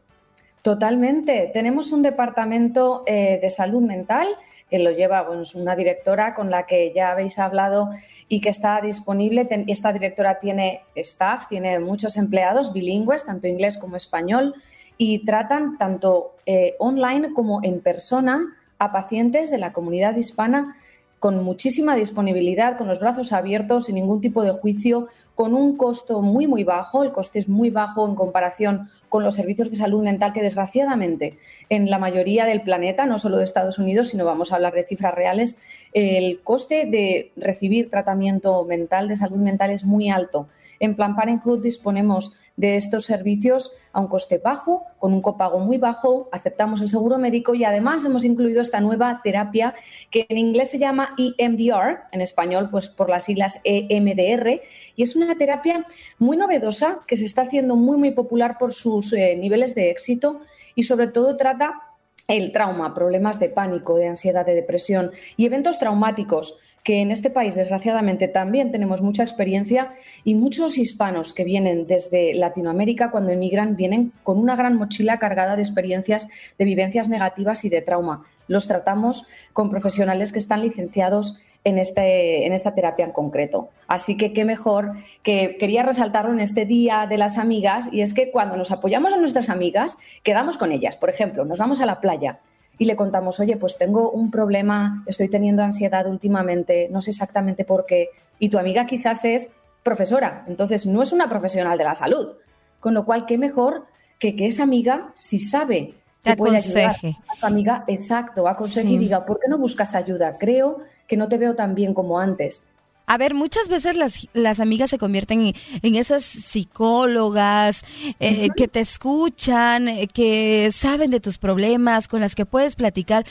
Totalmente. 0.62 1.50
Tenemos 1.52 1.92
un 1.92 2.02
departamento 2.02 3.02
eh, 3.06 3.38
de 3.40 3.50
salud 3.50 3.82
mental 3.82 4.28
que 4.68 4.80
lo 4.80 4.90
lleva 4.90 5.22
bueno, 5.22 5.44
una 5.54 5.76
directora 5.76 6.34
con 6.34 6.50
la 6.50 6.66
que 6.66 6.92
ya 6.94 7.12
habéis 7.12 7.38
hablado 7.38 7.90
y 8.28 8.40
que 8.40 8.48
está 8.48 8.80
disponible. 8.80 9.46
Esta 9.68 9.92
directora 9.92 10.40
tiene 10.40 10.82
staff, 10.96 11.46
tiene 11.48 11.78
muchos 11.78 12.16
empleados 12.16 12.72
bilingües, 12.72 13.24
tanto 13.24 13.46
inglés 13.46 13.78
como 13.78 13.96
español, 13.96 14.54
y 14.98 15.24
tratan 15.24 15.78
tanto 15.78 16.34
eh, 16.46 16.74
online 16.78 17.32
como 17.32 17.60
en 17.62 17.80
persona 17.80 18.56
a 18.78 18.92
pacientes 18.92 19.50
de 19.50 19.58
la 19.58 19.72
comunidad 19.72 20.16
hispana 20.16 20.76
con 21.18 21.42
muchísima 21.42 21.96
disponibilidad, 21.96 22.76
con 22.76 22.88
los 22.88 23.00
brazos 23.00 23.32
abiertos, 23.32 23.86
sin 23.86 23.94
ningún 23.94 24.20
tipo 24.20 24.42
de 24.42 24.52
juicio, 24.52 25.08
con 25.34 25.54
un 25.54 25.76
costo 25.76 26.20
muy, 26.20 26.46
muy 26.46 26.62
bajo. 26.62 27.02
El 27.02 27.12
coste 27.12 27.38
es 27.38 27.48
muy 27.48 27.70
bajo 27.70 28.06
en 28.06 28.14
comparación 28.14 28.90
con 29.08 29.24
los 29.24 29.34
servicios 29.34 29.70
de 29.70 29.76
salud 29.76 30.02
mental 30.02 30.32
que 30.32 30.42
desgraciadamente 30.42 31.38
en 31.68 31.88
la 31.90 31.98
mayoría 31.98 32.44
del 32.44 32.62
planeta, 32.62 33.06
no 33.06 33.18
solo 33.18 33.38
de 33.38 33.44
Estados 33.44 33.78
Unidos, 33.78 34.08
sino 34.08 34.24
vamos 34.24 34.52
a 34.52 34.56
hablar 34.56 34.74
de 34.74 34.84
cifras 34.84 35.14
reales, 35.14 35.58
el 35.92 36.40
coste 36.42 36.86
de 36.86 37.32
recibir 37.36 37.88
tratamiento 37.88 38.64
mental, 38.64 39.08
de 39.08 39.16
salud 39.16 39.38
mental, 39.38 39.70
es 39.70 39.84
muy 39.84 40.10
alto. 40.10 40.48
En 40.80 40.96
Plan 40.96 41.16
Parenthood 41.16 41.62
disponemos 41.62 42.32
de 42.56 42.76
estos 42.76 43.04
servicios 43.04 43.72
a 43.92 44.00
un 44.00 44.08
coste 44.08 44.38
bajo, 44.38 44.84
con 44.98 45.12
un 45.12 45.20
copago 45.20 45.58
muy 45.58 45.78
bajo, 45.78 46.28
aceptamos 46.32 46.80
el 46.80 46.88
seguro 46.88 47.18
médico 47.18 47.54
y 47.54 47.64
además 47.64 48.04
hemos 48.04 48.24
incluido 48.24 48.62
esta 48.62 48.80
nueva 48.80 49.20
terapia 49.22 49.74
que 50.10 50.26
en 50.28 50.38
inglés 50.38 50.70
se 50.70 50.78
llama 50.78 51.14
EMDR, 51.18 52.04
en 52.12 52.20
español 52.20 52.68
pues 52.70 52.88
por 52.88 53.10
las 53.10 53.24
siglas 53.24 53.60
EMDR, 53.64 54.62
y 54.96 55.02
es 55.02 55.16
una 55.16 55.36
terapia 55.36 55.84
muy 56.18 56.36
novedosa 56.36 57.00
que 57.06 57.16
se 57.16 57.26
está 57.26 57.42
haciendo 57.42 57.76
muy 57.76 57.98
muy 57.98 58.10
popular 58.12 58.56
por 58.58 58.72
sus 58.72 59.12
eh, 59.12 59.36
niveles 59.36 59.74
de 59.74 59.90
éxito 59.90 60.40
y 60.74 60.84
sobre 60.84 61.08
todo 61.08 61.36
trata 61.36 61.82
el 62.28 62.50
trauma, 62.52 62.92
problemas 62.92 63.38
de 63.38 63.50
pánico, 63.50 63.96
de 63.96 64.08
ansiedad, 64.08 64.44
de 64.44 64.54
depresión 64.54 65.12
y 65.36 65.46
eventos 65.46 65.78
traumáticos 65.78 66.58
que 66.86 67.00
en 67.00 67.10
este 67.10 67.30
país, 67.30 67.56
desgraciadamente, 67.56 68.28
también 68.28 68.70
tenemos 68.70 69.02
mucha 69.02 69.24
experiencia 69.24 69.90
y 70.22 70.36
muchos 70.36 70.78
hispanos 70.78 71.32
que 71.32 71.42
vienen 71.42 71.88
desde 71.88 72.32
Latinoamérica, 72.32 73.10
cuando 73.10 73.32
emigran, 73.32 73.74
vienen 73.74 74.12
con 74.22 74.38
una 74.38 74.54
gran 74.54 74.76
mochila 74.76 75.18
cargada 75.18 75.56
de 75.56 75.62
experiencias, 75.62 76.28
de 76.56 76.64
vivencias 76.64 77.08
negativas 77.08 77.64
y 77.64 77.70
de 77.70 77.82
trauma. 77.82 78.24
Los 78.46 78.68
tratamos 78.68 79.26
con 79.52 79.68
profesionales 79.68 80.30
que 80.30 80.38
están 80.38 80.62
licenciados 80.62 81.40
en, 81.64 81.78
este, 81.78 82.46
en 82.46 82.52
esta 82.52 82.72
terapia 82.76 83.04
en 83.04 83.10
concreto. 83.10 83.70
Así 83.88 84.16
que 84.16 84.32
qué 84.32 84.44
mejor 84.44 84.92
que 85.24 85.56
quería 85.58 85.82
resaltarlo 85.82 86.32
en 86.32 86.38
este 86.38 86.66
Día 86.66 87.08
de 87.10 87.18
las 87.18 87.36
Amigas 87.36 87.88
y 87.90 88.02
es 88.02 88.14
que 88.14 88.30
cuando 88.30 88.56
nos 88.56 88.70
apoyamos 88.70 89.12
a 89.12 89.16
nuestras 89.16 89.48
amigas, 89.48 89.98
quedamos 90.22 90.56
con 90.56 90.70
ellas. 90.70 90.96
Por 90.96 91.10
ejemplo, 91.10 91.44
nos 91.44 91.58
vamos 91.58 91.80
a 91.80 91.86
la 91.86 92.00
playa 92.00 92.38
y 92.78 92.84
le 92.84 92.96
contamos, 92.96 93.40
oye, 93.40 93.56
pues 93.56 93.78
tengo 93.78 94.10
un 94.10 94.30
problema, 94.30 95.02
estoy 95.06 95.28
teniendo 95.28 95.62
ansiedad 95.62 96.06
últimamente, 96.06 96.88
no 96.90 97.00
sé 97.00 97.10
exactamente 97.10 97.64
por 97.64 97.86
qué, 97.86 98.10
y 98.38 98.48
tu 98.48 98.58
amiga 98.58 98.86
quizás 98.86 99.24
es 99.24 99.50
profesora, 99.82 100.44
entonces 100.48 100.84
no 100.84 101.02
es 101.02 101.12
una 101.12 101.28
profesional 101.28 101.78
de 101.78 101.84
la 101.84 101.94
salud. 101.94 102.34
Con 102.80 102.92
lo 102.94 103.04
cual, 103.04 103.24
qué 103.26 103.38
mejor 103.38 103.86
que 104.18 104.36
que 104.36 104.46
esa 104.46 104.62
amiga, 104.62 105.12
si 105.14 105.38
sabe 105.38 105.94
que 106.22 106.36
puede 106.36 106.56
ayudar 106.56 106.96
a 107.28 107.40
tu 107.40 107.46
amiga, 107.46 107.84
exacto, 107.86 108.48
aconseje 108.48 108.88
y 108.88 108.98
diga, 108.98 109.24
¿por 109.24 109.38
qué 109.38 109.48
no 109.48 109.58
buscas 109.58 109.94
ayuda? 109.94 110.36
Creo 110.38 110.78
que 111.06 111.16
no 111.16 111.28
te 111.28 111.38
veo 111.38 111.54
tan 111.54 111.74
bien 111.74 111.94
como 111.94 112.18
antes. 112.18 112.68
A 113.06 113.18
ver, 113.18 113.34
muchas 113.34 113.68
veces 113.68 113.96
las, 113.96 114.28
las 114.32 114.58
amigas 114.58 114.90
se 114.90 114.98
convierten 114.98 115.52
en, 115.82 115.94
esas 115.94 116.24
psicólogas 116.24 117.84
eh, 118.18 118.48
que 118.56 118.66
te 118.66 118.80
escuchan, 118.80 119.86
eh, 119.86 120.08
que 120.12 120.70
saben 120.72 121.12
de 121.12 121.20
tus 121.20 121.38
problemas, 121.38 122.08
con 122.08 122.20
las 122.20 122.34
que 122.34 122.46
puedes 122.46 122.74
platicar. 122.74 123.24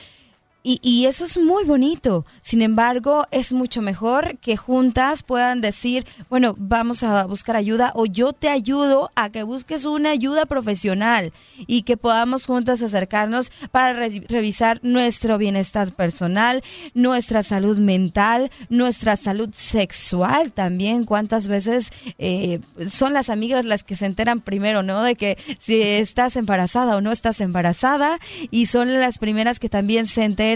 Y, 0.68 1.06
eso 1.06 1.26
es 1.26 1.38
muy 1.38 1.64
bonito. 1.64 2.26
Sin 2.42 2.64
embargo, 2.64 3.28
es 3.30 3.54
mucho 3.54 3.84
mejor 3.84 4.40
que 4.40 4.58
juntas 4.58 5.22
puedan 5.22 5.62
decir, 5.62 6.08
bueno, 6.28 6.56
vamos 6.58 7.04
a 7.04 7.28
buscar 7.28 7.56
ayuda 7.56 7.92
o 7.94 8.08
yo 8.08 8.34
te 8.34 8.50
ayudo 8.50 9.12
a 9.14 9.30
que 9.30 9.44
busques 9.44 9.86
una 9.86 10.10
ayuda 10.10 10.48
profesional 10.48 11.34
y 11.68 11.84
que 11.84 11.98
podamos 11.98 12.48
juntas 12.48 12.82
acercarnos 12.82 13.52
para 13.70 13.94
revisar 13.94 14.80
nuestro 14.82 15.38
bienestar 15.38 15.92
personal, 15.92 16.64
nuestra 16.96 17.44
salud 17.44 17.78
mental, 17.78 18.50
nuestra 18.70 19.18
salud 19.18 19.50
sexual 19.54 20.52
también. 20.52 21.04
¿Cuántas 21.04 21.48
veces 21.48 21.92
eh, 22.18 22.60
son 22.90 23.14
las 23.14 23.30
amigas 23.30 23.66
las 23.66 23.84
que 23.84 23.96
se 23.96 24.08
enteran 24.08 24.42
primero, 24.42 24.82
¿no? 24.82 25.04
De 25.04 25.14
que 25.14 25.38
si 25.60 25.80
estás 25.80 26.36
embarazada 26.38 26.96
o 26.96 27.02
no 27.02 27.12
estás 27.12 27.40
embarazada 27.40 28.18
y 28.50 28.66
son 28.66 28.96
las 28.96 29.20
primeras 29.20 29.60
que 29.60 29.70
también 29.70 30.08
se 30.08 30.24
enteran 30.24 30.55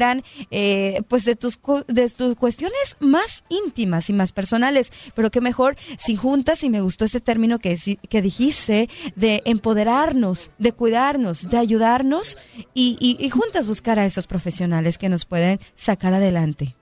eh, 0.51 1.01
pues 1.07 1.25
de 1.25 1.35
tus, 1.35 1.59
de 1.87 2.09
tus 2.09 2.35
cuestiones 2.35 2.97
más 2.99 3.43
íntimas 3.49 4.09
y 4.09 4.13
más 4.13 4.31
personales. 4.31 4.91
Pero 5.15 5.31
qué 5.31 5.41
mejor 5.41 5.75
si 5.97 6.15
juntas, 6.15 6.63
y 6.63 6.69
me 6.69 6.81
gustó 6.81 7.05
ese 7.05 7.19
término 7.19 7.59
que, 7.59 7.77
que 8.09 8.21
dijiste, 8.21 8.89
de 9.15 9.41
empoderarnos, 9.45 10.51
de 10.57 10.71
cuidarnos, 10.71 11.49
de 11.49 11.57
ayudarnos 11.57 12.37
y, 12.73 13.17
y 13.19 13.29
juntas 13.29 13.67
buscar 13.67 13.99
a 13.99 14.05
esos 14.05 14.27
profesionales 14.27 14.97
que 14.97 15.09
nos 15.09 15.25
pueden 15.25 15.59
sacar 15.75 16.13
adelante. 16.13 16.78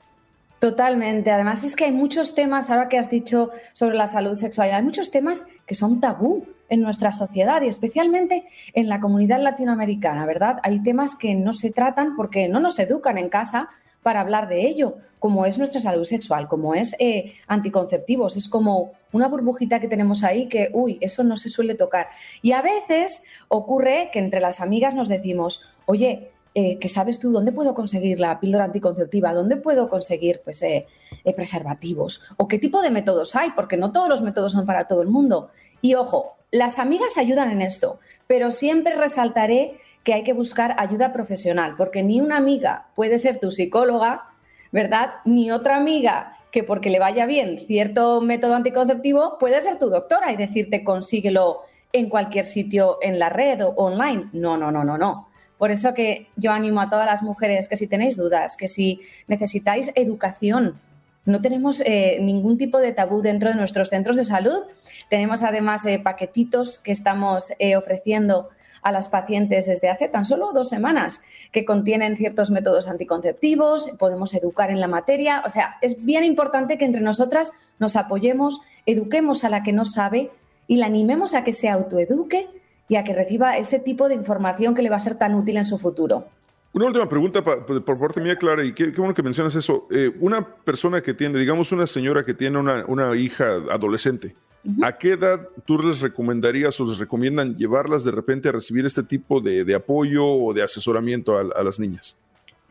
Totalmente. 0.60 1.30
Además 1.32 1.64
es 1.64 1.76
que 1.76 1.86
hay 1.86 1.92
muchos 1.92 2.34
temas, 2.34 2.70
ahora 2.70 2.90
que 2.90 2.98
has 2.98 3.12
dicho 3.12 3.52
sobre 3.74 3.96
la 3.96 4.08
salud 4.08 4.36
sexual, 4.36 4.72
hay 4.72 4.82
muchos 4.82 5.12
temas 5.12 5.46
que 5.68 5.76
son 5.76 6.00
tabú 6.00 6.46
en 6.70 6.82
nuestra 6.82 7.12
sociedad 7.12 7.62
y 7.62 7.68
especialmente 7.68 8.44
en 8.74 8.90
la 8.90 9.00
comunidad 9.00 9.40
latinoamericana, 9.40 10.26
¿verdad? 10.26 10.58
Hay 10.64 10.82
temas 10.82 11.16
que 11.16 11.36
no 11.36 11.54
se 11.54 11.72
tratan 11.72 12.16
porque 12.16 12.50
no 12.50 12.60
nos 12.60 12.80
educan 12.80 13.18
en 13.18 13.30
casa 13.30 13.70
para 14.02 14.22
hablar 14.22 14.48
de 14.48 14.68
ello, 14.68 14.98
como 15.20 15.46
es 15.46 15.58
nuestra 15.58 15.82
salud 15.82 16.06
sexual, 16.06 16.48
como 16.48 16.74
es 16.74 16.96
eh, 17.00 17.34
anticonceptivos, 17.48 18.38
es 18.38 18.48
como 18.48 18.94
una 19.12 19.28
burbujita 19.28 19.80
que 19.80 19.88
tenemos 19.88 20.24
ahí 20.24 20.48
que, 20.48 20.70
uy, 20.74 20.98
eso 21.02 21.24
no 21.24 21.38
se 21.38 21.50
suele 21.50 21.76
tocar. 21.76 22.08
Y 22.42 22.54
a 22.54 22.62
veces 22.62 23.24
ocurre 23.48 24.10
que 24.12 24.20
entre 24.20 24.42
las 24.42 24.62
amigas 24.62 24.96
nos 24.96 25.10
decimos, 25.10 25.62
oye, 25.86 26.32
eh, 26.60 26.80
que 26.80 26.90
sabes 26.90 27.20
tú 27.20 27.32
dónde 27.32 27.52
puedo 27.52 27.76
conseguir 27.76 28.20
la 28.20 28.40
píldora 28.40 28.64
anticonceptiva, 28.64 29.32
dónde 29.32 29.58
puedo 29.58 29.90
conseguir 29.90 30.42
pues, 30.44 30.64
eh, 30.64 30.88
eh, 31.24 31.34
preservativos 31.36 32.24
o 32.38 32.48
qué 32.48 32.58
tipo 32.58 32.82
de 32.82 32.90
métodos 32.90 33.36
hay, 33.36 33.52
porque 33.52 33.78
no 33.78 33.92
todos 33.92 34.10
los 34.10 34.24
métodos 34.24 34.54
son 34.54 34.66
para 34.66 34.88
todo 34.88 35.04
el 35.04 35.08
mundo. 35.08 35.50
Y 35.82 35.94
ojo, 35.94 36.36
las 36.50 36.80
amigas 36.80 37.16
ayudan 37.20 37.52
en 37.52 37.62
esto, 37.62 38.00
pero 38.26 38.50
siempre 38.50 38.96
resaltaré 38.96 39.78
que 40.04 40.16
hay 40.16 40.24
que 40.24 40.34
buscar 40.34 40.74
ayuda 40.80 41.14
profesional, 41.14 41.76
porque 41.78 42.02
ni 42.02 42.22
una 42.22 42.38
amiga 42.38 42.88
puede 42.96 43.20
ser 43.20 43.40
tu 43.40 43.52
psicóloga, 43.52 44.24
¿verdad? 44.72 45.12
Ni 45.26 45.52
otra 45.52 45.76
amiga 45.76 46.40
que 46.52 46.64
porque 46.64 46.90
le 46.90 46.98
vaya 46.98 47.28
bien 47.28 47.68
cierto 47.68 48.20
método 48.20 48.56
anticonceptivo 48.56 49.38
puede 49.40 49.62
ser 49.62 49.78
tu 49.78 49.92
doctora 49.92 50.32
y 50.32 50.38
decirte 50.38 50.84
consíguelo 50.84 51.62
en 51.94 52.10
cualquier 52.10 52.48
sitio 52.48 52.98
en 53.04 53.20
la 53.20 53.30
red 53.30 53.64
o 53.64 53.76
online. 53.76 54.32
No, 54.34 54.58
no, 54.58 54.72
no, 54.72 54.84
no, 54.84 54.98
no. 54.98 55.28
Por 55.58 55.72
eso 55.72 55.94
que 55.94 56.28
yo 56.36 56.52
animo 56.52 56.82
a 56.82 56.90
todas 56.90 57.06
las 57.06 57.24
mujeres 57.24 57.68
que 57.68 57.78
si 57.78 57.88
tenéis 57.88 58.18
dudas, 58.18 58.58
que 58.58 58.68
si 58.68 59.02
necesitáis 59.28 59.92
educación, 59.96 60.80
no 61.26 61.42
tenemos 61.42 61.82
eh, 61.86 62.20
ningún 62.22 62.58
tipo 62.58 62.80
de 62.80 62.94
tabú 62.94 63.22
dentro 63.22 63.50
de 63.50 63.56
nuestros 63.56 63.90
centros 63.90 64.16
de 64.16 64.24
salud. 64.24 64.60
Tenemos 65.10 65.44
además 65.44 65.86
eh, 65.86 66.00
paquetitos 66.00 66.80
que 66.80 66.94
estamos 66.94 67.52
eh, 67.60 67.76
ofreciendo 67.76 68.50
a 68.82 68.94
las 68.94 69.10
pacientes 69.10 69.66
desde 69.66 69.90
hace 69.90 70.08
tan 70.08 70.24
solo 70.24 70.54
dos 70.54 70.70
semanas, 70.70 71.22
que 71.52 71.66
contienen 71.66 72.16
ciertos 72.16 72.50
métodos 72.50 72.88
anticonceptivos, 72.88 73.90
podemos 74.00 74.34
educar 74.34 74.72
en 74.72 74.80
la 74.80 74.88
materia. 74.88 75.44
O 75.46 75.50
sea, 75.50 75.76
es 75.82 76.06
bien 76.06 76.24
importante 76.24 76.78
que 76.78 76.86
entre 76.86 77.02
nosotras 77.02 77.52
nos 77.80 77.98
apoyemos, 77.98 78.62
eduquemos 78.86 79.44
a 79.44 79.50
la 79.50 79.64
que 79.64 79.74
no 79.74 79.84
sabe 79.84 80.32
y 80.68 80.78
la 80.78 80.86
animemos 80.86 81.34
a 81.34 81.44
que 81.44 81.52
se 81.52 81.68
autoeduque 81.68 82.48
y 82.90 82.96
a 82.96 83.04
que 83.04 83.14
reciba 83.14 83.58
ese 83.58 83.80
tipo 83.80 84.08
de 84.08 84.16
información 84.16 84.74
que 84.74 84.82
le 84.82 84.90
va 84.90 84.96
a 84.96 85.00
ser 85.00 85.18
tan 85.18 85.36
útil 85.36 85.58
en 85.58 85.66
su 85.66 85.78
futuro. 85.78 86.26
Una 86.74 86.86
última 86.86 87.10
pregunta 87.10 87.44
por 87.44 88.00
parte 88.00 88.22
mía, 88.22 88.36
Clara, 88.36 88.64
y 88.64 88.74
qué, 88.74 88.92
bueno 88.92 89.14
que 89.14 89.24
mencionas 89.24 89.56
eso. 89.56 89.88
Eh, 89.90 90.12
una 90.20 90.46
persona 90.46 91.02
que 91.02 91.14
tiene, 91.14 91.40
digamos, 91.40 91.72
una 91.72 91.88
señora 91.88 92.24
que 92.24 92.34
tiene 92.34 92.60
una, 92.60 93.16
hija 93.16 93.46
adolescente, 93.72 94.36
¿a 94.84 94.98
qué 94.98 95.14
edad 95.14 95.40
tú 95.66 95.80
les 95.80 96.02
recomendarías 96.02 96.80
o 96.80 96.86
les 96.86 97.00
recomiendan 97.00 97.56
llevarlas 97.56 98.04
de 98.04 98.12
repente 98.12 98.50
a 98.50 98.52
recibir 98.52 98.86
este 98.86 99.02
tipo 99.02 99.42
de, 99.42 99.74
apoyo 99.74 100.26
o 100.26 100.54
de 100.54 100.62
asesoramiento 100.62 101.38
a, 101.38 101.42
a 101.42 101.64
las 101.64 101.80
niñas? 101.80 102.16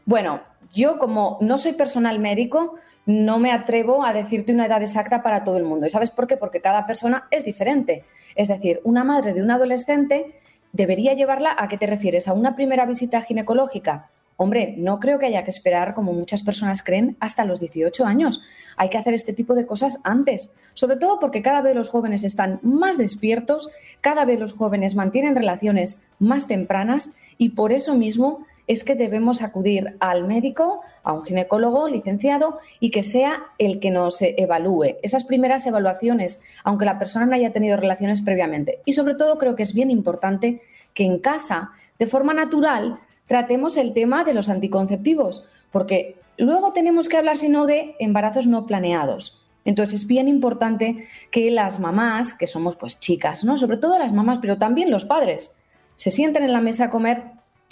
Bueno, 0.05 0.41
yo 0.73 0.99
como 0.99 1.39
no 1.41 1.59
soy 1.59 1.73
personal 1.73 2.21
médico, 2.21 2.77
no 3.07 3.39
me 3.39 3.53
atrevo 3.53 4.05
a 4.05 4.13
decirte 4.13 4.53
una 4.53 4.67
edad 4.67 4.83
exacta 4.83 5.23
para 5.23 5.45
todo 5.45 5.57
el 5.57 5.65
mundo. 5.65 5.87
¿Y 5.87 5.91
sabes 5.91 6.11
por 6.11 6.27
qué? 6.27 6.37
Porque 6.37 6.61
cada 6.61 6.87
persona 6.87 7.29
es 7.31 7.45
diferente. 7.45 8.05
Es 8.35 8.49
decir, 8.49 8.81
una 8.85 9.05
madre 9.05 9.33
de 9.33 9.43
un 9.43 9.51
adolescente 9.51 10.35
debería 10.73 11.15
llevarla 11.15 11.55
a 11.57 11.69
qué 11.69 11.79
te 11.79 11.87
refieres, 11.87 12.29
a 12.29 12.33
una 12.33 12.57
primera 12.57 12.85
visita 12.85 13.23
ginecológica. 13.23 14.11
Hombre, 14.39 14.75
no 14.77 15.01
creo 15.01 15.19
que 15.19 15.27
haya 15.27 15.45
que 15.45 15.51
esperar, 15.51 15.95
como 15.95 16.13
muchas 16.13 16.43
personas 16.43 16.83
creen, 16.83 17.17
hasta 17.21 17.47
los 17.47 17.59
18 17.59 18.05
años. 18.05 18.43
Hay 18.77 18.91
que 18.91 18.99
hacer 18.99 19.15
este 19.15 19.33
tipo 19.33 19.55
de 19.55 19.65
cosas 19.65 19.99
antes, 20.05 20.53
sobre 20.75 20.97
todo 20.97 21.19
porque 21.19 21.41
cada 21.41 21.63
vez 21.63 21.75
los 21.75 21.89
jóvenes 21.89 22.23
están 22.23 22.61
más 22.63 22.99
despiertos, 22.99 23.71
cada 24.03 24.27
vez 24.27 24.39
los 24.39 24.53
jóvenes 24.53 24.95
mantienen 24.95 25.37
relaciones 25.37 26.07
más 26.19 26.47
tempranas 26.49 27.15
y 27.39 27.51
por 27.51 27.73
eso 27.73 27.95
mismo 27.95 28.45
es 28.67 28.85
que 28.85 28.95
debemos 28.95 29.43
acudir 29.43 29.97
al 30.01 30.27
médico, 30.27 30.81
a 31.03 31.13
un 31.13 31.25
ginecólogo 31.25 31.89
licenciado 31.89 32.59
y 32.81 32.91
que 32.91 33.03
sea 33.03 33.45
el 33.59 33.79
que 33.79 33.91
nos 33.91 34.21
evalúe. 34.21 34.97
Esas 35.03 35.25
primeras 35.25 35.67
evaluaciones, 35.67 36.43
aunque 36.65 36.85
la 36.85 36.99
persona 36.99 37.27
no 37.27 37.35
haya 37.35 37.53
tenido 37.53 37.77
relaciones 37.77 38.23
previamente. 38.23 38.81
Y 38.85 38.93
sobre 38.93 39.15
todo 39.15 39.39
creo 39.39 39.55
que 39.55 39.63
es 39.63 39.73
bien 39.73 39.91
importante 39.91 40.63
que 40.95 41.05
en 41.05 41.19
casa, 41.19 41.71
de 41.99 42.07
forma 42.07 42.35
natural, 42.35 42.99
tratemos 43.27 43.77
el 43.77 43.93
tema 43.93 44.25
de 44.25 44.35
los 44.35 44.49
anticonceptivos, 44.49 45.45
porque 45.71 46.17
luego 46.37 46.73
tenemos 46.73 47.09
que 47.09 47.17
hablar, 47.17 47.39
si 47.39 47.49
no, 47.49 47.67
de 47.67 47.95
embarazos 47.99 48.47
no 48.47 48.67
planeados. 48.67 49.43
Entonces 49.65 50.03
es 50.03 50.07
bien 50.07 50.29
importante 50.29 51.09
que 51.31 51.51
las 51.51 51.81
mamás, 51.81 52.35
que 52.35 52.47
somos 52.47 52.77
pues 52.77 53.01
chicas, 53.01 53.45
¿no? 53.45 53.59
Sobre 53.59 53.79
todo 53.79 53.99
las 53.99 54.13
mamás, 54.13 54.39
pero 54.41 54.59
también 54.59 54.91
los 54.91 55.05
padres, 55.05 55.57
se 55.97 56.11
sienten 56.11 56.45
en 56.45 56.53
la 56.53 56.61
mesa 56.61 56.85
a 56.85 56.91
comer 56.91 57.25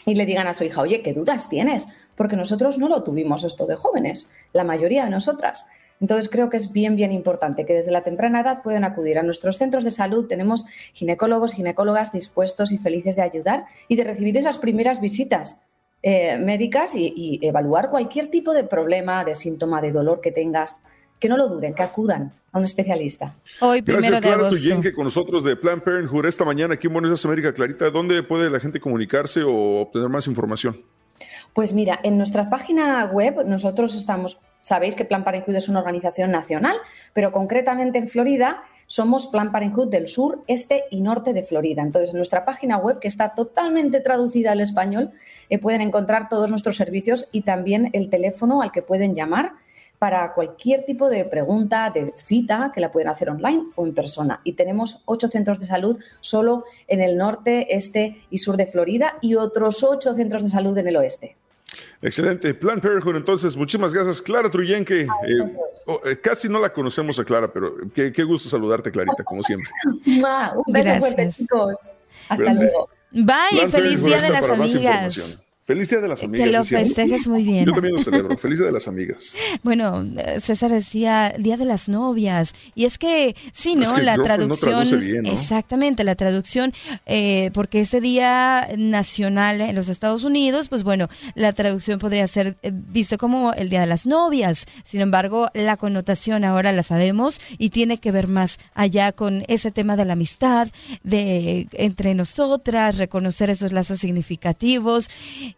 y 0.07 0.15
le 0.15 0.27
digan 0.27 0.47
a 0.47 0.55
su 0.55 0.65
hija, 0.65 0.83
oye, 0.83 1.03
¿qué 1.03 1.13
dudas 1.13 1.49
tienes? 1.49 1.89
Porque 2.17 2.37
nosotros 2.37 2.79
no 2.79 2.89
lo 2.89 3.03
tuvimos 3.03 3.45
esto 3.45 3.67
de 3.67 3.77
jóvenes, 3.77 4.35
la 4.53 4.65
mayoría 4.65 5.05
de 5.05 5.11
nosotras. 5.11 5.69
Entonces 6.01 6.29
creo 6.29 6.51
que 6.51 6.57
es 6.57 6.73
bien, 6.73 6.97
bien 6.97 7.13
importante 7.13 7.65
que 7.65 7.75
desde 7.75 7.93
la 7.93 8.03
temprana 8.03 8.41
edad 8.41 8.63
puedan 8.63 8.85
acudir 8.85 9.19
a 9.19 9.23
nuestros 9.23 9.59
centros 9.59 9.85
de 9.85 9.91
salud. 9.91 10.27
Tenemos 10.27 10.67
ginecólogos, 10.93 11.55
ginecólogas 11.55 12.13
dispuestos 12.13 12.73
y 12.73 12.79
felices 12.79 13.17
de 13.17 13.23
ayudar 13.23 13.67
y 13.89 13.97
de 13.97 14.05
recibir 14.05 14.37
esas 14.37 14.59
primeras 14.59 15.01
visitas 15.01 15.67
eh, 16.03 16.37
médicas 16.39 16.95
y, 16.95 17.13
y 17.17 17.47
evaluar 17.47 17.91
cualquier 17.91 18.29
tipo 18.29 18.53
de 18.53 18.65
problema, 18.65 19.25
de 19.25 19.35
síntoma, 19.35 19.81
de 19.81 19.93
dolor 19.93 20.21
que 20.21 20.33
tengas 20.33 20.81
que 21.19 21.29
no 21.29 21.37
lo 21.37 21.49
duden, 21.49 21.75
que 21.75 21.83
acudan 21.83 22.33
a 22.55 22.59
un 22.59 22.65
especialista. 22.65 23.35
Hoy, 23.61 23.83
primero 23.83 24.07
Gracias, 24.07 24.21
Clara 24.21 24.49
Tuyenque, 24.49 24.93
con 24.93 25.05
nosotros 25.05 25.43
de 25.43 25.57
Plan 25.57 25.81
Parenthood 25.81 26.25
esta 26.27 26.45
mañana 26.45 26.75
aquí 26.75 26.87
en 26.87 26.93
Buenos 26.93 27.11
Aires, 27.11 27.25
América. 27.25 27.53
Clarita, 27.53 27.91
¿dónde 27.91 28.23
puede 28.23 28.49
la 28.49 28.61
gente 28.61 28.79
comunicarse 28.79 29.43
o 29.43 29.81
obtener 29.81 30.09
más 30.09 30.29
información? 30.29 30.81
Pues 31.53 31.75
mira, 31.75 31.99
en 32.05 32.17
nuestra 32.17 32.49
página 32.49 33.05
web 33.07 33.45
nosotros 33.45 33.97
estamos, 33.97 34.39
sabéis 34.61 34.95
que 34.95 35.05
Plan 35.05 35.25
Parenthood 35.25 35.57
es 35.57 35.69
una 35.69 35.81
organización 35.81 36.31
nacional, 36.31 36.77
pero 37.13 37.33
concretamente 37.33 37.99
en 37.99 38.09
Florida 38.09 38.63
somos 38.87 39.27
Plan 39.27 39.51
Parenthood 39.51 39.89
del 39.89 40.07
sur, 40.07 40.45
este 40.47 40.85
y 40.93 41.01
norte 41.01 41.33
de 41.33 41.43
Florida. 41.43 41.83
Entonces, 41.83 42.11
en 42.11 42.19
nuestra 42.19 42.45
página 42.45 42.77
web, 42.77 43.01
que 43.01 43.09
está 43.09 43.35
totalmente 43.35 43.99
traducida 43.99 44.53
al 44.53 44.61
español, 44.61 45.11
eh, 45.51 45.59
pueden 45.59 45.81
encontrar 45.81 46.29
todos 46.29 46.51
nuestros 46.51 46.77
servicios 46.77 47.29
y 47.33 47.41
también 47.41 47.91
el 47.95 48.11
teléfono 48.11 48.63
al 48.63 48.71
que 48.71 48.83
pueden 48.83 49.17
llamar 49.17 49.55
para 49.99 50.35
cualquier 50.35 50.85
tipo 50.85 51.09
de 51.09 51.25
pregunta, 51.25 51.91
de 51.91 52.13
cita, 52.17 52.71
que 52.75 52.81
la 52.81 52.93
pueden 52.93 53.09
hacer 53.09 53.31
online 53.31 53.65
o 53.75 53.87
en 53.87 53.95
persona. 53.95 54.41
Y 54.45 54.53
tenemos 54.53 55.03
ocho 55.07 55.29
centros 55.29 55.61
de 55.61 55.67
salud 55.67 55.99
solo 56.21 56.65
en 56.89 57.01
el 57.01 57.17
norte, 57.17 57.75
este 57.75 58.23
y 58.31 58.39
sur 58.39 58.57
de 58.57 58.67
Florida 58.67 59.19
y 59.21 59.35
otros 59.35 59.83
ocho 59.83 60.15
centros 60.15 60.43
de 60.43 60.49
salud 60.51 60.77
en 60.77 60.89
el 60.89 60.97
oeste. 60.97 61.37
Excelente. 62.03 62.55
Plan 62.55 62.81
Parenthood, 62.81 63.17
entonces, 63.17 63.57
muchísimas 63.57 63.93
gracias. 63.95 64.21
Clara 64.21 64.51
Truyenque, 64.51 65.03
eh, 65.03 65.09
oh, 65.87 66.01
eh, 66.05 66.21
casi 66.21 66.49
no 66.49 66.61
la 66.61 66.73
conocemos 66.73 67.19
a 67.19 67.25
Clara, 67.25 67.53
pero 67.53 67.75
qué, 67.95 68.25
gusto 68.25 68.49
saludarte, 68.49 68.91
Clarita, 68.91 69.25
como 69.25 69.43
siempre. 69.43 69.71
un 70.07 70.73
beso 70.73 70.99
fuerte, 70.99 71.29
chicos. 71.31 71.93
Hasta 72.29 72.53
luego. 72.53 72.89
Bye, 73.11 73.69
feliz 73.71 74.03
día 74.03 74.21
de 74.21 74.31
las 74.31 74.49
amigas. 74.49 75.41
Feliz 75.67 75.89
Día 75.89 76.01
de 76.01 76.09
las 76.09 76.23
Amigas. 76.23 76.47
Que 76.47 76.53
lo 76.53 76.65
festejes 76.65 77.27
muy 77.27 77.43
bien. 77.43 77.65
Yo 77.65 77.73
también 77.73 77.95
lo 77.95 78.03
celebro. 78.03 78.37
Feliz 78.37 78.59
Día 78.59 78.67
de 78.67 78.73
las 78.73 78.89
Amigas. 78.89 79.35
Bueno, 79.63 80.05
César 80.43 80.71
decía 80.71 81.33
Día 81.39 81.57
de 81.57 81.65
las 81.65 81.89
Novias. 81.89 82.55
Y 82.75 82.85
es 82.85 82.99
que, 82.99 83.35
sí, 83.53 83.77
¿no? 83.77 83.97
la 83.99 84.17
traducción. 84.17 84.87
Exactamente, 85.25 86.05
la 86.05 86.17
traducción, 86.17 86.73
eh, 87.07 87.51
porque 87.55 87.81
ese 87.81 88.01
Día 88.01 88.69
Nacional 88.77 89.63
en 89.63 89.75
los 89.75 89.89
Estados 89.89 90.25
Unidos, 90.25 90.69
pues 90.69 90.83
bueno, 90.83 91.09
la 91.35 91.53
traducción 91.55 91.99
podría 91.99 92.27
ser 92.27 92.57
eh, 92.63 92.73
visto 92.75 93.17
como 93.17 93.55
el 93.55 93.71
Día 93.71 93.81
de 93.81 93.87
las 93.87 94.05
Novias. 94.05 94.67
Sin 94.85 95.01
embargo, 95.01 95.49
la 95.55 95.79
connotación 95.79 96.45
ahora 96.45 96.73
la 96.73 96.83
sabemos 96.83 97.41
y 97.57 97.71
tiene 97.71 97.99
que 97.99 98.13
ver 98.13 98.29
más 98.29 98.59
allá 98.75 99.13
con 99.13 99.45
ese 99.49 99.71
tema 99.71 99.97
de 99.97 100.05
la 100.05 100.13
amistad, 100.13 100.69
de 101.05 101.69
entre 101.73 102.15
nosotras, 102.15 102.99
reconocer 102.99 103.49
esos 103.49 103.73
lazos 103.73 104.01
significativos 104.01 105.09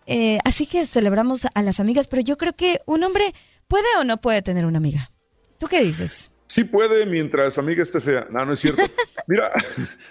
eh, 0.07 0.39
así 0.45 0.67
que 0.67 0.87
celebramos 0.87 1.47
a 1.53 1.63
las 1.63 1.81
amigas, 1.81 2.07
pero 2.07 2.23
yo 2.23 2.37
creo 2.37 2.55
que 2.55 2.81
un 2.87 3.03
hombre 3.05 3.35
puede 3.69 3.87
o 3.99 4.05
no 4.05 4.21
puede 4.21 4.43
tener 4.43 4.65
una 4.65 4.79
amiga. 4.79 5.11
¿Tú 5.59 5.67
qué 5.67 5.83
dices? 5.83 6.31
Sí 6.47 6.65
puede 6.65 7.07
mientras 7.07 7.59
amiga 7.59 7.83
esté 7.83 8.01
fea. 8.01 8.29
No, 8.31 8.45
no 8.45 8.53
es 8.53 8.61
cierto. 8.61 8.83
Mira, 9.27 9.53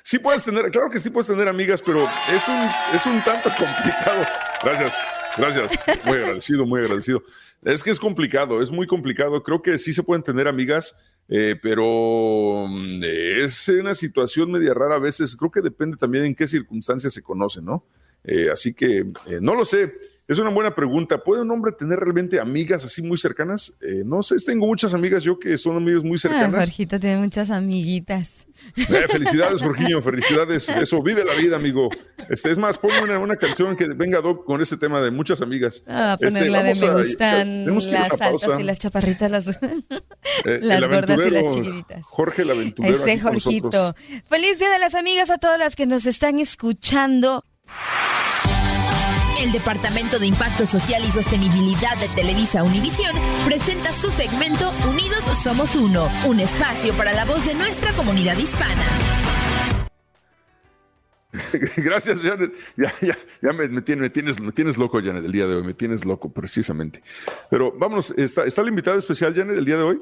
sí 0.04 0.20
puedes 0.20 0.44
tener, 0.44 0.70
claro 0.70 0.90
que 0.90 1.00
sí 1.00 1.10
puedes 1.10 1.28
tener 1.28 1.48
amigas, 1.48 1.82
pero 1.82 2.08
es 2.30 2.48
un, 2.48 2.70
es 2.94 3.06
un 3.06 3.24
tanto 3.24 3.50
complicado. 3.50 4.26
Gracias, 4.62 4.94
gracias. 5.38 6.06
Muy 6.06 6.18
agradecido, 6.18 6.66
muy 6.66 6.82
agradecido. 6.82 7.24
Es 7.64 7.82
que 7.82 7.92
es 7.92 8.00
complicado, 8.00 8.62
es 8.62 8.72
muy 8.72 8.86
complicado. 8.86 9.42
Creo 9.42 9.62
que 9.62 9.78
sí 9.78 9.94
se 9.94 10.04
pueden 10.04 10.24
tener 10.24 10.48
amigas, 10.48 10.94
eh, 11.30 11.56
pero 11.62 12.68
mm, 12.68 13.02
es 13.04 13.70
una 13.70 13.96
situación 13.96 14.52
media 14.52 14.74
rara 14.74 14.96
a 14.96 15.00
veces. 15.00 15.36
Creo 15.36 15.52
que 15.52 15.62
depende 15.62 15.96
también 15.98 16.26
en 16.26 16.36
qué 16.36 16.48
circunstancias 16.48 17.14
se 17.14 17.24
conocen, 17.24 17.66
¿no? 17.66 17.86
Eh, 18.28 18.50
así 18.52 18.74
que 18.74 19.00
eh, 19.28 19.40
no 19.42 19.56
lo 19.56 19.66
sé. 19.66 19.94
Es 20.28 20.40
una 20.40 20.50
buena 20.50 20.74
pregunta. 20.74 21.24
¿Puede 21.24 21.44
un 21.44 21.52
hombre 21.52 21.72
tener 21.72 22.00
realmente 22.00 22.40
amigas 22.40 22.84
así 22.84 23.04
muy 23.04 23.16
cercanas? 23.16 23.74
Eh, 23.80 24.02
no 24.04 24.24
sé, 24.24 24.38
tengo 24.44 24.66
muchas 24.66 24.96
amigas 24.96 25.24
yo 25.24 25.38
que 25.38 25.56
son 25.56 25.78
amigas 25.78 26.04
muy 26.04 26.16
ah, 26.16 26.20
cercanas. 26.20 26.56
Ah, 26.56 26.60
Jorgito 26.62 27.00
tiene 27.00 27.18
muchas 27.18 27.52
amiguitas. 27.52 28.48
felicidades, 29.08 29.62
Jorginho, 29.62 30.02
felicidades. 30.02 30.68
Eso, 30.68 31.04
vive 31.04 31.24
la 31.24 31.36
vida, 31.36 31.58
amigo. 31.58 31.90
Este, 32.28 32.52
es 32.52 32.58
más, 32.58 32.80
ponme 32.80 33.04
una, 33.04 33.20
una 33.20 33.36
canción 33.36 33.76
que 33.76 33.88
venga 33.90 34.20
Doc 34.20 34.46
con 34.46 34.64
ese 34.64 34.78
tema 34.78 35.00
de 35.00 35.12
muchas 35.12 35.44
amigas. 35.44 35.84
Ah, 35.86 36.18
poner 36.20 36.48
este, 36.48 36.64
de 36.64 36.74
me 36.74 37.72
gustan 37.72 37.94
las 38.10 38.20
altas 38.20 38.60
y 38.60 38.64
las 38.64 38.80
chaparritas, 38.80 39.30
las, 39.30 39.46
las 40.44 40.88
gordas 40.88 41.20
y 41.28 41.30
las 41.30 41.54
chiquititas. 41.54 42.02
Jorge 42.02 42.42
el 42.42 42.50
aventurero. 42.50 42.96
Ese 42.96 43.20
Jorgito. 43.20 43.94
Feliz 44.28 44.58
Día 44.58 44.72
de 44.72 44.80
las 44.80 44.96
Amigas 44.96 45.30
a 45.30 45.38
todas 45.38 45.60
las 45.60 45.76
que 45.76 45.86
nos 45.86 46.08
están 46.08 46.40
escuchando. 46.40 47.44
El 49.40 49.52
Departamento 49.52 50.18
de 50.18 50.28
Impacto 50.28 50.66
Social 50.66 51.04
y 51.04 51.12
Sostenibilidad 51.12 51.98
de 52.00 52.08
Televisa 52.10 52.64
Univisión 52.64 53.16
presenta 53.46 53.94
su 53.94 54.10
segmento 54.10 54.72
Unidos 54.90 55.24
Somos 55.44 55.76
Uno, 55.76 56.10
un 56.26 56.40
espacio 56.40 56.94
para 56.94 57.14
la 57.14 57.26
voz 57.26 57.46
de 57.46 57.54
nuestra 57.54 57.94
comunidad 57.94 58.38
hispana. 58.38 58.84
Gracias, 61.78 62.22
Janet. 62.22 62.54
Ya, 62.76 63.54
me, 63.54 63.82
tienes, 63.82 64.40
me, 64.40 64.52
tienes, 64.52 64.78
loco, 64.78 65.02
Janet, 65.02 65.26
el 65.26 65.32
día 65.32 65.48
de 65.48 65.56
hoy. 65.56 65.64
Me 65.64 65.74
tienes 65.74 66.06
loco, 66.06 66.32
precisamente. 66.32 67.02
Pero 67.50 67.72
vámonos, 67.78 68.14
¿está, 68.18 68.46
está 68.46 68.62
la 68.64 68.70
invitada 68.70 68.98
especial, 68.98 69.36
Janet, 69.36 69.58
el 69.58 69.66
día 69.66 69.78
de 69.78 69.84
hoy? 69.84 70.02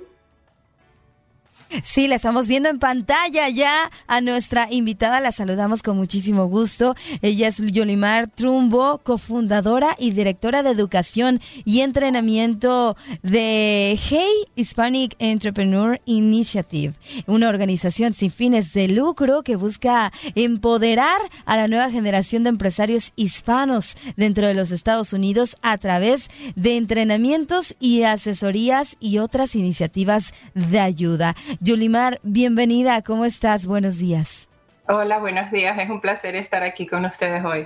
Sí, 1.81 2.07
la 2.07 2.15
estamos 2.15 2.47
viendo 2.47 2.69
en 2.69 2.77
pantalla 2.77 3.49
ya 3.49 3.89
a 4.07 4.21
nuestra 4.21 4.67
invitada. 4.69 5.19
La 5.19 5.31
saludamos 5.31 5.81
con 5.81 5.97
muchísimo 5.97 6.45
gusto. 6.45 6.95
Ella 7.21 7.47
es 7.47 7.57
Yolimar 7.57 8.27
Trumbo, 8.27 8.99
cofundadora 8.99 9.95
y 9.97 10.11
directora 10.11 10.61
de 10.61 10.69
educación 10.69 11.41
y 11.65 11.79
entrenamiento 11.79 12.95
de 13.23 13.97
Hey 14.09 14.45
Hispanic 14.55 15.15
Entrepreneur 15.17 15.99
Initiative, 16.05 16.93
una 17.25 17.49
organización 17.49 18.13
sin 18.13 18.29
fines 18.29 18.73
de 18.73 18.87
lucro 18.89 19.41
que 19.41 19.55
busca 19.55 20.11
empoderar 20.35 21.21
a 21.45 21.57
la 21.57 21.67
nueva 21.67 21.89
generación 21.89 22.43
de 22.43 22.49
empresarios 22.49 23.13
hispanos 23.15 23.97
dentro 24.15 24.47
de 24.47 24.53
los 24.53 24.71
Estados 24.71 25.13
Unidos 25.13 25.57
a 25.61 25.77
través 25.77 26.29
de 26.55 26.77
entrenamientos 26.77 27.75
y 27.79 28.03
asesorías 28.03 28.95
y 28.99 29.17
otras 29.17 29.55
iniciativas 29.55 30.33
de 30.53 30.79
ayuda. 30.79 31.35
Yulimar, 31.63 32.19
bienvenida, 32.23 33.01
¿cómo 33.03 33.23
estás? 33.23 33.67
Buenos 33.67 33.97
días. 33.97 34.49
Hola, 34.89 35.19
buenos 35.19 35.49
días, 35.49 35.79
es 35.79 35.89
un 35.89 36.01
placer 36.01 36.35
estar 36.35 36.61
aquí 36.61 36.85
con 36.85 37.05
ustedes 37.05 37.41
hoy. 37.45 37.65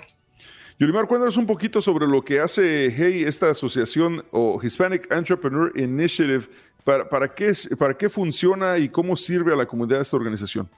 Yulimar, 0.77 1.07
cuéntanos 1.07 1.36
un 1.36 1.47
poquito 1.47 1.81
sobre 1.81 2.05
lo 2.05 2.23
que 2.23 2.39
hace 2.39 2.93
Hey, 2.95 3.23
esta 3.25 3.49
asociación 3.49 4.23
o 4.29 4.60
Hispanic 4.62 5.12
Entrepreneur 5.12 5.71
Initiative, 5.75 6.45
para, 6.83 7.10
para, 7.10 7.33
qué, 7.33 7.51
para 7.79 7.97
qué 7.97 8.07
funciona 8.07 8.77
y 8.77 8.88
cómo 8.88 9.15
sirve 9.17 9.51
a 9.51 9.55
la 9.55 9.65
comunidad 9.65 10.01
esta 10.01 10.15
organización. 10.15 10.69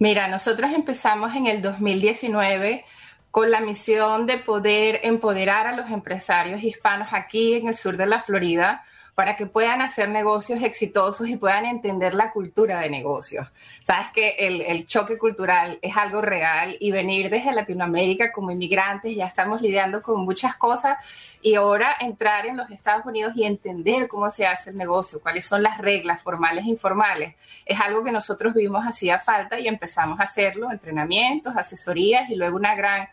Mira, 0.00 0.26
nosotros 0.26 0.72
empezamos 0.72 1.36
en 1.36 1.46
el 1.46 1.62
2019 1.62 2.84
con 3.30 3.48
la 3.52 3.60
misión 3.60 4.26
de 4.26 4.38
poder 4.38 4.98
empoderar 5.04 5.68
a 5.68 5.76
los 5.76 5.88
empresarios 5.88 6.64
hispanos 6.64 7.10
aquí 7.12 7.54
en 7.54 7.68
el 7.68 7.76
sur 7.76 7.96
de 7.96 8.06
la 8.06 8.20
Florida 8.20 8.82
para 9.18 9.34
que 9.34 9.46
puedan 9.46 9.82
hacer 9.82 10.08
negocios 10.08 10.62
exitosos 10.62 11.28
y 11.28 11.36
puedan 11.36 11.66
entender 11.66 12.14
la 12.14 12.30
cultura 12.30 12.78
de 12.78 12.88
negocios. 12.88 13.48
Sabes 13.82 14.12
que 14.12 14.36
el, 14.38 14.86
choque 14.86 15.18
cultural 15.18 15.76
es 15.82 15.96
algo 15.96 16.20
real 16.20 16.76
y 16.78 16.92
venir 16.92 17.28
desde 17.28 17.50
Latinoamérica 17.50 18.30
como 18.30 18.52
inmigrantes 18.52 19.16
ya 19.16 19.26
estamos 19.26 19.60
lidiando 19.60 20.02
con 20.02 20.20
muchas 20.20 20.54
cosas 20.54 21.04
y 21.42 21.56
ahora 21.56 21.96
entrar 21.98 22.46
en 22.46 22.58
los 22.58 22.70
Estados 22.70 23.04
Unidos 23.06 23.32
y 23.34 23.42
entender 23.42 24.06
cómo 24.06 24.30
se 24.30 24.46
hace 24.46 24.70
el 24.70 24.76
negocio, 24.76 25.20
cuáles 25.20 25.44
son 25.44 25.64
las 25.64 25.78
reglas 25.78 26.22
formales 26.22 26.64
e 26.64 26.68
informales, 26.68 27.34
es 27.66 27.80
algo 27.80 28.04
que 28.04 28.12
nosotros 28.12 28.54
vimos 28.54 28.84
hacía 28.86 29.18
falta 29.18 29.58
y 29.58 29.66
empezamos 29.66 30.20
a 30.20 30.22
hacerlo, 30.22 30.70
entrenamientos, 30.70 31.56
asesorías 31.56 32.30
y 32.30 32.36
luego 32.36 32.56
una 32.56 32.76
gran 32.76 33.08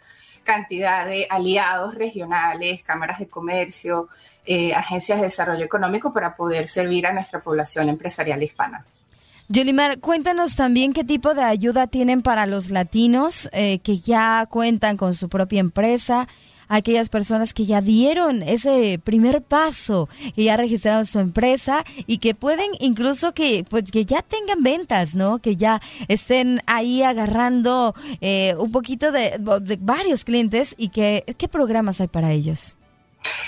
cantidad 0.45 1.05
de 1.05 1.27
aliados 1.29 1.95
regionales, 1.95 2.81
cámaras 2.83 3.19
de 3.19 3.27
comercio, 3.27 4.07
eh, 4.45 4.73
agencias 4.73 5.19
de 5.19 5.25
desarrollo 5.25 5.65
económico 5.65 6.13
para 6.13 6.37
poder 6.37 6.69
servir 6.69 7.05
a 7.07 7.11
nuestra 7.11 7.41
población 7.41 7.89
empresarial 7.89 8.41
hispana. 8.41 8.85
Yolimar, 9.47 9.99
cuéntanos 9.99 10.55
también 10.55 10.93
qué 10.93 11.03
tipo 11.03 11.33
de 11.33 11.43
ayuda 11.43 11.87
tienen 11.87 12.21
para 12.21 12.45
los 12.45 12.69
latinos 12.69 13.49
eh, 13.51 13.79
que 13.79 13.99
ya 13.99 14.47
cuentan 14.49 14.97
con 14.97 15.13
su 15.13 15.29
propia 15.29 15.59
empresa, 15.59 16.27
aquellas 16.67 17.09
personas 17.09 17.53
que 17.53 17.65
ya 17.65 17.81
dieron 17.81 18.43
ese 18.43 18.99
primer 19.03 19.41
paso, 19.41 20.09
que 20.35 20.43
ya 20.43 20.57
registraron 20.57 21.05
su 21.05 21.19
empresa 21.19 21.85
y 22.07 22.17
que 22.19 22.35
pueden 22.35 22.71
incluso 22.79 23.33
que 23.33 23.65
pues 23.69 23.91
que 23.91 24.05
ya 24.05 24.21
tengan 24.21 24.63
ventas, 24.63 25.15
¿no? 25.15 25.39
Que 25.39 25.55
ya 25.55 25.81
estén 26.07 26.61
ahí 26.65 27.03
agarrando 27.03 27.95
eh, 28.21 28.55
un 28.57 28.71
poquito 28.71 29.11
de, 29.11 29.37
de 29.61 29.77
varios 29.81 30.23
clientes 30.23 30.75
y 30.77 30.89
que 30.89 31.23
qué 31.37 31.47
programas 31.47 32.01
hay 32.01 32.07
para 32.07 32.31
ellos. 32.31 32.77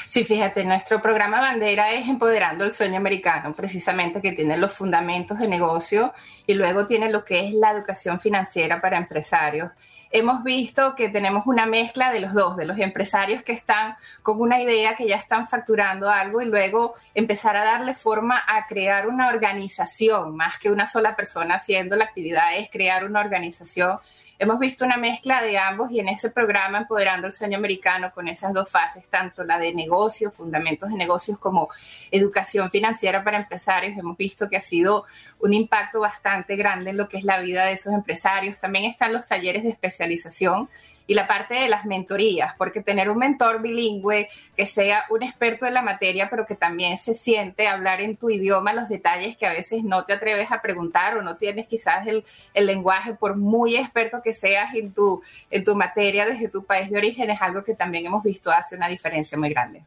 Sí, 0.07 0.23
fíjate, 0.23 0.63
nuestro 0.63 1.01
programa 1.01 1.39
bandera 1.39 1.91
es 1.91 2.07
Empoderando 2.07 2.65
el 2.65 2.71
Sueño 2.71 2.97
Americano, 2.97 3.53
precisamente 3.53 4.21
que 4.21 4.31
tiene 4.31 4.57
los 4.57 4.71
fundamentos 4.71 5.37
de 5.37 5.47
negocio 5.47 6.13
y 6.47 6.55
luego 6.55 6.87
tiene 6.87 7.09
lo 7.09 7.23
que 7.23 7.47
es 7.47 7.53
la 7.53 7.71
educación 7.71 8.19
financiera 8.19 8.81
para 8.81 8.97
empresarios. 8.97 9.71
Hemos 10.11 10.43
visto 10.43 10.95
que 10.95 11.09
tenemos 11.09 11.45
una 11.47 11.65
mezcla 11.65 12.11
de 12.11 12.21
los 12.21 12.33
dos, 12.33 12.55
de 12.55 12.65
los 12.65 12.79
empresarios 12.79 13.43
que 13.43 13.51
están 13.51 13.95
con 14.23 14.39
una 14.39 14.61
idea, 14.61 14.95
que 14.95 15.07
ya 15.07 15.17
están 15.17 15.47
facturando 15.47 16.09
algo 16.09 16.41
y 16.41 16.45
luego 16.45 16.93
empezar 17.13 17.57
a 17.57 17.63
darle 17.63 17.93
forma 17.93 18.41
a 18.47 18.67
crear 18.67 19.07
una 19.07 19.27
organización, 19.27 20.35
más 20.35 20.57
que 20.57 20.71
una 20.71 20.87
sola 20.87 21.15
persona 21.15 21.55
haciendo 21.55 21.95
la 21.95 22.05
actividad, 22.05 22.55
es 22.55 22.69
crear 22.69 23.03
una 23.03 23.19
organización 23.19 23.99
hemos 24.39 24.59
visto 24.59 24.85
una 24.85 24.97
mezcla 24.97 25.41
de 25.41 25.57
ambos 25.57 25.91
y 25.91 25.99
en 25.99 26.09
ese 26.09 26.29
programa 26.29 26.79
Empoderando 26.79 27.27
el 27.27 27.33
Sueño 27.33 27.57
Americano 27.57 28.11
con 28.13 28.27
esas 28.27 28.53
dos 28.53 28.69
fases, 28.69 29.07
tanto 29.07 29.43
la 29.43 29.57
de 29.57 29.73
negocios, 29.73 30.33
fundamentos 30.33 30.89
de 30.89 30.95
negocios 30.95 31.37
como 31.39 31.69
educación 32.11 32.69
financiera 32.69 33.23
para 33.23 33.37
empresarios, 33.37 33.97
hemos 33.97 34.17
visto 34.17 34.47
que 34.49 34.57
ha 34.57 34.61
sido 34.61 35.05
un 35.39 35.53
impacto 35.53 35.99
bastante 35.99 36.55
grande 36.55 36.91
en 36.91 36.97
lo 36.97 37.07
que 37.07 37.17
es 37.17 37.23
la 37.23 37.39
vida 37.39 37.65
de 37.65 37.73
esos 37.73 37.93
empresarios. 37.93 38.59
También 38.59 38.85
están 38.85 39.13
los 39.13 39.27
talleres 39.27 39.63
de 39.63 39.69
especialización 39.69 40.69
y 41.07 41.13
la 41.13 41.25
parte 41.25 41.55
de 41.55 41.69
las 41.69 41.85
mentorías, 41.85 42.53
porque 42.57 42.81
tener 42.81 43.09
un 43.09 43.17
mentor 43.17 43.61
bilingüe 43.61 44.27
que 44.55 44.65
sea 44.65 45.05
un 45.09 45.23
experto 45.23 45.65
en 45.65 45.73
la 45.73 45.81
materia, 45.81 46.29
pero 46.29 46.45
que 46.45 46.55
también 46.55 46.97
se 46.97 47.13
siente 47.13 47.67
hablar 47.67 48.01
en 48.01 48.17
tu 48.17 48.29
idioma 48.29 48.73
los 48.73 48.89
detalles 48.89 49.37
que 49.37 49.47
a 49.47 49.53
veces 49.53 49.83
no 49.83 50.03
te 50.03 50.13
atreves 50.13 50.51
a 50.51 50.61
preguntar 50.61 51.17
o 51.17 51.21
no 51.21 51.37
tienes 51.37 51.67
quizás 51.67 52.05
el, 52.05 52.23
el 52.53 52.65
lenguaje, 52.65 53.13
por 53.13 53.37
muy 53.37 53.77
experto 53.77 54.21
que 54.21 54.33
seas 54.33 54.75
en 54.75 54.93
tu, 54.93 55.21
en 55.49 55.63
tu 55.63 55.75
materia 55.75 56.25
desde 56.25 56.49
tu 56.49 56.65
país 56.65 56.89
de 56.89 56.97
origen, 56.97 57.29
es 57.29 57.41
algo 57.41 57.63
que 57.63 57.73
también 57.73 58.05
hemos 58.05 58.21
visto 58.21 58.51
hace 58.51 58.75
una 58.75 58.89
diferencia 58.89 59.37
muy 59.37 59.49
grande. 59.49 59.83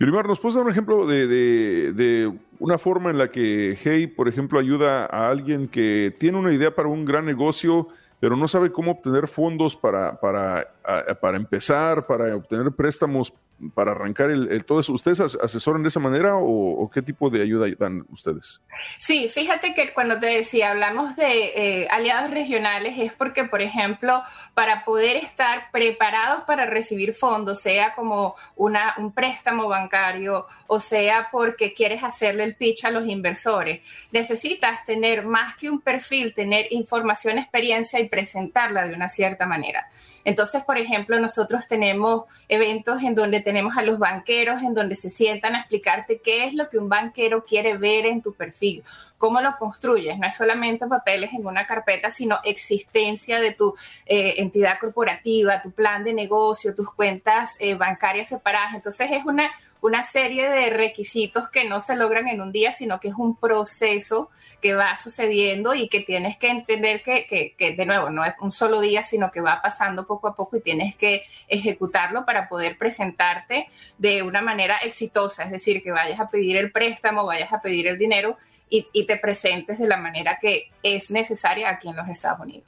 Yorimar, 0.00 0.26
¿nos 0.26 0.40
puedes 0.40 0.56
dar 0.56 0.64
un 0.64 0.72
ejemplo 0.72 1.06
de, 1.06 1.26
de, 1.28 1.92
de, 1.92 2.32
una 2.58 2.78
forma 2.78 3.10
en 3.10 3.18
la 3.18 3.30
que 3.30 3.78
Hey, 3.80 4.08
por 4.08 4.28
ejemplo, 4.28 4.58
ayuda 4.58 5.04
a 5.04 5.28
alguien 5.28 5.68
que 5.68 6.12
tiene 6.18 6.38
una 6.38 6.52
idea 6.52 6.74
para 6.74 6.88
un 6.88 7.04
gran 7.04 7.24
negocio? 7.24 7.88
Pero 8.24 8.38
no 8.38 8.48
sabe 8.48 8.72
cómo 8.72 8.92
obtener 8.92 9.28
fondos 9.28 9.76
para, 9.76 10.18
para, 10.18 10.72
para 11.20 11.36
empezar, 11.36 12.06
para 12.06 12.34
obtener 12.34 12.72
préstamos 12.72 13.34
para 13.74 13.92
arrancar 13.92 14.30
el, 14.30 14.64
todo 14.64 14.80
eso. 14.80 14.92
¿Ustedes 14.92 15.20
asesoran 15.20 15.82
de 15.82 15.88
esa 15.88 16.00
manera 16.00 16.36
o, 16.36 16.90
qué 16.92 17.02
tipo 17.02 17.30
de 17.30 17.42
ayuda 17.42 17.66
dan 17.78 18.04
ustedes? 18.10 18.60
Sí, 18.98 19.28
fíjate 19.28 19.74
que 19.74 19.92
cuando 19.92 20.18
te 20.20 20.26
decía, 20.26 20.70
hablamos 20.70 21.16
de 21.16 21.52
eh, 21.54 21.88
aliados 21.90 22.30
regionales, 22.30 22.98
es 22.98 23.12
porque, 23.12 23.44
por 23.44 23.62
ejemplo, 23.62 24.22
para 24.54 24.84
poder 24.84 25.16
estar 25.16 25.70
preparados 25.72 26.44
para 26.44 26.66
recibir 26.66 27.14
fondos, 27.14 27.60
sea 27.60 27.94
como 27.94 28.34
una, 28.56 28.94
un 28.98 29.12
préstamo 29.12 29.68
bancario 29.68 30.46
o 30.66 30.80
sea 30.80 31.28
porque 31.30 31.74
quieres 31.74 32.02
hacerle 32.02 32.44
el 32.44 32.56
pitch 32.56 32.84
a 32.84 32.90
los 32.90 33.06
inversores, 33.06 33.80
necesitas 34.12 34.84
tener 34.84 35.24
más 35.24 35.56
que 35.56 35.70
un 35.70 35.80
perfil, 35.80 36.34
tener 36.34 36.66
información, 36.70 37.38
experiencia 37.38 38.00
y 38.00 38.08
presentarla 38.08 38.86
de 38.86 38.94
una 38.94 39.08
cierta 39.08 39.46
manera. 39.46 39.88
Entonces, 40.24 40.62
por 40.64 40.78
ejemplo, 40.78 41.18
nosotros 41.20 41.68
tenemos 41.68 42.24
eventos 42.48 43.02
en 43.02 43.14
donde 43.14 43.40
tenemos 43.40 43.76
a 43.76 43.82
los 43.82 43.98
banqueros, 43.98 44.62
en 44.62 44.74
donde 44.74 44.96
se 44.96 45.10
sientan 45.10 45.54
a 45.54 45.60
explicarte 45.60 46.20
qué 46.20 46.44
es 46.44 46.54
lo 46.54 46.68
que 46.68 46.78
un 46.78 46.88
banquero 46.88 47.44
quiere 47.44 47.76
ver 47.76 48.06
en 48.06 48.22
tu 48.22 48.32
perfil, 48.32 48.82
cómo 49.18 49.40
lo 49.40 49.56
construyes. 49.58 50.18
No 50.18 50.26
es 50.26 50.36
solamente 50.36 50.86
papeles 50.86 51.32
en 51.32 51.46
una 51.46 51.66
carpeta, 51.66 52.10
sino 52.10 52.38
existencia 52.44 53.40
de 53.40 53.52
tu 53.52 53.74
eh, 54.06 54.34
entidad 54.38 54.78
corporativa, 54.78 55.60
tu 55.60 55.70
plan 55.70 56.04
de 56.04 56.14
negocio, 56.14 56.74
tus 56.74 56.92
cuentas 56.92 57.56
eh, 57.60 57.74
bancarias 57.74 58.28
separadas. 58.28 58.74
Entonces, 58.74 59.10
es 59.12 59.24
una 59.24 59.50
una 59.84 60.02
serie 60.02 60.48
de 60.48 60.70
requisitos 60.70 61.50
que 61.50 61.68
no 61.68 61.78
se 61.78 61.94
logran 61.94 62.26
en 62.28 62.40
un 62.40 62.50
día, 62.50 62.72
sino 62.72 63.00
que 63.00 63.08
es 63.08 63.14
un 63.18 63.36
proceso 63.36 64.30
que 64.62 64.72
va 64.72 64.96
sucediendo 64.96 65.74
y 65.74 65.90
que 65.90 66.00
tienes 66.00 66.38
que 66.38 66.48
entender 66.48 67.02
que, 67.02 67.54
de 67.58 67.84
nuevo, 67.84 68.08
no 68.08 68.24
es 68.24 68.32
un 68.40 68.50
solo 68.50 68.80
día, 68.80 69.02
sino 69.02 69.30
que 69.30 69.42
va 69.42 69.60
pasando 69.60 70.06
poco 70.06 70.28
a 70.28 70.34
poco 70.34 70.56
y 70.56 70.62
tienes 70.62 70.96
que 70.96 71.24
ejecutarlo 71.48 72.24
para 72.24 72.48
poder 72.48 72.78
presentarte 72.78 73.68
de 73.98 74.22
una 74.22 74.40
manera 74.40 74.78
exitosa, 74.78 75.44
es 75.44 75.50
decir, 75.50 75.82
que 75.82 75.92
vayas 75.92 76.18
a 76.18 76.30
pedir 76.30 76.56
el 76.56 76.72
préstamo, 76.72 77.26
vayas 77.26 77.52
a 77.52 77.60
pedir 77.60 77.86
el 77.86 77.98
dinero 77.98 78.38
y, 78.70 79.04
te 79.04 79.18
presentes 79.18 79.78
de 79.78 79.86
la 79.86 79.98
manera 79.98 80.38
que 80.40 80.70
es 80.82 81.10
necesaria 81.10 81.68
aquí 81.68 81.90
en 81.90 81.96
los 81.96 82.08
Estados 82.08 82.40
Unidos. 82.40 82.66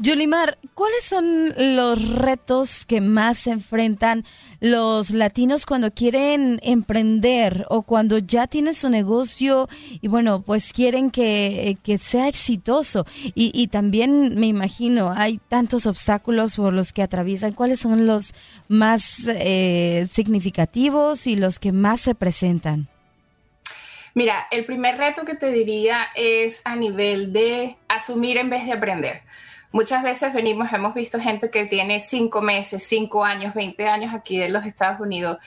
Yulimar, 0.00 0.58
¿cuáles 0.74 1.02
son 1.02 1.52
los 1.74 2.08
retos 2.14 2.86
que 2.86 3.00
más 3.00 3.36
se 3.36 3.50
enfrentan 3.50 4.24
los 4.60 5.10
latinos 5.10 5.66
cuando 5.66 5.92
quieren 5.92 6.60
emprender 6.62 7.66
o 7.68 7.82
cuando 7.82 8.18
ya 8.18 8.46
tienen 8.46 8.74
su 8.74 8.90
negocio 8.90 9.68
y 10.00 10.06
bueno, 10.06 10.42
pues 10.42 10.72
quieren 10.72 11.10
que, 11.10 11.76
sea 12.00 12.28
exitoso? 12.28 13.06
Y, 13.34 13.66
también 13.66 14.38
me 14.38 14.46
imagino, 14.46 15.12
hay 15.16 15.38
tantos 15.48 15.84
obstáculos 15.84 16.54
por 16.54 16.72
los 16.72 16.92
que 16.92 17.02
atraviesan. 17.02 17.54
¿Cuáles 17.54 17.80
son 17.80 18.06
los 18.06 18.34
más 18.68 19.26
eh, 19.26 20.06
significativos 20.12 21.26
y 21.26 21.34
los 21.34 21.58
que 21.58 21.72
más 21.72 22.02
se 22.02 22.14
presentan? 22.14 22.86
Mira, 24.14 24.46
el 24.52 24.64
primer 24.64 24.96
reto 24.96 25.24
que 25.24 25.34
te 25.34 25.50
diría 25.50 26.06
es 26.14 26.62
a 26.64 26.76
nivel 26.76 27.32
de 27.32 27.76
asumir 27.88 28.36
en 28.36 28.48
vez 28.48 28.64
de 28.64 28.72
aprender. 28.74 29.22
Muchas 29.70 30.02
veces 30.02 30.32
venimos, 30.32 30.72
hemos 30.72 30.94
visto 30.94 31.20
gente 31.20 31.50
que 31.50 31.66
tiene 31.66 32.00
cinco 32.00 32.40
meses, 32.40 32.84
cinco 32.84 33.24
años, 33.24 33.54
20 33.54 33.86
años 33.86 34.14
aquí 34.14 34.40
en 34.42 34.52
los 34.52 34.64
Estados 34.64 35.00
Unidos 35.00 35.38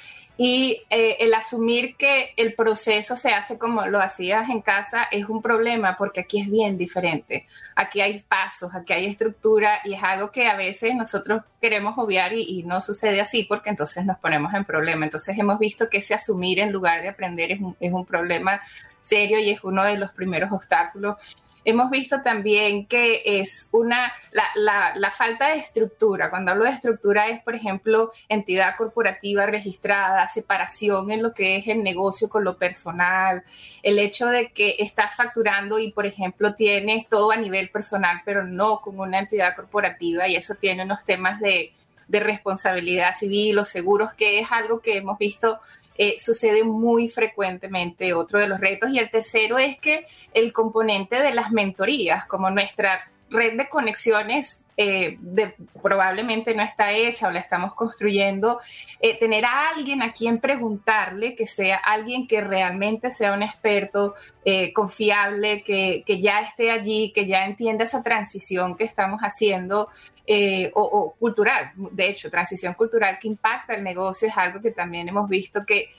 y 0.43 0.81
eh, 0.89 1.17
el 1.19 1.33
asumir 1.35 1.95
que 1.97 2.33
el 2.35 2.55
proceso 2.55 3.15
se 3.15 3.29
hace 3.29 3.59
como 3.59 3.85
lo 3.85 4.01
hacías 4.01 4.49
en 4.49 4.61
casa 4.61 5.03
es 5.11 5.29
un 5.29 5.39
problema 5.39 5.95
porque 5.97 6.21
aquí 6.21 6.41
es 6.41 6.49
bien 6.49 6.79
diferente. 6.79 7.45
Aquí 7.75 8.01
hay 8.01 8.19
pasos, 8.27 8.73
aquí 8.73 8.93
hay 8.93 9.05
estructura 9.05 9.81
y 9.83 9.93
es 9.93 10.01
algo 10.01 10.31
que 10.31 10.47
a 10.47 10.55
veces 10.55 10.95
nosotros 10.95 11.43
queremos 11.61 11.95
obviar 11.97 12.33
y, 12.33 12.63
no 12.63 12.81
sucede 12.81 13.21
así 13.21 13.43
porque 13.43 13.69
entonces 13.69 14.03
nos 14.03 14.17
ponemos 14.17 14.51
en 14.55 14.65
problema. 14.65 15.05
Entonces 15.05 15.37
hemos 15.37 15.59
visto 15.59 15.89
que 15.89 15.99
ese 15.99 16.15
asumir 16.15 16.57
en 16.57 16.71
lugar 16.71 17.03
de 17.03 17.09
aprender 17.09 17.51
es 17.51 17.59
es 17.79 17.93
un 17.93 18.05
problema 18.05 18.61
serio 18.99 19.37
y 19.37 19.51
es 19.51 19.63
uno 19.63 19.83
de 19.83 19.97
los 19.97 20.11
primeros 20.11 20.51
obstáculos 20.51 21.17
hemos 21.63 21.89
visto 21.89 22.21
también 22.21 22.85
que 22.87 23.21
es 23.25 23.69
una, 23.71 24.13
la, 24.31 25.11
falta 25.11 25.49
de 25.49 25.57
estructura. 25.57 26.29
Cuando 26.29 26.51
hablo 26.51 26.65
de 26.65 26.71
estructura 26.71 27.27
es, 27.27 27.41
por 27.43 27.55
ejemplo, 27.55 28.11
entidad 28.29 28.75
corporativa 28.77 29.45
registrada, 29.45 30.27
separación 30.27 31.11
en 31.11 31.21
lo 31.21 31.33
que 31.33 31.57
es 31.57 31.67
el 31.67 31.83
negocio 31.83 32.29
con 32.29 32.43
lo 32.43 32.57
personal, 32.57 33.43
el 33.83 33.99
hecho 33.99 34.27
de 34.27 34.51
que 34.51 34.75
estás 34.79 35.15
facturando 35.15 35.79
y, 35.79 35.91
por 35.91 36.05
ejemplo, 36.05 36.55
tienes 36.55 37.07
todo 37.07 37.31
a 37.31 37.37
nivel 37.37 37.69
personal, 37.69 38.21
pero 38.25 38.43
no 38.45 38.81
con 38.81 38.99
una 38.99 39.19
entidad 39.19 39.55
corporativa 39.55 40.27
y 40.27 40.35
eso 40.35 40.55
tiene 40.55 40.83
unos 40.83 41.03
temas 41.03 41.39
de, 41.39 41.73
de 42.07 42.19
responsabilidad 42.19 43.15
civil 43.17 43.57
o 43.59 43.65
seguros, 43.65 44.13
que 44.13 44.39
es 44.39 44.51
algo 44.51 44.81
que 44.81 44.97
hemos 44.97 45.17
visto 45.17 45.59
eh, 45.97 46.17
sucede 46.19 46.63
muy 46.63 47.09
frecuentemente 47.09 48.13
otro 48.13 48.39
de 48.39 48.47
los 48.47 48.59
retos. 48.59 48.91
Y 48.91 48.99
el 48.99 49.09
tercero 49.09 49.57
es 49.57 49.79
que 49.79 50.05
el 50.33 50.53
componente 50.53 51.21
de 51.21 51.33
las 51.33 51.51
mentorías, 51.51 52.25
como 52.25 52.49
nuestra 52.49 53.11
red 53.29 53.57
de 53.57 53.69
conexiones 53.69 54.63
eh, 54.77 55.19
probablemente 55.81 56.55
no 56.55 56.63
está 56.63 56.91
hecha 56.91 57.27
o 57.27 57.31
la 57.31 57.39
estamos 57.39 57.75
construyendo, 57.75 58.59
eh, 58.99 59.19
tener 59.19 59.45
a 59.45 59.69
alguien 59.69 60.01
a 60.01 60.13
quien 60.13 60.39
preguntarle, 60.39 61.35
que 61.35 61.45
sea 61.45 61.77
alguien 61.77 62.27
que 62.27 62.41
realmente 62.41 63.11
sea 63.11 63.33
un 63.33 63.43
experto 63.43 64.15
eh, 64.45 64.71
confiable, 64.73 65.63
que, 65.63 66.03
ya 66.21 66.41
esté 66.41 66.71
allí, 66.71 67.11
que 67.13 67.27
ya 67.27 67.45
entienda 67.45 67.83
esa 67.83 68.01
transición 68.01 68.75
que 68.75 68.83
estamos 68.85 69.21
haciendo 69.21 69.89
o, 70.73 70.81
o, 70.81 71.11
cultural. 71.19 71.73
De 71.75 72.07
hecho, 72.07 72.31
transición 72.31 72.73
cultural 72.75 73.17
que 73.19 73.27
impacta 73.27 73.73
el 73.73 73.83
negocio 73.83 74.29
es 74.29 74.37
algo 74.37 74.61
que 74.61 74.71
también 74.71 75.09
hemos 75.09 75.27
visto 75.27 75.65
que 75.65 75.89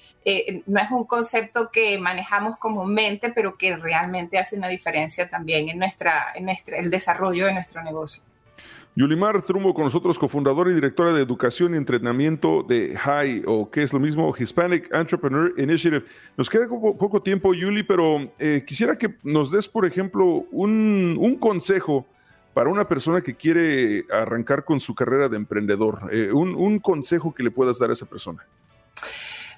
no 0.66 0.80
es 0.80 0.90
un 0.90 1.04
concepto 1.04 1.70
que 1.70 1.98
manejamos 1.98 2.56
comúnmente, 2.56 3.30
pero 3.30 3.58
que 3.58 3.76
realmente 3.76 4.38
hace 4.38 4.56
una 4.56 4.68
diferencia 4.68 5.28
también 5.28 5.68
en, 5.68 5.78
nuestra, 5.78 6.32
en 6.34 6.46
nuestra, 6.46 6.78
el 6.78 6.90
desarrollo 6.90 7.46
de 7.46 7.52
nuestro 7.54 7.82
negocio. 7.82 8.22
Yulimar 8.95 9.40
Trumbo 9.40 9.72
con 9.72 9.84
nosotros, 9.84 10.18
cofundadora 10.18 10.70
y 10.70 10.74
directora 10.74 11.12
de 11.12 11.22
Educación 11.22 11.72
y 11.72 11.78
Entrenamiento 11.78 12.62
de 12.62 12.95
HI, 12.95 13.43
o 13.47 13.70
que 13.70 13.82
es 13.82 13.93
lo 13.93 13.99
mismo, 13.99 14.34
Hispanic 14.38 14.93
Entrepreneur 14.93 15.55
Initiative. 15.57 16.05
Nos 16.36 16.51
queda 16.51 16.68
poco, 16.68 17.22
tiempo, 17.22 17.55
Yuli, 17.55 17.84
pero 17.84 18.30
eh, 18.38 18.64
quisiera 18.66 18.99
que 18.99 19.14
nos 19.22 19.51
des, 19.51 19.66
por 19.66 19.86
ejemplo, 19.86 20.47
un, 20.51 21.38
consejo 21.40 22.07
para 22.53 22.68
una 22.68 22.86
persona 22.86 23.22
que 23.22 23.34
quiere 23.34 24.05
arrancar 24.11 24.64
con 24.64 24.78
su 24.78 24.95
carrera 24.95 25.28
de 25.30 25.36
emprendedor. 25.38 26.11
Eh, 26.12 26.30
un 26.30 26.78
consejo 26.78 27.34
que 27.34 27.43
le 27.43 27.51
puedas 27.51 27.78
dar 27.78 27.88
a 27.88 27.95
esa 27.95 28.05
persona. 28.05 28.45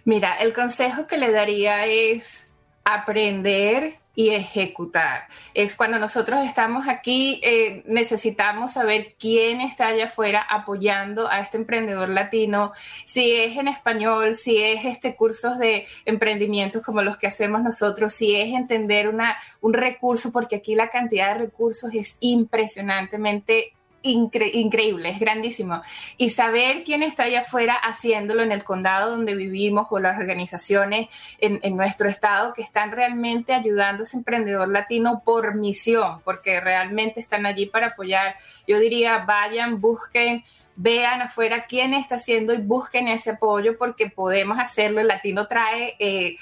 Mira, 0.05 0.37
el 0.37 0.53
consejo 0.53 1.07
que 1.07 1.17
le 1.17 1.33
daría 1.33 1.87
es 1.87 2.53
aprender 2.85 3.99
y 4.15 4.31
ejecutar. 4.31 5.27
Es 5.55 5.75
cuando 5.75 5.99
nosotros 5.99 6.41
estamos 6.45 6.87
aquí, 6.89 7.41
eh, 7.43 7.83
necesitamos 7.87 8.73
saber 8.73 9.15
quién 9.19 9.61
está 9.61 9.89
allá 9.89 10.07
afuera 10.07 10.45
apoyando 10.49 11.29
a 11.29 11.41
este 11.41 11.57
emprendedor 11.57 12.09
latino, 12.09 12.73
si 13.05 13.33
es 13.33 13.57
en 13.57 13.69
español, 13.69 14.37
si 14.37 14.63
es 14.63 14.85
este 14.85 15.17
cursos 15.17 15.59
de 15.59 15.87
emprendimientos 16.05 16.85
como 16.85 17.03
los 17.03 17.19
que 17.19 17.27
hacemos 17.27 17.63
nosotros, 17.63 18.15
si 18.15 18.37
es 18.37 18.55
entender 18.55 19.09
una, 19.09 19.37
un 19.61 19.73
recurso, 19.73 20.33
porque 20.33 20.57
aquí 20.57 20.75
la 20.75 20.89
cantidad 20.89 21.35
de 21.35 21.47
recursos 21.47 21.93
es 21.95 22.17
impresionantemente 22.21 23.73
increíble, 24.05 25.09
es 25.09 25.19
grandísimo. 25.19 25.83
Y 26.17 26.31
saber 26.31 26.85
quién 26.85 27.03
está 27.03 27.25
allá 27.25 27.41
afuera 27.41 27.75
haciéndolo 27.75 28.43
en 28.43 28.53
el 28.53 28.65
condado 28.65 29.11
donde 29.11 29.35
vivimos 29.35 29.87
o 29.91 29.99
las 29.99 30.19
organizaciones 30.19 31.09
en, 31.39 31.77
nuestro 31.77 32.09
estado 32.09 32.53
que 32.53 32.63
están 32.63 32.93
realmente 32.93 33.53
ayudando 33.53 34.03
a 34.03 34.05
ese 34.05 34.17
emprendedor 34.17 34.69
latino 34.69 35.23
por 35.25 35.55
misión, 35.55 36.21
porque 36.25 36.61
realmente 36.61 37.21
están 37.21 37.47
allí 37.47 37.67
para 37.67 37.89
apoyar. 37.89 38.37
Yo 38.67 38.79
diría, 38.79 39.19
vayan, 39.19 39.81
busquen 39.81 40.45
vean 40.77 41.23
afuera 41.23 41.67
quién 41.69 41.95
está 41.95 42.17
haciendo 42.17 42.53
y 42.53 42.59
busquen 42.59 43.07
ese 43.07 43.31
apoyo 43.31 43.79
porque 43.79 44.11
podemos 44.11 44.59
hacerlo. 44.59 45.01
El 45.01 45.07
latino 45.07 45.47
trae 45.47 45.95
eh, 45.99 46.37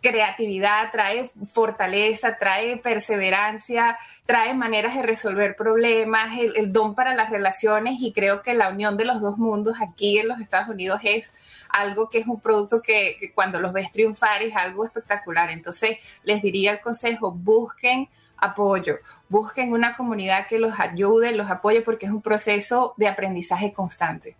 creatividad, 0.00 0.90
trae 0.90 1.30
fortaleza, 1.52 2.36
trae 2.38 2.76
perseverancia, 2.76 3.98
trae 4.26 4.54
maneras 4.54 4.94
de 4.94 5.02
resolver 5.02 5.56
problemas, 5.56 6.38
el, 6.38 6.72
don 6.72 6.94
para 6.94 7.14
las 7.14 7.30
relaciones 7.30 8.00
y 8.00 8.12
creo 8.12 8.42
que 8.42 8.54
la 8.54 8.68
unión 8.68 8.96
de 8.96 9.04
los 9.04 9.20
dos 9.20 9.38
mundos 9.38 9.76
aquí 9.80 10.18
en 10.18 10.28
los 10.28 10.40
Estados 10.40 10.68
Unidos 10.68 11.00
es 11.04 11.32
algo 11.68 12.08
que 12.08 12.18
es 12.18 12.26
un 12.26 12.40
producto 12.40 12.80
que, 12.80 13.16
que 13.20 13.32
cuando 13.32 13.60
los 13.60 13.72
ves 13.72 13.92
triunfar 13.92 14.42
es 14.42 14.56
algo 14.56 14.84
espectacular. 14.84 15.50
Entonces 15.50 15.98
les 16.22 16.42
diría 16.42 16.72
el 16.72 16.80
consejo, 16.80 17.32
busquen 17.32 18.08
apoyo, 18.38 18.98
busquen 19.28 19.72
una 19.72 19.96
comunidad 19.96 20.46
que 20.46 20.58
los 20.58 20.78
ayude, 20.78 21.32
los 21.32 21.50
apoye 21.50 21.82
porque 21.82 22.06
es 22.06 22.12
un 22.12 22.22
proceso 22.22 22.94
de 22.96 23.08
aprendizaje 23.08 23.72
constante. 23.72 24.36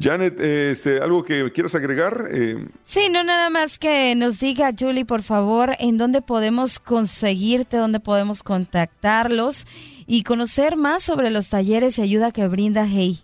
Janet, 0.00 0.40
este, 0.40 1.00
¿algo 1.00 1.24
que 1.24 1.50
quieras 1.52 1.74
agregar? 1.74 2.28
Eh, 2.30 2.68
sí, 2.82 3.08
no 3.10 3.24
nada 3.24 3.50
más 3.50 3.78
que 3.78 4.14
nos 4.14 4.38
diga, 4.38 4.70
Julie, 4.78 5.04
por 5.04 5.22
favor, 5.22 5.76
en 5.78 5.98
dónde 5.98 6.22
podemos 6.22 6.78
conseguirte, 6.78 7.76
dónde 7.76 8.00
podemos 8.00 8.42
contactarlos 8.42 9.66
y 10.06 10.22
conocer 10.22 10.76
más 10.76 11.02
sobre 11.02 11.30
los 11.30 11.50
talleres 11.50 11.98
y 11.98 12.02
ayuda 12.02 12.32
que 12.32 12.48
brinda 12.48 12.86
Hey. 12.86 13.20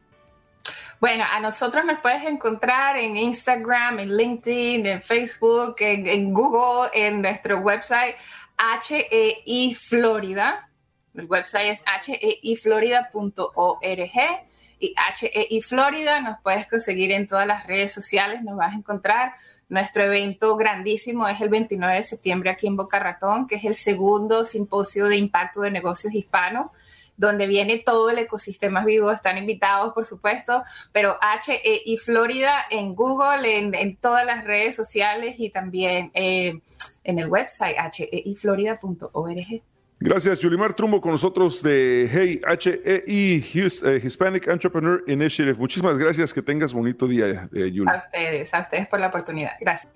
Bueno, 1.01 1.25
a 1.31 1.41
nosotros 1.41 1.85
nos 1.85 2.01
puedes 2.01 2.25
encontrar 2.25 2.97
en 2.97 3.17
Instagram, 3.17 3.99
en 3.99 4.17
LinkedIn, 4.17 4.87
en 4.87 5.03
Facebook, 5.03 5.77
en, 5.81 6.07
en 6.07 6.33
Google, 6.33 6.89
en 6.95 7.21
nuestro 7.21 7.59
website 7.59 8.15
HEI 8.57 9.75
Florida. 9.75 10.71
El 11.15 11.27
website 11.27 11.73
es 11.73 11.85
heiflorida.org 11.87 14.11
y 14.79 14.95
HEI 14.97 15.63
Florida. 15.63 16.21
Nos 16.21 16.41
puedes 16.43 16.67
conseguir 16.67 17.13
en 17.13 17.27
todas 17.27 17.47
las 17.47 17.67
redes 17.67 17.93
sociales, 17.93 18.43
nos 18.43 18.57
vas 18.57 18.73
a 18.73 18.77
encontrar. 18.77 19.35
Nuestro 19.69 20.05
evento 20.05 20.57
grandísimo 20.57 21.27
es 21.27 21.41
el 21.41 21.49
29 21.49 21.97
de 21.97 22.03
septiembre 22.03 22.51
aquí 22.51 22.67
en 22.67 22.77
Boca 22.77 22.99
Ratón, 22.99 23.47
que 23.47 23.57
es 23.57 23.65
el 23.65 23.75
segundo 23.75 24.45
simposio 24.45 25.07
de 25.07 25.17
impacto 25.17 25.63
de 25.63 25.71
negocios 25.71 26.15
hispanos 26.15 26.71
donde 27.17 27.47
viene 27.47 27.79
todo 27.79 28.11
el 28.11 28.19
ecosistema 28.19 28.85
vivo. 28.85 29.11
Están 29.11 29.39
invitados, 29.39 29.93
por 29.95 30.05
supuesto, 30.05 30.63
pero 30.93 31.17
HEI 31.21 31.97
Florida 31.99 32.67
en 32.71 32.95
Google, 32.95 33.59
en, 33.59 33.97
todas 33.97 34.27
las 34.27 34.45
redes 34.45 34.77
sociales 34.77 35.37
y 35.39 35.51
también 35.51 36.11
eh, 36.15 36.61
en 37.05 37.19
el 37.19 37.29
website 37.29 37.77
heiflorida.org. 37.99 39.63
Gracias, 40.05 40.39
Yulimar 40.39 40.75
Trumbo, 40.75 41.01
con 41.01 41.13
nosotros 41.13 41.63
de 41.63 42.11
Hey 42.13 42.39
HEI 42.47 43.43
eh, 43.87 44.01
Hispanic 44.05 44.47
Entrepreneur 44.49 45.03
Initiative. 45.07 45.55
Muchísimas 45.55 45.97
gracias, 45.97 46.35
que 46.35 46.43
tengas 46.43 46.75
bonito 46.75 47.09
día, 47.09 47.49
eh, 47.55 47.73
A 47.87 47.97
ustedes, 47.97 48.53
a 48.53 48.61
ustedes 48.61 48.87
por 48.87 49.01
la 49.01 49.07
oportunidad. 49.07 49.53
Gracias. 49.59 49.91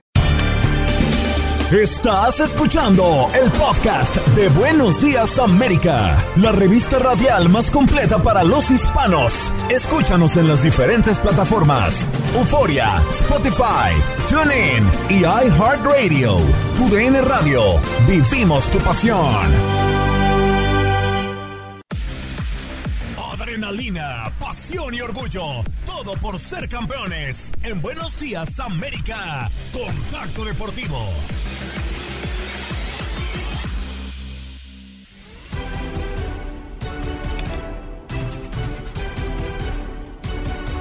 Estás 1.70 2.40
escuchando 2.40 3.28
el 3.38 3.50
podcast 3.50 4.16
de 4.28 4.48
Buenos 4.58 4.98
Días 5.02 5.38
América, 5.38 6.24
la 6.36 6.52
revista 6.52 6.98
radial 6.98 7.50
más 7.50 7.70
completa 7.70 8.16
para 8.16 8.42
los 8.42 8.70
hispanos. 8.70 9.52
Escúchanos 9.68 10.38
en 10.38 10.48
las 10.48 10.62
diferentes 10.62 11.18
plataformas: 11.18 12.06
Euforia, 12.34 13.02
Spotify, 13.10 13.92
TuneIn 14.26 14.88
y 15.10 15.18
iHeartRadio. 15.18 16.38
Tu 16.78 16.96
DN 16.96 17.20
Radio. 17.20 17.60
Vivimos 18.08 18.70
tu 18.70 18.78
pasión. 18.78 19.87
Adrenalina, 23.68 24.32
pasión 24.40 24.94
y 24.94 25.02
orgullo. 25.02 25.62
Todo 25.84 26.14
por 26.22 26.38
ser 26.38 26.70
campeones. 26.70 27.52
En 27.62 27.82
Buenos 27.82 28.18
Días, 28.18 28.58
América. 28.60 29.50
Contacto 29.74 30.46
Deportivo. 30.46 30.98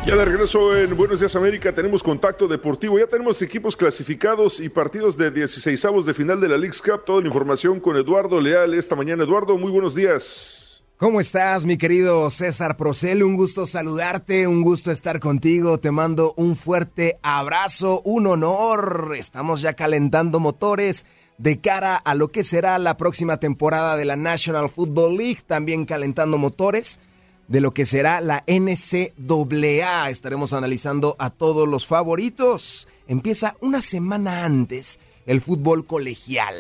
Ya 0.06 0.16
de 0.16 0.24
regreso 0.24 0.78
en 0.78 0.96
Buenos 0.96 1.20
Días 1.20 1.36
América 1.36 1.74
tenemos 1.74 2.02
contacto 2.02 2.48
deportivo, 2.48 2.98
ya 2.98 3.08
tenemos 3.08 3.42
equipos 3.42 3.76
clasificados 3.76 4.62
y 4.62 4.70
partidos 4.70 5.18
de 5.18 5.30
16 5.30 5.84
avos 5.84 6.06
de 6.06 6.14
final 6.14 6.40
de 6.40 6.48
la 6.48 6.58
League's 6.58 6.82
Cup. 6.82 7.04
Toda 7.04 7.20
la 7.20 7.28
información 7.28 7.82
con 7.82 7.98
Eduardo 7.98 8.40
Leal 8.40 8.74
esta 8.76 8.96
mañana. 8.96 9.26
Eduardo, 9.26 9.58
muy 9.58 9.72
buenos 9.74 9.94
días. 9.94 10.67
¿Cómo 10.98 11.20
estás, 11.20 11.66
mi 11.66 11.78
querido 11.78 12.28
César 12.32 12.76
Procel? 12.76 13.22
Un 13.22 13.36
gusto 13.36 13.68
saludarte, 13.68 14.48
un 14.48 14.64
gusto 14.64 14.90
estar 14.90 15.20
contigo. 15.20 15.80
Te 15.80 15.92
mando 15.92 16.34
un 16.38 16.56
fuerte 16.56 17.20
abrazo, 17.22 18.02
un 18.04 18.26
honor. 18.26 19.14
Estamos 19.16 19.62
ya 19.62 19.76
calentando 19.76 20.40
motores 20.40 21.06
de 21.38 21.62
cara 21.62 21.98
a 21.98 22.16
lo 22.16 22.30
que 22.30 22.44
será 22.44 22.80
la 22.80 22.98
próxima 22.98 23.40
temporada 23.40 23.96
de 23.96 24.06
la 24.06 24.16
National 24.16 24.72
Football 24.72 25.18
League, 25.18 25.42
también 25.46 25.86
calentando 25.86 26.40
motores 26.40 27.00
de 27.48 27.62
lo 27.62 27.76
que 27.76 27.86
será 27.86 28.20
la 28.20 28.44
NCAA. 28.48 30.10
Estaremos 30.10 30.52
analizando 30.52 31.16
a 31.20 31.30
todos 31.30 31.68
los 31.68 31.86
favoritos. 31.86 32.88
Empieza 33.08 33.56
una 33.62 33.82
semana 33.82 34.46
antes 34.46 35.00
el 35.28 35.42
fútbol 35.42 35.86
colegial. 35.86 36.56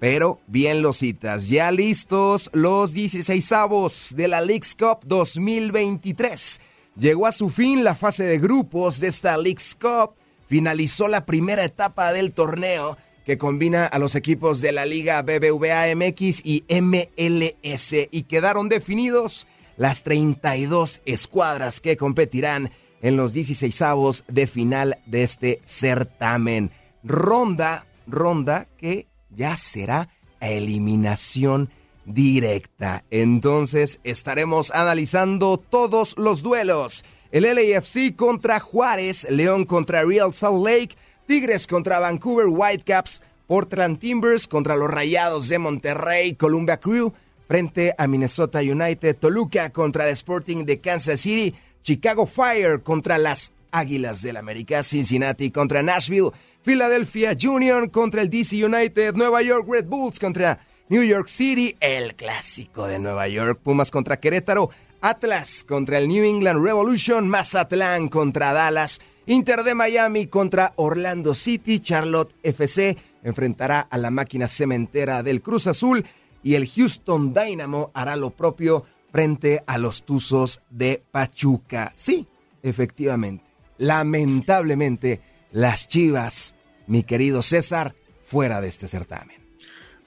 Pero 0.00 0.40
bien 0.46 0.80
los 0.80 0.96
citas, 0.96 1.50
ya 1.50 1.70
listos 1.70 2.48
los 2.54 2.94
16 2.94 3.52
avos 3.52 4.14
de 4.16 4.28
la 4.28 4.40
Leagues 4.40 4.74
Cup 4.74 5.00
2023. 5.04 6.58
Llegó 6.96 7.26
a 7.26 7.32
su 7.32 7.50
fin 7.50 7.84
la 7.84 7.94
fase 7.94 8.24
de 8.24 8.38
grupos 8.38 8.98
de 8.98 9.08
esta 9.08 9.36
Leagues 9.36 9.76
Cup. 9.78 10.14
Finalizó 10.46 11.06
la 11.06 11.26
primera 11.26 11.64
etapa 11.64 12.14
del 12.14 12.32
torneo 12.32 12.96
que 13.26 13.36
combina 13.36 13.84
a 13.84 13.98
los 13.98 14.14
equipos 14.14 14.62
de 14.62 14.72
la 14.72 14.86
Liga 14.86 15.20
BBVA 15.20 15.94
MX 15.94 16.46
y 16.46 16.64
MLS 16.70 18.08
y 18.10 18.22
quedaron 18.22 18.70
definidos 18.70 19.46
las 19.76 20.02
32 20.02 21.02
escuadras 21.04 21.82
que 21.82 21.98
competirán 21.98 22.70
en 23.02 23.16
los 23.16 23.34
16 23.34 23.82
avos 23.82 24.24
de 24.28 24.46
final 24.46 24.98
de 25.04 25.22
este 25.24 25.60
certamen. 25.66 26.70
Ronda, 27.04 27.86
ronda 28.06 28.66
que 28.78 29.09
ya 29.34 29.56
será 29.56 30.08
eliminación 30.40 31.70
directa. 32.04 33.04
Entonces 33.10 34.00
estaremos 34.04 34.70
analizando 34.70 35.58
todos 35.58 36.16
los 36.18 36.42
duelos. 36.42 37.04
El 37.30 37.44
LAFC 37.44 38.16
contra 38.16 38.58
Juárez, 38.58 39.26
León 39.30 39.64
contra 39.64 40.04
Real 40.04 40.34
Salt 40.34 40.66
Lake, 40.66 40.96
Tigres 41.26 41.66
contra 41.66 42.00
Vancouver 42.00 42.46
Whitecaps, 42.48 43.22
Portland 43.46 43.98
Timbers 43.98 44.46
contra 44.48 44.76
los 44.76 44.90
Rayados 44.90 45.48
de 45.48 45.58
Monterrey, 45.58 46.34
Columbia 46.34 46.78
Crew 46.78 47.12
frente 47.46 47.94
a 47.98 48.06
Minnesota 48.06 48.60
United, 48.60 49.16
Toluca 49.16 49.70
contra 49.70 50.04
el 50.04 50.10
Sporting 50.10 50.64
de 50.64 50.80
Kansas 50.80 51.20
City, 51.20 51.54
Chicago 51.82 52.26
Fire 52.26 52.82
contra 52.82 53.18
las 53.18 53.52
Águilas 53.72 54.22
del 54.22 54.36
América, 54.36 54.82
Cincinnati 54.82 55.50
contra 55.50 55.82
Nashville, 55.82 56.30
Philadelphia 56.62 57.36
Union 57.48 57.88
contra 57.88 58.22
el 58.22 58.28
DC 58.28 58.64
United, 58.64 59.14
Nueva 59.14 59.42
York 59.42 59.66
Red 59.68 59.86
Bulls 59.86 60.18
contra 60.18 60.58
New 60.88 61.02
York 61.02 61.28
City, 61.28 61.76
el 61.80 62.14
clásico 62.14 62.86
de 62.86 62.98
Nueva 62.98 63.28
York, 63.28 63.60
Pumas 63.62 63.90
contra 63.90 64.20
Querétaro, 64.20 64.70
Atlas 65.00 65.64
contra 65.64 65.98
el 65.98 66.08
New 66.08 66.24
England 66.24 66.62
Revolution, 66.62 67.28
Mazatlán 67.28 68.08
contra 68.08 68.52
Dallas, 68.52 69.00
Inter 69.26 69.62
de 69.62 69.74
Miami 69.74 70.26
contra 70.26 70.72
Orlando 70.76 71.34
City, 71.34 71.80
Charlotte 71.80 72.34
FC 72.42 72.96
enfrentará 73.22 73.80
a 73.80 73.98
la 73.98 74.10
máquina 74.10 74.48
cementera 74.48 75.22
del 75.22 75.42
Cruz 75.42 75.66
Azul 75.66 76.04
y 76.42 76.54
el 76.54 76.68
Houston 76.68 77.32
Dynamo 77.32 77.90
hará 77.94 78.16
lo 78.16 78.30
propio 78.30 78.84
frente 79.12 79.62
a 79.66 79.78
los 79.78 80.04
Tuzos 80.04 80.62
de 80.70 81.02
Pachuca. 81.10 81.90
Sí, 81.94 82.26
efectivamente, 82.62 83.44
lamentablemente 83.78 85.20
las 85.52 85.88
Chivas, 85.88 86.56
mi 86.86 87.02
querido 87.02 87.42
César, 87.42 87.94
fuera 88.20 88.60
de 88.60 88.68
este 88.68 88.88
certamen. 88.88 89.40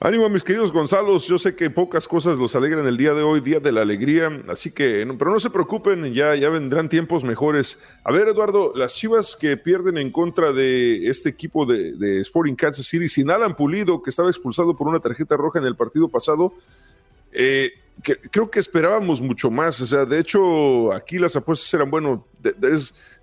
Ánimo, 0.00 0.28
mis 0.28 0.44
queridos 0.44 0.70
Gonzalos. 0.70 1.26
Yo 1.28 1.38
sé 1.38 1.56
que 1.56 1.70
pocas 1.70 2.06
cosas 2.06 2.36
los 2.36 2.54
alegran 2.54 2.86
el 2.86 2.98
día 2.98 3.14
de 3.14 3.22
hoy, 3.22 3.40
día 3.40 3.58
de 3.58 3.72
la 3.72 3.80
alegría. 3.80 4.42
Así 4.48 4.70
que, 4.70 5.06
pero 5.18 5.30
no 5.30 5.40
se 5.40 5.48
preocupen, 5.48 6.12
ya, 6.12 6.34
ya 6.34 6.50
vendrán 6.50 6.90
tiempos 6.90 7.24
mejores. 7.24 7.78
A 8.04 8.12
ver, 8.12 8.28
Eduardo, 8.28 8.72
las 8.76 8.94
chivas 8.94 9.34
que 9.34 9.56
pierden 9.56 9.96
en 9.96 10.10
contra 10.10 10.52
de 10.52 11.08
este 11.08 11.30
equipo 11.30 11.64
de, 11.64 12.20
Sporting 12.20 12.54
Kansas 12.54 12.86
City, 12.86 13.08
sin 13.08 13.30
Alan 13.30 13.56
Pulido, 13.56 14.02
que 14.02 14.10
estaba 14.10 14.28
expulsado 14.28 14.76
por 14.76 14.88
una 14.88 15.00
tarjeta 15.00 15.38
roja 15.38 15.58
en 15.58 15.64
el 15.64 15.74
partido 15.76 16.08
pasado, 16.08 16.52
eh, 17.32 17.72
creo 18.30 18.50
que 18.50 18.58
esperábamos 18.58 19.22
mucho 19.22 19.50
más. 19.50 19.80
O 19.80 19.86
sea, 19.86 20.04
de 20.04 20.18
hecho, 20.18 20.92
aquí 20.92 21.18
las 21.18 21.34
apuestas 21.34 21.72
eran, 21.72 21.90
bueno, 21.90 22.26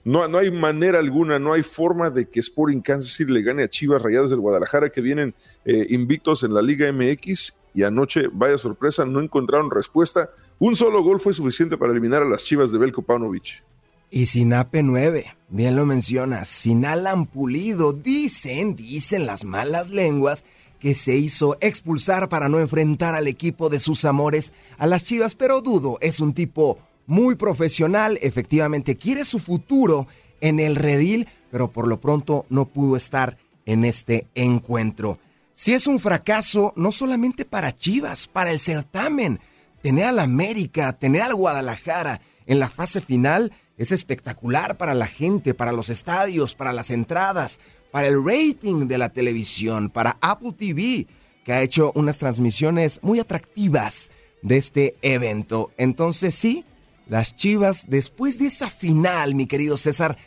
no, 0.04 0.28
no 0.28 0.38
hay 0.40 0.52
manera 0.52 1.00
alguna, 1.00 1.38
no 1.38 1.54
hay 1.54 1.64
forma 1.64 2.10
de 2.10 2.28
que 2.28 2.40
Sporting 2.40 2.82
Kansas 2.82 3.14
City 3.14 3.32
le 3.32 3.42
gane 3.42 3.64
a 3.64 3.70
Chivas 3.70 4.02
Rayadas 4.02 4.32
del 4.32 4.40
Guadalajara 4.40 4.90
que 4.90 5.02
vienen 5.02 5.34
eh, 5.66 5.88
invictos 5.90 6.44
en 6.44 6.54
la 6.54 6.62
Liga 6.62 6.92
MX 6.92 7.54
y 7.74 7.84
anoche, 7.84 8.28
vaya 8.32 8.58
sorpresa, 8.58 9.06
no 9.06 9.22
encontraron 9.22 9.70
respuesta. 9.70 10.30
Un 10.60 10.76
solo 10.76 11.04
gol 11.04 11.20
fue 11.20 11.34
suficiente 11.34 11.78
para 11.78 11.92
eliminar 11.92 12.24
a 12.24 12.30
las 12.30 12.44
Chivas 12.44 12.72
de 12.72 12.78
Belko 12.78 13.02
Paunovic. 13.02 13.64
Y 14.10 14.26
sin 14.26 14.52
AP9, 14.52 15.24
bien 15.50 15.76
lo 15.76 15.86
mencionas, 15.86 16.50
sin 16.50 16.86
Alan 16.86 17.28
Pulido, 17.28 17.94
dicen, 17.94 18.76
dicen 18.76 19.26
las 19.26 19.46
malas 19.46 19.90
lenguas 19.90 20.44
que 20.80 20.96
se 20.96 21.16
hizo 21.16 21.56
expulsar 21.62 22.28
para 22.28 22.50
no 22.50 22.60
enfrentar 22.60 23.14
al 23.16 23.28
equipo 23.28 23.70
de 23.70 23.80
sus 23.80 24.04
amores 24.04 24.52
a 24.78 24.88
las 24.88 25.06
Chivas, 25.06 25.36
pero 25.36 25.62
dudo, 25.62 25.98
es 26.02 26.20
un 26.20 26.34
tipo 26.34 26.80
muy 27.08 27.36
profesional, 27.36 28.20
efectivamente 28.22 28.98
quiere 28.98 29.26
su 29.26 29.40
futuro 29.40 30.08
en 30.40 30.60
el 30.60 30.76
redil, 30.76 31.28
pero 31.52 31.72
por 31.72 31.88
lo 31.88 32.00
pronto 32.00 32.46
no 32.50 32.66
pudo 32.66 32.96
estar 32.96 33.38
en 33.66 33.86
este 33.86 34.28
encuentro. 34.36 35.20
Si 35.54 35.74
es 35.74 35.88
un 35.88 36.00
fracaso, 36.00 36.74
no 36.76 36.92
solamente 36.92 37.46
para 37.46 37.76
Chivas, 37.76 38.28
para 38.28 38.52
el 38.52 38.60
certamen, 38.60 39.40
tener 39.82 40.06
al 40.06 40.20
América, 40.20 40.94
tener 40.94 41.22
al 41.22 41.36
Guadalajara 41.36 42.22
en 42.46 42.60
la 42.60 42.70
fase 42.70 43.02
final 43.02 43.52
es 43.78 43.92
espectacular 43.92 44.78
para 44.78 44.94
la 44.94 45.08
gente, 45.08 45.54
para 45.54 45.72
los 45.72 45.90
estadios, 45.90 46.56
para 46.56 46.74
las 46.74 46.92
entradas, 46.92 47.60
para 47.92 48.08
el 48.08 48.24
rating 48.24 48.88
de 48.88 48.98
la 48.98 49.10
televisión, 49.10 49.90
para 49.90 50.18
Apple 50.22 50.54
TV, 50.54 51.08
que 51.44 51.54
ha 51.54 51.62
hecho 51.62 51.92
unas 51.96 52.20
transmisiones 52.20 53.00
muy 53.02 53.20
atractivas 53.20 54.12
de 54.42 54.58
este 54.58 54.96
evento. 55.02 55.72
Entonces 55.78 56.36
sí, 56.36 56.66
las 57.12 57.36
Chivas, 57.36 57.88
después 57.90 58.40
de 58.40 58.46
esa 58.46 58.70
final, 58.70 59.36
mi 59.36 59.46
querido 59.46 59.76
César, 59.76 60.18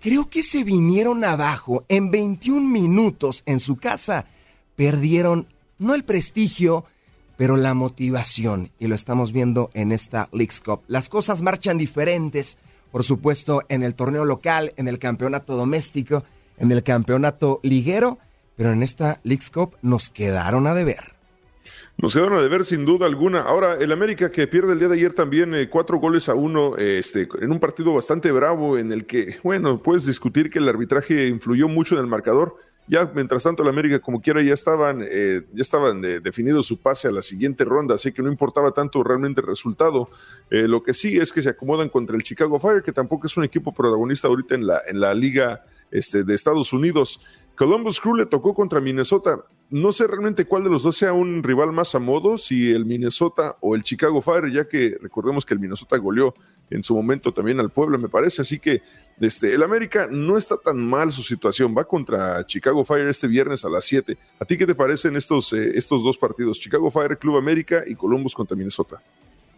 creo 0.00 0.30
que 0.30 0.42
se 0.42 0.64
vinieron 0.64 1.22
abajo 1.22 1.84
en 1.88 2.10
21 2.10 2.66
minutos 2.66 3.42
en 3.44 3.60
su 3.60 3.76
casa. 3.76 4.24
Perdieron 4.74 5.48
no 5.78 5.94
el 5.94 6.02
prestigio, 6.02 6.86
pero 7.36 7.58
la 7.58 7.74
motivación. 7.74 8.70
Y 8.78 8.86
lo 8.86 8.94
estamos 8.94 9.32
viendo 9.32 9.70
en 9.74 9.92
esta 9.92 10.30
League's 10.32 10.62
Cup. 10.62 10.80
Las 10.86 11.10
cosas 11.10 11.42
marchan 11.42 11.76
diferentes, 11.76 12.56
por 12.90 13.04
supuesto, 13.04 13.62
en 13.68 13.82
el 13.82 13.94
torneo 13.94 14.24
local, 14.24 14.72
en 14.78 14.88
el 14.88 14.98
campeonato 14.98 15.56
doméstico, 15.56 16.24
en 16.56 16.72
el 16.72 16.82
campeonato 16.82 17.60
liguero, 17.62 18.16
pero 18.56 18.72
en 18.72 18.82
esta 18.82 19.20
League's 19.24 19.50
Cup 19.50 19.76
nos 19.82 20.08
quedaron 20.08 20.66
a 20.66 20.72
deber. 20.72 21.19
Nos 22.02 22.14
quedaron 22.14 22.40
de 22.40 22.48
ver 22.48 22.64
sin 22.64 22.86
duda 22.86 23.04
alguna. 23.04 23.42
Ahora, 23.42 23.74
el 23.74 23.92
América 23.92 24.32
que 24.32 24.46
pierde 24.46 24.72
el 24.72 24.78
día 24.78 24.88
de 24.88 24.94
ayer 24.94 25.12
también 25.12 25.54
eh, 25.54 25.68
cuatro 25.68 25.98
goles 25.98 26.30
a 26.30 26.34
uno 26.34 26.74
este, 26.78 27.28
en 27.40 27.52
un 27.52 27.60
partido 27.60 27.92
bastante 27.92 28.32
bravo 28.32 28.78
en 28.78 28.90
el 28.90 29.04
que, 29.04 29.36
bueno, 29.42 29.82
puedes 29.82 30.06
discutir 30.06 30.48
que 30.48 30.60
el 30.60 30.68
arbitraje 30.68 31.26
influyó 31.26 31.68
mucho 31.68 31.96
en 31.96 32.00
el 32.00 32.06
marcador. 32.06 32.56
Ya, 32.88 33.10
mientras 33.14 33.42
tanto, 33.42 33.62
el 33.62 33.68
América, 33.68 33.98
como 33.98 34.22
quiera, 34.22 34.40
ya 34.40 34.54
estaban, 34.54 35.02
eh, 35.02 35.42
ya 35.52 35.60
estaban 35.60 36.02
eh, 36.02 36.20
definidos 36.20 36.66
su 36.66 36.80
pase 36.80 37.06
a 37.06 37.10
la 37.10 37.20
siguiente 37.20 37.64
ronda, 37.64 37.96
así 37.96 38.12
que 38.12 38.22
no 38.22 38.30
importaba 38.30 38.72
tanto 38.72 39.04
realmente 39.04 39.42
el 39.42 39.46
resultado. 39.46 40.08
lo 40.48 40.82
que 40.82 40.94
sí 40.94 41.18
es 41.18 41.30
que 41.30 41.42
se 41.42 41.50
acomodan 41.50 41.90
contra 41.90 42.16
el 42.16 42.22
Chicago 42.22 42.58
Fire, 42.58 42.82
que 42.82 42.92
tampoco 42.92 43.26
es 43.26 43.36
un 43.36 43.44
equipo 43.44 43.74
protagonista 43.74 44.26
ahorita 44.26 44.54
en 44.54 44.66
la, 44.66 44.80
en 44.88 45.00
la 45.00 45.12
liga 45.12 45.64
este, 45.90 46.24
de 46.24 46.34
Estados 46.34 46.72
Unidos. 46.72 47.20
Columbus 47.60 48.00
Crew 48.00 48.14
le 48.14 48.24
tocó 48.24 48.54
contra 48.54 48.80
Minnesota. 48.80 49.44
No 49.68 49.92
sé 49.92 50.06
realmente 50.06 50.46
cuál 50.46 50.64
de 50.64 50.70
los 50.70 50.82
dos 50.82 50.96
sea 50.96 51.12
un 51.12 51.42
rival 51.42 51.72
más 51.72 51.94
a 51.94 51.98
modo, 51.98 52.38
si 52.38 52.70
el 52.70 52.86
Minnesota 52.86 53.58
o 53.60 53.74
el 53.74 53.82
Chicago 53.82 54.22
Fire, 54.22 54.50
ya 54.50 54.66
que 54.66 54.96
recordemos 54.98 55.44
que 55.44 55.52
el 55.52 55.60
Minnesota 55.60 55.98
goleó 55.98 56.32
en 56.70 56.82
su 56.82 56.94
momento 56.94 57.34
también 57.34 57.60
al 57.60 57.68
Puebla, 57.68 57.98
me 57.98 58.08
parece. 58.08 58.40
Así 58.40 58.58
que 58.58 58.80
este, 59.20 59.52
el 59.52 59.62
América 59.62 60.08
no 60.10 60.38
está 60.38 60.56
tan 60.56 60.78
mal 60.78 61.12
su 61.12 61.22
situación. 61.22 61.74
Va 61.76 61.84
contra 61.84 62.46
Chicago 62.46 62.82
Fire 62.82 63.06
este 63.08 63.26
viernes 63.26 63.62
a 63.62 63.68
las 63.68 63.84
7. 63.84 64.16
¿A 64.38 64.46
ti 64.46 64.56
qué 64.56 64.66
te 64.66 64.74
parecen 64.74 65.14
estos, 65.16 65.52
eh, 65.52 65.72
estos 65.74 66.02
dos 66.02 66.16
partidos? 66.16 66.58
Chicago 66.58 66.90
Fire, 66.90 67.18
Club 67.18 67.36
América 67.36 67.84
y 67.86 67.94
Columbus 67.94 68.34
contra 68.34 68.56
Minnesota. 68.56 69.02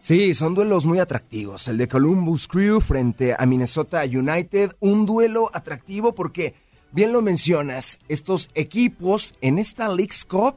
Sí, 0.03 0.33
son 0.33 0.53
duelos 0.53 0.85
muy 0.85 0.99
atractivos. 0.99 1.69
El 1.69 1.77
de 1.77 1.87
Columbus 1.87 2.49
Crew 2.49 2.81
frente 2.81 3.33
a 3.39 3.45
Minnesota 3.45 4.03
United, 4.03 4.73
un 4.81 5.05
duelo 5.05 5.49
atractivo 5.53 6.13
porque 6.13 6.55
bien 6.93 7.11
lo 7.11 7.21
mencionas, 7.21 7.99
estos 8.07 8.49
equipos 8.53 9.35
en 9.41 9.59
esta 9.59 9.89
League's 9.89 10.23
Cup 10.23 10.55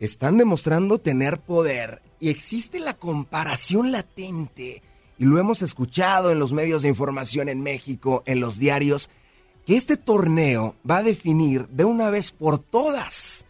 están 0.00 0.38
demostrando 0.38 0.98
tener 0.98 1.40
poder 1.40 2.02
y 2.20 2.30
existe 2.30 2.80
la 2.80 2.94
comparación 2.94 3.92
latente, 3.92 4.82
y 5.18 5.24
lo 5.24 5.38
hemos 5.38 5.60
escuchado 5.62 6.30
en 6.30 6.38
los 6.38 6.52
medios 6.52 6.82
de 6.82 6.88
información 6.88 7.48
en 7.48 7.62
México, 7.62 8.22
en 8.26 8.40
los 8.40 8.58
diarios, 8.58 9.10
que 9.66 9.76
este 9.76 9.96
torneo 9.96 10.76
va 10.88 10.98
a 10.98 11.02
definir 11.02 11.68
de 11.68 11.84
una 11.84 12.10
vez 12.10 12.30
por 12.30 12.58
todas 12.58 13.44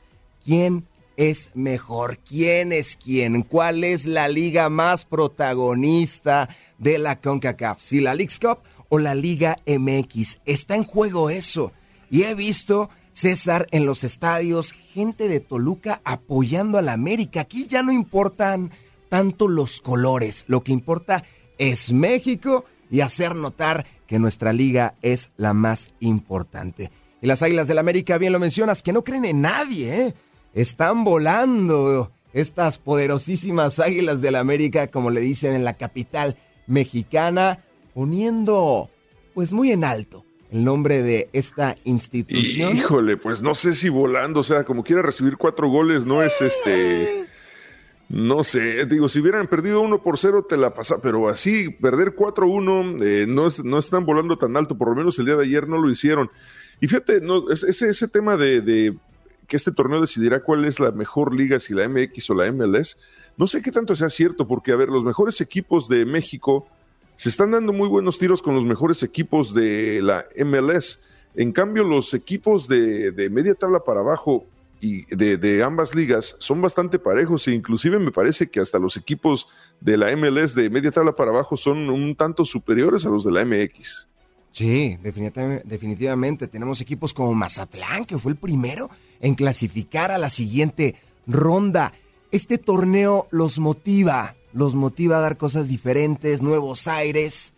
quién 0.44 0.86
es 1.16 1.50
mejor, 1.54 2.18
quién 2.18 2.72
es 2.72 2.96
quién, 2.96 3.42
cuál 3.42 3.84
es 3.84 4.06
la 4.06 4.28
liga 4.28 4.70
más 4.70 5.04
protagonista 5.04 6.48
de 6.78 6.98
la 6.98 7.20
CONCACAF, 7.20 7.80
si 7.80 8.00
la 8.00 8.14
League's 8.14 8.38
Cup 8.38 8.58
o 8.88 8.98
la 8.98 9.14
Liga 9.14 9.58
MX. 9.66 10.40
Está 10.44 10.76
en 10.76 10.84
juego 10.84 11.30
eso. 11.30 11.72
Y 12.12 12.24
he 12.24 12.34
visto, 12.34 12.90
César, 13.10 13.66
en 13.70 13.86
los 13.86 14.04
estadios, 14.04 14.72
gente 14.72 15.28
de 15.28 15.40
Toluca 15.40 16.02
apoyando 16.04 16.76
a 16.76 16.82
la 16.82 16.92
América. 16.92 17.40
Aquí 17.40 17.66
ya 17.66 17.82
no 17.82 17.90
importan 17.90 18.70
tanto 19.08 19.48
los 19.48 19.80
colores, 19.80 20.44
lo 20.46 20.62
que 20.62 20.72
importa 20.72 21.24
es 21.56 21.90
México 21.90 22.66
y 22.90 23.00
hacer 23.00 23.34
notar 23.34 23.86
que 24.06 24.18
nuestra 24.18 24.52
liga 24.52 24.94
es 25.00 25.30
la 25.38 25.54
más 25.54 25.88
importante. 26.00 26.90
Y 27.22 27.26
las 27.26 27.40
Águilas 27.40 27.66
del 27.66 27.76
la 27.76 27.80
América, 27.80 28.18
bien 28.18 28.34
lo 28.34 28.38
mencionas, 28.38 28.82
que 28.82 28.92
no 28.92 29.04
creen 29.04 29.24
en 29.24 29.40
nadie, 29.40 30.02
¿eh? 30.02 30.14
Están 30.52 31.04
volando 31.04 32.12
estas 32.34 32.76
poderosísimas 32.76 33.78
Águilas 33.78 34.20
del 34.20 34.34
América, 34.34 34.88
como 34.88 35.08
le 35.08 35.22
dicen 35.22 35.54
en 35.54 35.64
la 35.64 35.78
capital 35.78 36.36
mexicana, 36.66 37.64
poniendo 37.94 38.90
pues 39.32 39.54
muy 39.54 39.72
en 39.72 39.84
alto 39.84 40.26
el 40.52 40.64
nombre 40.64 41.02
de 41.02 41.30
esta 41.32 41.76
institución? 41.84 42.76
Híjole, 42.76 43.16
pues 43.16 43.42
no 43.42 43.54
sé 43.54 43.74
si 43.74 43.88
volando, 43.88 44.40
o 44.40 44.42
sea, 44.42 44.64
como 44.64 44.84
quiera 44.84 45.02
recibir 45.02 45.36
cuatro 45.36 45.68
goles, 45.68 46.04
no 46.04 46.22
es 46.22 46.40
este. 46.40 47.26
No 48.10 48.44
sé, 48.44 48.84
digo, 48.84 49.08
si 49.08 49.20
hubieran 49.20 49.46
perdido 49.46 49.80
uno 49.80 50.02
por 50.02 50.18
cero, 50.18 50.44
te 50.46 50.58
la 50.58 50.74
pasa, 50.74 51.00
pero 51.00 51.30
así, 51.30 51.70
perder 51.70 52.14
4-1, 52.14 53.02
eh, 53.02 53.24
no, 53.26 53.48
no 53.64 53.78
están 53.78 54.04
volando 54.04 54.36
tan 54.36 54.54
alto, 54.54 54.76
por 54.76 54.88
lo 54.88 54.94
menos 54.94 55.18
el 55.18 55.24
día 55.24 55.36
de 55.36 55.44
ayer 55.44 55.66
no 55.66 55.78
lo 55.78 55.90
hicieron. 55.90 56.30
Y 56.78 56.88
fíjate, 56.88 57.22
no, 57.22 57.50
ese, 57.50 57.88
ese 57.88 58.08
tema 58.08 58.36
de, 58.36 58.94
que 59.46 59.56
este 59.56 59.72
torneo 59.72 60.02
decidirá 60.02 60.42
cuál 60.42 60.66
es 60.66 60.78
la 60.78 60.90
mejor 60.90 61.34
liga, 61.34 61.58
si 61.58 61.72
la 61.72 61.88
MX 61.88 62.28
o 62.28 62.34
la 62.34 62.52
MLS, 62.52 62.98
no 63.38 63.46
sé 63.46 63.62
qué 63.62 63.72
tanto 63.72 63.96
sea 63.96 64.10
cierto, 64.10 64.46
porque, 64.46 64.72
a 64.72 64.76
ver, 64.76 64.90
los 64.90 65.04
mejores 65.04 65.40
equipos 65.40 65.88
de 65.88 66.04
México 66.04 66.68
se 67.22 67.28
están 67.28 67.52
dando 67.52 67.72
muy 67.72 67.86
buenos 67.86 68.18
tiros 68.18 68.42
con 68.42 68.56
los 68.56 68.64
mejores 68.64 69.04
equipos 69.04 69.54
de 69.54 70.02
la 70.02 70.26
MLS. 70.44 70.98
En 71.36 71.52
cambio, 71.52 71.84
los 71.84 72.14
equipos 72.14 72.66
de, 72.66 73.28
media 73.30 73.54
tabla 73.54 73.78
para 73.84 74.00
abajo 74.00 74.44
y 74.80 75.04
de, 75.14 75.62
ambas 75.62 75.94
ligas 75.94 76.34
son 76.40 76.60
bastante 76.60 76.98
parejos 76.98 77.46
e 77.46 77.54
inclusive 77.54 78.00
me 78.00 78.10
parece 78.10 78.50
que 78.50 78.58
hasta 78.58 78.80
los 78.80 78.96
equipos 78.96 79.46
de 79.80 79.96
la 79.98 80.16
MLS 80.16 80.56
de 80.56 80.68
media 80.68 80.90
tabla 80.90 81.14
para 81.14 81.30
abajo 81.30 81.56
son 81.56 81.90
un 81.90 82.16
tanto 82.16 82.44
superiores 82.44 83.06
a 83.06 83.08
los 83.08 83.24
de 83.24 83.30
la 83.30 83.44
MX. 83.44 84.08
Sí, 84.50 84.98
definitivamente. 85.00 86.48
Tenemos 86.48 86.80
equipos 86.80 87.14
como 87.14 87.34
Mazatlán, 87.34 88.04
que 88.04 88.18
fue 88.18 88.32
el 88.32 88.36
primero 88.36 88.90
en 89.20 89.36
clasificar 89.36 90.10
a 90.10 90.18
la 90.18 90.28
siguiente 90.28 90.96
ronda. 91.28 91.92
Este 92.32 92.58
torneo 92.58 93.28
los 93.30 93.60
motiva, 93.60 94.34
los 94.52 94.74
motiva 94.74 95.18
a 95.18 95.20
dar 95.20 95.36
cosas 95.36 95.68
diferentes, 95.68 96.42
nuevos 96.42 96.88
aires. 96.88 97.54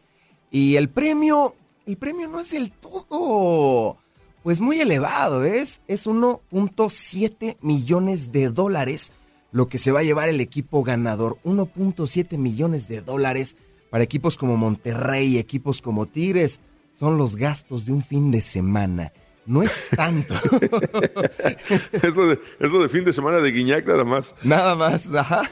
Y 0.50 0.76
el 0.76 0.88
premio, 0.88 1.54
el 1.86 1.96
premio 1.96 2.28
no 2.28 2.40
es 2.40 2.50
del 2.50 2.70
todo, 2.70 3.98
pues 4.42 4.60
muy 4.60 4.80
elevado, 4.80 5.44
¿es? 5.44 5.82
Es 5.88 6.06
1.7 6.06 7.56
millones 7.60 8.30
de 8.32 8.50
dólares 8.50 9.12
lo 9.54 9.68
que 9.68 9.78
se 9.78 9.92
va 9.92 10.00
a 10.00 10.02
llevar 10.02 10.28
el 10.28 10.40
equipo 10.40 10.82
ganador. 10.82 11.38
1.7 11.44 12.36
millones 12.38 12.88
de 12.88 13.00
dólares 13.02 13.56
para 13.88 14.02
equipos 14.02 14.36
como 14.36 14.56
Monterrey, 14.56 15.38
equipos 15.38 15.80
como 15.80 16.06
Tigres. 16.06 16.58
Son 16.90 17.18
los 17.18 17.36
gastos 17.36 17.86
de 17.86 17.92
un 17.92 18.02
fin 18.02 18.32
de 18.32 18.42
semana. 18.42 19.12
No 19.46 19.62
es 19.62 19.84
tanto. 19.94 20.34
es, 22.02 22.16
lo 22.16 22.26
de, 22.26 22.40
es, 22.58 22.70
lo 22.70 22.82
de, 22.82 22.88
fin 22.88 23.04
de 23.04 23.12
semana 23.12 23.38
de 23.38 23.52
Guiñac 23.52 23.86
nada 23.86 24.04
más. 24.04 24.34
Nada 24.42 24.74
más, 24.74 25.14
ajá. 25.14 25.42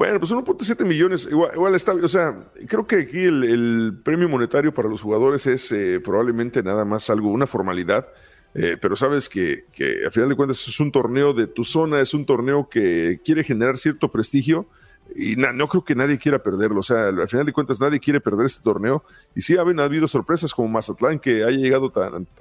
Bueno, 0.00 0.18
pues 0.18 0.32
1.7 0.32 0.86
millones, 0.86 1.28
igual, 1.30 1.74
está, 1.74 1.92
o 1.92 2.08
sea, 2.08 2.34
creo 2.66 2.86
que 2.86 3.00
aquí 3.00 3.22
el, 3.22 4.00
premio 4.02 4.30
monetario 4.30 4.72
para 4.72 4.88
los 4.88 5.02
jugadores 5.02 5.46
es 5.46 5.70
eh, 5.72 6.00
probablemente 6.02 6.62
nada 6.62 6.86
más 6.86 7.10
algo, 7.10 7.28
una 7.28 7.46
formalidad, 7.46 8.08
eh, 8.54 8.78
pero 8.80 8.96
sabes 8.96 9.28
que, 9.28 9.66
que 9.74 10.06
a 10.06 10.10
final 10.10 10.30
de 10.30 10.36
cuentas 10.36 10.66
es 10.66 10.80
un 10.80 10.90
torneo 10.90 11.34
de 11.34 11.48
tu 11.48 11.64
zona, 11.64 12.00
es 12.00 12.14
un 12.14 12.24
torneo 12.24 12.66
que 12.70 13.20
quiere 13.22 13.44
generar 13.44 13.76
cierto 13.76 14.10
prestigio 14.10 14.68
y 15.14 15.36
no 15.36 15.68
creo 15.68 15.84
que 15.84 15.94
nadie 15.94 16.16
quiera 16.16 16.42
perderlo, 16.42 16.80
o 16.80 16.82
sea, 16.82 17.08
al 17.08 17.28
final 17.28 17.44
de 17.44 17.52
cuentas 17.52 17.78
nadie 17.78 18.00
quiere 18.00 18.22
perder 18.22 18.46
este 18.46 18.62
torneo 18.62 19.04
y 19.34 19.42
sí 19.42 19.58
ha 19.58 19.60
habido 19.60 20.08
sorpresas 20.08 20.54
como 20.54 20.68
Mazatlán 20.68 21.18
que 21.18 21.44
haya 21.44 21.58
llegado 21.58 21.92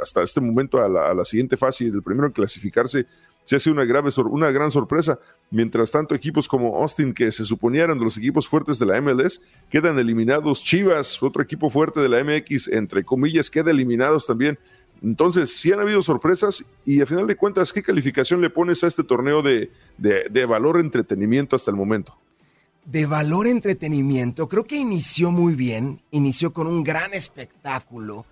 hasta 0.02 0.24
este 0.24 0.40
momento 0.40 0.82
a 0.82 0.88
la, 0.88 1.10
a 1.10 1.14
la 1.14 1.26
siguiente 1.26 1.58
fase 1.58 1.84
y 1.84 1.90
del 1.90 2.04
primero 2.04 2.28
en 2.28 2.32
clasificarse 2.32 3.06
se 3.50 3.56
hace 3.56 3.72
una, 3.72 3.84
grave 3.84 4.12
una 4.30 4.52
gran 4.52 4.70
sorpresa. 4.70 5.18
Mientras 5.50 5.90
tanto, 5.90 6.14
equipos 6.14 6.48
como 6.48 6.76
Austin, 6.84 7.16
que 7.16 7.32
se 7.32 7.44
suponían 7.44 7.98
de 7.98 8.06
los 8.06 8.16
equipos 8.16 8.48
fuertes 8.48 8.78
de 8.78 8.86
la 8.86 9.02
MLS, 9.02 9.42
quedan 9.72 9.98
eliminados. 9.98 10.64
Chivas, 10.64 11.24
otro 11.24 11.42
equipo 11.42 11.72
fuerte 11.72 12.00
de 12.00 12.10
la 12.10 12.24
MX, 12.24 12.68
entre 12.68 13.04
comillas, 13.04 13.50
queda 13.50 13.72
eliminados 13.72 14.28
también. 14.28 14.60
Entonces, 15.02 15.52
sí 15.58 15.72
han 15.72 15.80
habido 15.80 16.04
sorpresas 16.04 16.64
y 16.86 17.02
a 17.02 17.08
final 17.08 17.26
de 17.26 17.36
cuentas, 17.36 17.74
¿qué 17.74 17.82
calificación 17.82 18.40
le 18.40 18.52
pones 18.52 18.84
a 18.84 18.88
este 18.88 19.04
torneo 19.04 19.42
de, 19.42 19.72
de, 19.98 20.30
de 20.30 20.46
valor 20.46 20.80
entretenimiento 20.80 21.56
hasta 21.56 21.72
el 21.72 21.78
momento? 21.78 22.20
De 22.86 23.08
valor 23.08 23.48
entretenimiento, 23.48 24.48
creo 24.48 24.64
que 24.64 24.76
inició 24.76 25.32
muy 25.32 25.56
bien, 25.56 26.04
inició 26.12 26.54
con 26.54 26.68
un 26.68 26.84
gran 26.84 27.16
espectáculo 27.16 28.28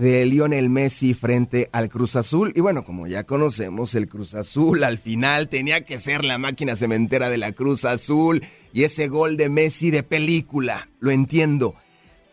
de 0.00 0.24
Lionel 0.24 0.70
Messi 0.70 1.12
frente 1.12 1.68
al 1.72 1.90
Cruz 1.90 2.16
Azul. 2.16 2.54
Y 2.56 2.60
bueno, 2.60 2.84
como 2.86 3.06
ya 3.06 3.24
conocemos, 3.24 3.94
el 3.94 4.08
Cruz 4.08 4.34
Azul 4.34 4.82
al 4.82 4.96
final 4.96 5.50
tenía 5.50 5.84
que 5.84 5.98
ser 5.98 6.24
la 6.24 6.38
máquina 6.38 6.74
cementera 6.74 7.28
de 7.28 7.36
la 7.36 7.52
Cruz 7.52 7.84
Azul 7.84 8.42
y 8.72 8.84
ese 8.84 9.08
gol 9.08 9.36
de 9.36 9.50
Messi 9.50 9.90
de 9.90 10.02
película, 10.02 10.88
lo 11.00 11.10
entiendo. 11.10 11.74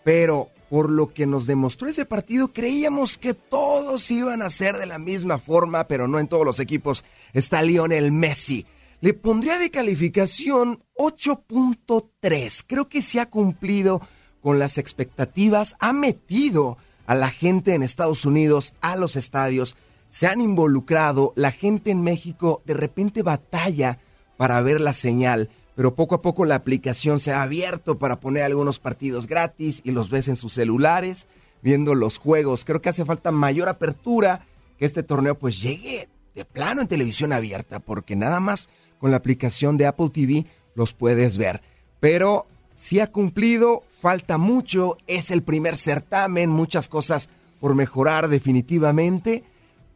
Pero 0.06 0.50
por 0.70 0.90
lo 0.90 1.10
que 1.10 1.26
nos 1.26 1.46
demostró 1.46 1.90
ese 1.90 2.06
partido, 2.06 2.54
creíamos 2.54 3.18
que 3.18 3.34
todos 3.34 4.10
iban 4.12 4.42
a 4.42 4.50
ser 4.50 4.78
de 4.78 4.86
la 4.86 4.98
misma 4.98 5.38
forma, 5.38 5.90
pero 5.90 6.08
no 6.08 6.20
en 6.20 6.30
todos 6.30 6.46
los 6.46 6.62
equipos 6.62 7.04
está 7.34 7.62
Lionel 7.62 8.14
Messi. 8.14 8.66
Le 9.02 9.14
pondría 9.14 9.58
de 9.60 9.72
calificación 9.72 10.82
8.3. 10.98 12.64
Creo 12.66 12.88
que 12.88 13.02
se 13.02 13.20
ha 13.20 13.30
cumplido 13.30 14.02
con 14.40 14.58
las 14.58 14.78
expectativas, 14.78 15.76
ha 15.80 15.92
metido 15.92 16.78
a 17.08 17.16
la 17.16 17.32
gente 17.32 17.74
en 17.74 17.82
Estados 17.82 18.26
Unidos, 18.26 18.76
a 18.82 18.96
los 18.96 19.16
estadios, 19.16 19.76
se 20.10 20.28
han 20.28 20.40
involucrado, 20.42 21.34
la 21.36 21.52
gente 21.52 21.90
en 21.90 22.02
México 22.02 22.62
de 22.66 22.76
repente 22.76 23.24
batalla 23.24 24.00
para 24.38 24.62
ver 24.62 24.80
la 24.80 24.94
señal, 24.94 25.50
pero 25.76 25.96
poco 25.96 26.16
a 26.16 26.22
poco 26.22 26.46
la 26.46 26.56
aplicación 26.56 27.20
se 27.20 27.32
ha 27.32 27.42
abierto 27.42 27.98
para 27.98 28.20
poner 28.20 28.44
algunos 28.44 28.80
partidos 28.80 29.26
gratis 29.26 29.82
y 29.84 29.92
los 29.92 30.10
ves 30.10 30.28
en 30.28 30.36
sus 30.36 30.54
celulares, 30.54 31.28
viendo 31.62 31.96
los 31.96 32.18
juegos. 32.18 32.66
Creo 32.66 32.82
que 32.82 32.90
hace 32.90 33.06
falta 33.06 33.32
mayor 33.32 33.70
apertura, 33.70 34.46
que 34.78 34.86
este 34.86 35.04
torneo 35.04 35.38
pues 35.38 35.62
llegue 35.62 36.10
de 36.36 36.46
plano 36.46 36.82
en 36.82 36.88
televisión 36.88 37.34
abierta, 37.34 37.80
porque 37.80 38.16
nada 38.16 38.40
más 38.40 38.70
con 39.00 39.12
la 39.12 39.18
aplicación 39.18 39.78
de 39.78 39.88
Apple 39.88 40.10
TV 40.10 40.46
los 40.76 40.94
puedes 40.94 41.38
ver. 41.38 41.62
Pero 42.00 42.48
si 42.78 43.00
ha 43.00 43.08
cumplido, 43.08 43.84
falta 43.90 44.38
mucho, 44.38 44.98
es 45.08 45.32
el 45.32 45.42
primer 45.42 45.76
certamen, 45.76 46.52
muchas 46.52 46.88
cosas 46.88 47.28
por 47.60 47.74
mejorar 47.74 48.28
definitivamente, 48.28 49.44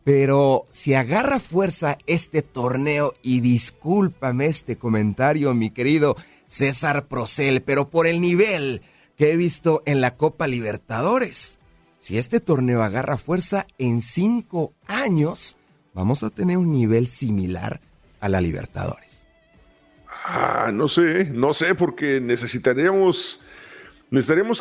pero 0.04 0.66
si 0.72 0.96
agarra 0.96 1.40
fuerza 1.40 2.00
este 2.08 2.42
torneo, 2.42 3.14
y 3.22 3.40
discúlpame 3.40 4.48
este 4.48 4.78
comentario, 4.78 5.54
mi 5.54 5.70
querido 5.70 6.16
César 6.48 7.08
Procel, 7.08 7.62
pero 7.62 7.92
por 7.92 8.08
el 8.08 8.20
nivel 8.20 8.82
que 9.16 9.32
he 9.32 9.36
visto 9.38 9.84
en 9.86 10.02
la 10.02 10.18
Copa 10.18 10.48
Libertadores, 10.48 11.60
si 12.00 12.18
este 12.18 12.40
torneo 12.40 12.82
agarra 12.82 13.20
fuerza 13.20 13.68
en 13.78 14.02
cinco 14.02 14.74
años, 14.88 15.56
vamos 15.94 16.24
a 16.24 16.32
tener 16.32 16.58
un 16.58 16.72
nivel 16.72 17.06
similar 17.06 17.80
a 18.20 18.28
la 18.28 18.42
Libertadores. 18.42 19.21
Ah, 20.24 20.72
no 20.74 20.88
sé, 20.88 21.26
no 21.32 21.54
sé, 21.54 21.74
porque 21.74 22.22
necesitaríamos, 22.22 23.40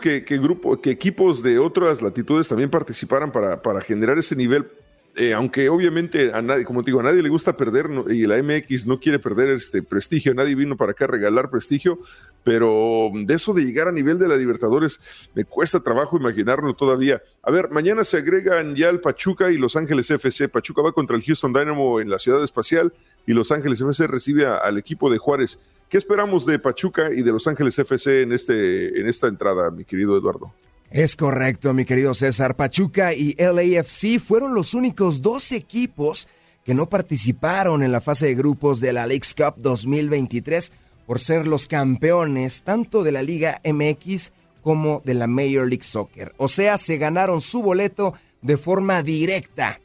que, 0.00 0.24
que 0.24 0.90
equipos 0.90 1.42
de 1.42 1.58
otras 1.58 2.00
latitudes 2.00 2.48
también 2.48 2.70
participaran 2.70 3.30
para, 3.30 3.60
para 3.60 3.80
generar 3.82 4.18
ese 4.18 4.36
nivel 4.36 4.70
eh, 5.16 5.34
aunque 5.34 5.68
obviamente 5.68 6.32
a 6.32 6.40
nadie, 6.40 6.64
como 6.64 6.82
te 6.82 6.86
digo, 6.86 7.00
a 7.00 7.02
nadie 7.02 7.22
le 7.22 7.28
gusta 7.28 7.56
perder 7.56 7.90
y 8.08 8.26
la 8.26 8.40
MX 8.40 8.86
no 8.86 9.00
quiere 9.00 9.18
perder 9.18 9.48
este 9.48 9.82
prestigio, 9.82 10.34
nadie 10.34 10.54
vino 10.54 10.76
para 10.76 10.92
acá 10.92 11.04
a 11.04 11.08
regalar 11.08 11.50
prestigio, 11.50 11.98
pero 12.44 13.10
de 13.12 13.34
eso 13.34 13.52
de 13.52 13.64
llegar 13.64 13.88
a 13.88 13.92
nivel 13.92 14.18
de 14.18 14.28
la 14.28 14.36
Libertadores 14.36 15.00
me 15.34 15.44
cuesta 15.44 15.80
trabajo 15.80 16.16
imaginarlo 16.16 16.74
todavía. 16.74 17.22
A 17.42 17.50
ver, 17.50 17.70
mañana 17.70 18.04
se 18.04 18.18
agregan 18.18 18.76
ya 18.76 18.88
el 18.88 19.00
Pachuca 19.00 19.50
y 19.50 19.58
Los 19.58 19.74
Ángeles 19.74 20.10
FC. 20.10 20.48
Pachuca 20.48 20.80
va 20.80 20.92
contra 20.92 21.16
el 21.16 21.24
Houston 21.24 21.52
Dynamo 21.52 22.00
en 22.00 22.08
la 22.08 22.18
Ciudad 22.18 22.42
Espacial 22.44 22.92
y 23.26 23.32
Los 23.32 23.50
Ángeles 23.50 23.80
FC 23.80 24.06
recibe 24.06 24.46
al 24.46 24.78
equipo 24.78 25.10
de 25.10 25.18
Juárez. 25.18 25.58
¿Qué 25.88 25.98
esperamos 25.98 26.46
de 26.46 26.60
Pachuca 26.60 27.12
y 27.12 27.22
de 27.22 27.32
Los 27.32 27.48
Ángeles 27.48 27.76
FC 27.76 28.22
en, 28.22 28.32
este, 28.32 29.00
en 29.00 29.08
esta 29.08 29.26
entrada, 29.26 29.72
mi 29.72 29.84
querido 29.84 30.16
Eduardo? 30.16 30.54
Es 30.90 31.14
correcto, 31.14 31.72
mi 31.72 31.84
querido 31.84 32.14
César. 32.14 32.56
Pachuca 32.56 33.14
y 33.14 33.36
LAFC 33.38 34.18
fueron 34.18 34.54
los 34.54 34.74
únicos 34.74 35.22
dos 35.22 35.52
equipos 35.52 36.26
que 36.64 36.74
no 36.74 36.88
participaron 36.88 37.84
en 37.84 37.92
la 37.92 38.00
fase 38.00 38.26
de 38.26 38.34
grupos 38.34 38.80
de 38.80 38.92
la 38.92 39.06
Leagues 39.06 39.36
Cup 39.36 39.54
2023 39.58 40.72
por 41.06 41.20
ser 41.20 41.46
los 41.46 41.68
campeones 41.68 42.62
tanto 42.62 43.04
de 43.04 43.12
la 43.12 43.22
Liga 43.22 43.60
MX 43.64 44.32
como 44.62 45.00
de 45.04 45.14
la 45.14 45.28
Major 45.28 45.68
League 45.68 45.84
Soccer. 45.84 46.34
O 46.38 46.48
sea, 46.48 46.76
se 46.76 46.98
ganaron 46.98 47.40
su 47.40 47.62
boleto 47.62 48.14
de 48.42 48.56
forma 48.56 49.00
directa 49.04 49.80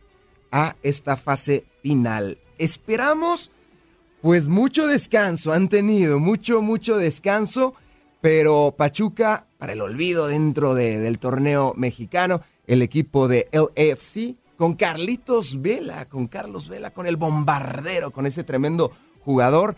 a 0.52 0.76
esta 0.82 1.18
fase 1.18 1.66
final. 1.84 2.40
Esperamos 2.58 3.52
pues 4.24 4.48
mucho 4.48 4.88
descanso, 4.88 5.54
han 5.54 5.70
tenido 5.70 6.20
mucho, 6.20 6.64
mucho 6.64 6.98
descanso 6.98 7.76
pero 8.26 8.74
Pachuca, 8.76 9.46
para 9.60 9.74
el 9.74 9.82
olvido 9.82 10.28
dentro 10.28 10.74
del 10.74 11.20
torneo 11.20 11.76
mexicano, 11.78 12.42
el 12.66 12.82
equipo 12.82 13.28
de 13.28 13.48
LAFC, 13.52 14.36
con 14.58 14.74
Carlitos 14.74 15.62
Vela, 15.62 16.06
con 16.06 16.26
Carlos 16.26 16.68
Vela, 16.68 16.90
con 16.90 17.06
el 17.06 17.18
bombardero, 17.18 18.10
con 18.10 18.26
ese 18.26 18.44
tremendo 18.44 18.92
jugador, 19.20 19.76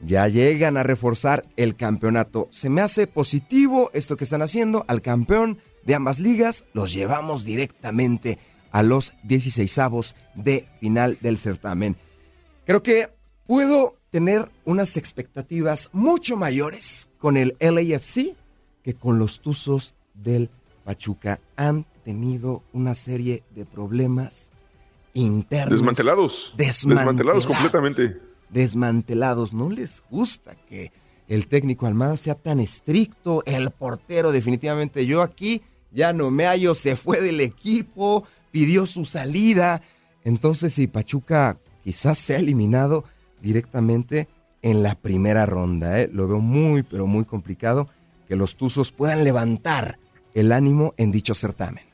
ya 0.00 0.28
llegan 0.28 0.76
a 0.76 0.84
reforzar 0.84 1.42
el 1.56 1.74
campeonato. 1.74 2.46
Se 2.52 2.70
me 2.70 2.80
hace 2.80 3.08
positivo 3.08 3.90
esto 3.92 4.16
que 4.16 4.22
están 4.22 4.42
haciendo 4.42 4.84
al 4.86 5.02
campeón 5.02 5.58
de 5.84 5.96
ambas 5.96 6.20
ligas, 6.20 6.66
los 6.72 6.92
llevamos 6.92 7.44
directamente 7.44 8.38
a 8.70 8.84
los 8.84 9.14
16avos 9.24 10.14
de 10.36 10.68
final 10.78 11.18
del 11.22 11.38
certamen. 11.38 11.96
Creo 12.64 12.84
que 12.84 13.08
puedo 13.48 13.99
tener 14.10 14.50
unas 14.64 14.96
expectativas 14.96 15.88
mucho 15.92 16.36
mayores 16.36 17.08
con 17.18 17.36
el 17.36 17.56
LAFC 17.60 18.36
que 18.82 18.94
con 18.94 19.18
los 19.18 19.40
Tuzos 19.40 19.94
del 20.14 20.50
Pachuca. 20.84 21.40
Han 21.56 21.86
tenido 22.04 22.62
una 22.72 22.94
serie 22.94 23.44
de 23.54 23.64
problemas 23.64 24.52
internos. 25.14 25.78
Desmantelados. 25.78 26.54
Desmantelados, 26.56 27.46
completamente. 27.46 28.20
Desmantelados. 28.48 29.52
No 29.52 29.70
les 29.70 30.02
gusta 30.10 30.54
que 30.68 30.92
el 31.28 31.46
técnico 31.46 31.86
Almada 31.86 32.16
sea 32.16 32.34
tan 32.34 32.58
estricto. 32.58 33.42
El 33.46 33.70
portero, 33.70 34.32
definitivamente. 34.32 35.06
Yo 35.06 35.22
aquí 35.22 35.62
ya 35.92 36.12
no 36.12 36.30
me 36.30 36.46
hallo, 36.46 36.74
se 36.74 36.96
fue 36.96 37.20
del 37.20 37.40
equipo, 37.40 38.24
pidió 38.50 38.86
su 38.86 39.04
salida. 39.04 39.80
Entonces, 40.24 40.74
si 40.74 40.86
Pachuca 40.86 41.58
quizás 41.82 42.18
sea 42.18 42.38
eliminado, 42.38 43.04
directamente 43.40 44.28
en 44.62 44.82
la 44.82 44.94
primera 44.94 45.46
ronda. 45.46 46.00
¿eh? 46.00 46.10
Lo 46.12 46.28
veo 46.28 46.40
muy, 46.40 46.82
pero 46.82 47.06
muy 47.06 47.24
complicado 47.24 47.88
que 48.28 48.36
los 48.36 48.56
Tuzos 48.56 48.92
puedan 48.92 49.24
levantar 49.24 49.98
el 50.34 50.52
ánimo 50.52 50.94
en 50.96 51.10
dicho 51.10 51.34
certamen. 51.34 51.84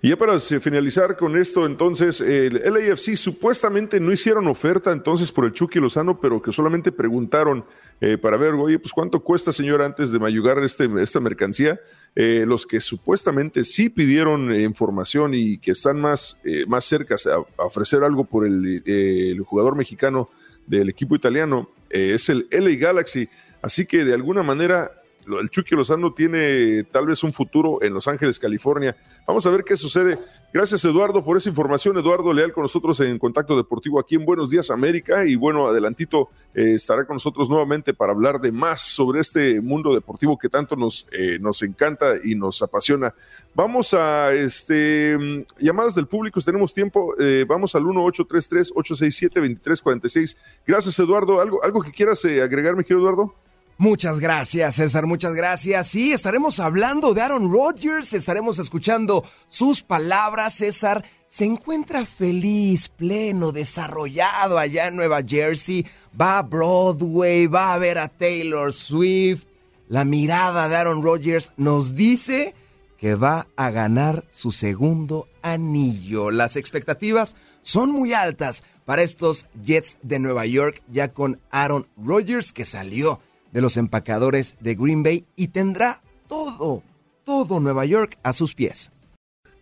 Y 0.00 0.08
ya 0.08 0.16
para 0.16 0.40
finalizar 0.40 1.16
con 1.16 1.36
esto, 1.36 1.66
entonces, 1.66 2.22
el 2.22 2.62
LAFC 2.64 3.14
supuestamente 3.16 4.00
no 4.00 4.10
hicieron 4.10 4.46
oferta 4.48 4.90
entonces 4.90 5.30
por 5.30 5.44
el 5.44 5.52
Chucky 5.52 5.78
Lozano, 5.78 6.18
pero 6.18 6.40
que 6.40 6.50
solamente 6.50 6.90
preguntaron 6.90 7.66
eh, 8.00 8.16
para 8.16 8.38
ver, 8.38 8.54
oye, 8.54 8.78
pues 8.78 8.92
cuánto 8.94 9.20
cuesta, 9.20 9.52
señor, 9.52 9.82
antes 9.82 10.10
de 10.10 10.18
mayugar 10.18 10.58
este, 10.60 10.88
esta 11.02 11.20
mercancía. 11.20 11.78
Eh, 12.16 12.44
los 12.46 12.66
que 12.66 12.80
supuestamente 12.80 13.64
sí 13.64 13.90
pidieron 13.90 14.54
información 14.54 15.34
y 15.34 15.58
que 15.58 15.72
están 15.72 16.00
más, 16.00 16.38
más 16.66 16.84
cerca 16.86 17.16
a, 17.26 17.64
ofrecer 17.64 18.02
algo 18.02 18.24
por 18.24 18.46
el 18.46 19.42
jugador 19.46 19.76
mexicano 19.76 20.30
del 20.70 20.88
equipo 20.88 21.16
italiano 21.16 21.68
eh, 21.90 22.12
es 22.14 22.28
el 22.28 22.46
LA 22.50 22.76
Galaxy. 22.76 23.28
Así 23.60 23.84
que 23.84 24.04
de 24.04 24.14
alguna 24.14 24.42
manera 24.42 24.99
el 25.38 25.50
Chucky 25.50 25.76
Lozano 25.76 26.12
tiene 26.12 26.84
tal 26.84 27.06
vez 27.06 27.22
un 27.22 27.32
futuro 27.32 27.78
en 27.82 27.94
Los 27.94 28.08
Ángeles, 28.08 28.38
California. 28.38 28.96
Vamos 29.26 29.46
a 29.46 29.50
ver 29.50 29.62
qué 29.62 29.76
sucede. 29.76 30.18
Gracias 30.52 30.84
Eduardo 30.84 31.22
por 31.22 31.36
esa 31.36 31.48
información. 31.48 31.96
Eduardo 31.96 32.32
Leal 32.32 32.52
con 32.52 32.62
nosotros 32.62 32.98
en 32.98 33.20
Contacto 33.20 33.56
Deportivo 33.56 34.00
aquí 34.00 34.16
en 34.16 34.24
Buenos 34.24 34.50
Días 34.50 34.68
América. 34.70 35.24
Y 35.24 35.36
bueno, 35.36 35.68
adelantito 35.68 36.28
eh, 36.54 36.72
estará 36.74 37.04
con 37.04 37.14
nosotros 37.14 37.48
nuevamente 37.48 37.94
para 37.94 38.12
hablar 38.12 38.40
de 38.40 38.50
más 38.50 38.80
sobre 38.80 39.20
este 39.20 39.60
mundo 39.60 39.94
deportivo 39.94 40.36
que 40.36 40.48
tanto 40.48 40.74
nos, 40.74 41.06
eh, 41.12 41.38
nos 41.40 41.62
encanta 41.62 42.14
y 42.24 42.34
nos 42.34 42.60
apasiona. 42.62 43.14
Vamos 43.54 43.94
a 43.94 44.32
este 44.32 45.16
mm, 45.16 45.44
llamadas 45.60 45.94
del 45.94 46.08
público, 46.08 46.40
tenemos 46.40 46.74
tiempo. 46.74 47.14
Eh, 47.20 47.44
vamos 47.46 47.76
al 47.76 47.84
1-833-867-2346. 47.84 50.36
Gracias 50.66 50.98
Eduardo. 50.98 51.40
¿Algo, 51.40 51.62
algo 51.62 51.80
que 51.82 51.92
quieras 51.92 52.24
agregar, 52.24 52.74
mi 52.74 52.82
querido 52.82 53.02
Eduardo? 53.02 53.32
Muchas 53.80 54.20
gracias, 54.20 54.74
César, 54.74 55.06
muchas 55.06 55.34
gracias. 55.34 55.86
Sí, 55.86 56.12
estaremos 56.12 56.60
hablando 56.60 57.14
de 57.14 57.22
Aaron 57.22 57.50
Rodgers, 57.50 58.12
estaremos 58.12 58.58
escuchando 58.58 59.24
sus 59.46 59.82
palabras. 59.82 60.52
César 60.52 61.02
se 61.26 61.46
encuentra 61.46 62.04
feliz, 62.04 62.90
pleno, 62.90 63.52
desarrollado 63.52 64.58
allá 64.58 64.88
en 64.88 64.96
Nueva 64.96 65.22
Jersey. 65.26 65.86
Va 66.20 66.36
a 66.36 66.42
Broadway, 66.42 67.46
va 67.46 67.72
a 67.72 67.78
ver 67.78 67.96
a 67.96 68.08
Taylor 68.08 68.70
Swift. 68.70 69.46
La 69.88 70.04
mirada 70.04 70.68
de 70.68 70.76
Aaron 70.76 71.02
Rodgers 71.02 71.52
nos 71.56 71.94
dice 71.94 72.54
que 72.98 73.14
va 73.14 73.46
a 73.56 73.70
ganar 73.70 74.26
su 74.28 74.52
segundo 74.52 75.26
anillo. 75.40 76.30
Las 76.30 76.56
expectativas 76.56 77.34
son 77.62 77.92
muy 77.92 78.12
altas 78.12 78.62
para 78.84 79.00
estos 79.00 79.46
Jets 79.62 79.96
de 80.02 80.18
Nueva 80.18 80.44
York, 80.44 80.82
ya 80.92 81.14
con 81.14 81.40
Aaron 81.50 81.88
Rodgers 81.96 82.52
que 82.52 82.66
salió 82.66 83.20
de 83.52 83.60
los 83.60 83.76
empacadores 83.76 84.56
de 84.60 84.74
Green 84.74 85.02
Bay 85.02 85.26
y 85.36 85.48
tendrá 85.48 86.00
todo, 86.28 86.82
todo 87.24 87.60
Nueva 87.60 87.84
York 87.84 88.18
a 88.22 88.32
sus 88.32 88.54
pies. 88.54 88.90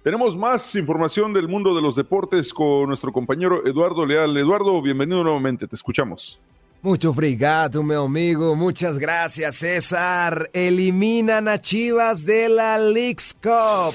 Tenemos 0.05 0.37
más 0.37 0.75
información 0.77 1.33
del 1.33 1.49
mundo 1.49 1.75
de 1.75 1.83
los 1.83 1.97
deportes 1.97 2.55
con 2.55 2.87
nuestro 2.87 3.13
compañero 3.13 3.67
Eduardo 3.67 4.07
Leal. 4.07 4.37
Eduardo, 4.37 4.81
bienvenido 4.81 5.23
nuevamente, 5.23 5.67
te 5.67 5.77
escuchamos. 5.77 6.41
Mucho 6.81 7.13
frigato, 7.13 7.83
mi 7.83 7.95
amigo. 7.95 8.55
Muchas 8.55 8.99
gracias, 8.99 9.57
César. 9.57 10.49
Eliminan 10.53 11.49
a 11.49 11.61
Chivas 11.61 12.25
de 12.25 12.49
la 12.49 12.79
League's 12.79 13.35
Cup. 13.35 13.95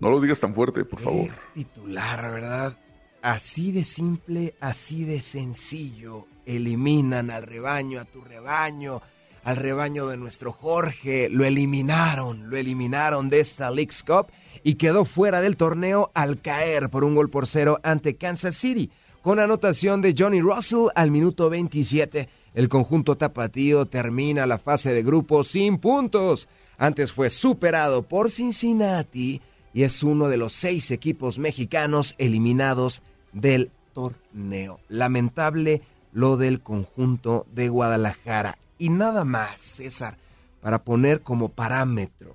No 0.00 0.10
lo 0.10 0.20
digas 0.20 0.40
tan 0.40 0.52
fuerte, 0.52 0.84
por 0.84 1.00
favor. 1.00 1.30
Titular, 1.54 2.22
¿verdad? 2.32 2.76
Así 3.22 3.70
de 3.72 3.84
simple, 3.84 4.54
así 4.60 5.04
de 5.04 5.20
sencillo 5.20 6.26
eliminan 6.48 7.30
al 7.30 7.44
rebaño, 7.44 8.00
a 8.00 8.04
tu 8.04 8.22
rebaño, 8.22 9.00
al 9.44 9.56
rebaño 9.56 10.08
de 10.08 10.16
nuestro 10.16 10.50
Jorge. 10.52 11.28
Lo 11.28 11.44
eliminaron, 11.44 12.50
lo 12.50 12.56
eliminaron 12.56 13.28
de 13.28 13.40
esta 13.40 13.70
League's 13.70 14.02
Cup 14.02 14.28
y 14.64 14.74
quedó 14.74 15.04
fuera 15.04 15.40
del 15.40 15.56
torneo 15.56 16.10
al 16.14 16.40
caer 16.40 16.88
por 16.90 17.04
un 17.04 17.14
gol 17.14 17.30
por 17.30 17.46
cero 17.46 17.78
ante 17.82 18.16
Kansas 18.16 18.56
City. 18.56 18.90
Con 19.22 19.40
anotación 19.40 20.00
de 20.00 20.14
Johnny 20.16 20.40
Russell 20.40 20.88
al 20.94 21.10
minuto 21.10 21.50
27, 21.50 22.28
el 22.54 22.68
conjunto 22.68 23.16
tapatío 23.16 23.86
termina 23.86 24.46
la 24.46 24.58
fase 24.58 24.92
de 24.94 25.02
grupo 25.02 25.44
sin 25.44 25.78
puntos. 25.78 26.48
Antes 26.78 27.12
fue 27.12 27.28
superado 27.28 28.02
por 28.02 28.30
Cincinnati 28.30 29.42
y 29.74 29.82
es 29.82 30.02
uno 30.02 30.28
de 30.28 30.38
los 30.38 30.54
seis 30.54 30.90
equipos 30.90 31.38
mexicanos 31.38 32.14
eliminados 32.18 33.02
del 33.32 33.70
torneo. 33.92 34.80
Lamentable 34.88 35.82
lo 36.12 36.36
del 36.36 36.60
conjunto 36.60 37.46
de 37.54 37.68
Guadalajara. 37.68 38.58
Y 38.78 38.90
nada 38.90 39.24
más, 39.24 39.60
César, 39.60 40.16
para 40.60 40.84
poner 40.84 41.22
como 41.22 41.48
parámetro. 41.48 42.34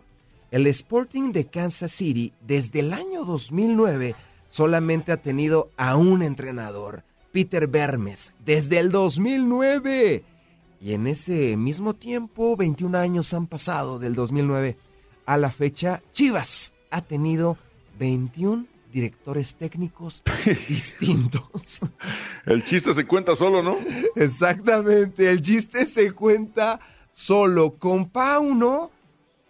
El 0.51 0.67
Sporting 0.67 1.31
de 1.31 1.45
Kansas 1.45 1.91
City 1.91 2.33
desde 2.45 2.81
el 2.81 2.93
año 2.93 3.23
2009 3.25 4.15
solamente 4.45 5.11
ha 5.11 5.17
tenido 5.17 5.69
a 5.77 5.95
un 5.95 6.21
entrenador, 6.21 7.03
Peter 7.31 7.67
Bermes, 7.67 8.33
desde 8.45 8.79
el 8.79 8.91
2009. 8.91 10.23
Y 10.79 10.93
en 10.93 11.07
ese 11.07 11.57
mismo 11.57 11.93
tiempo, 11.93 12.55
21 12.55 12.97
años 12.97 13.33
han 13.33 13.47
pasado 13.47 13.97
del 13.97 14.13
2009 14.13 14.77
a 15.25 15.37
la 15.37 15.49
fecha, 15.49 16.03
Chivas 16.11 16.73
ha 16.91 17.01
tenido 17.01 17.57
21 17.97 18.67
directores 18.93 19.55
técnicos 19.55 20.23
distintos. 20.69 21.81
El 22.45 22.63
chiste 22.63 22.93
se 22.93 23.05
cuenta 23.05 23.35
solo, 23.35 23.61
¿no? 23.61 23.77
Exactamente, 24.15 25.29
el 25.29 25.41
chiste 25.41 25.85
se 25.85 26.11
cuenta 26.11 26.79
solo. 27.09 27.77
Con 27.77 28.09
Pauno, 28.09 28.91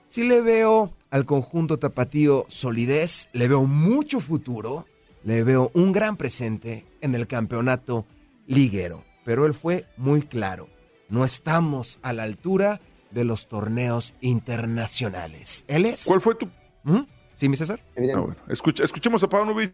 sí 0.06 0.24
le 0.24 0.42
veo 0.42 0.94
al 1.10 1.26
conjunto 1.26 1.80
tapatío 1.80 2.46
solidez, 2.48 3.30
le 3.34 3.48
veo 3.48 3.64
mucho 3.64 4.20
futuro, 4.20 4.86
le 5.24 5.44
veo 5.44 5.72
un 5.74 5.92
gran 5.92 6.18
presente 6.18 6.86
en 7.02 7.16
el 7.16 7.28
campeonato 7.28 8.06
liguero. 8.48 9.04
Pero 9.26 9.46
él 9.46 9.54
fue 9.54 9.88
muy 9.98 10.22
claro, 10.22 10.70
no 11.10 11.26
estamos 11.26 12.00
a 12.04 12.14
la 12.14 12.24
altura 12.24 12.80
de 13.12 13.24
los 13.24 13.48
torneos 13.48 14.14
internacionales. 14.22 15.66
¿Él 15.68 15.86
es? 15.86 16.06
¿Cuál 16.06 16.22
fue 16.22 16.36
tu...? 16.36 16.48
¿Mm? 16.84 17.02
¿Sí, 17.36 17.50
mi 17.50 17.58
César? 17.58 17.80
Ah, 18.16 18.36
escuchemos 18.50 19.24
a 19.24 19.30
Paunovic. 19.30 19.74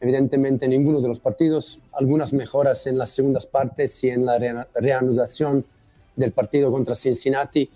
Evidentemente 0.00 0.66
ninguno 0.66 1.00
de 1.00 1.08
los 1.08 1.20
partidos, 1.20 1.80
algunas 1.92 2.32
mejoras 2.32 2.86
en 2.86 2.98
las 2.98 3.10
segundas 3.10 3.46
partes 3.46 4.02
y 4.02 4.08
en 4.10 4.26
la 4.26 4.66
reanudación 4.74 5.64
del 6.16 6.32
partido 6.32 6.72
contra 6.72 6.96
Cincinnati 6.96 7.70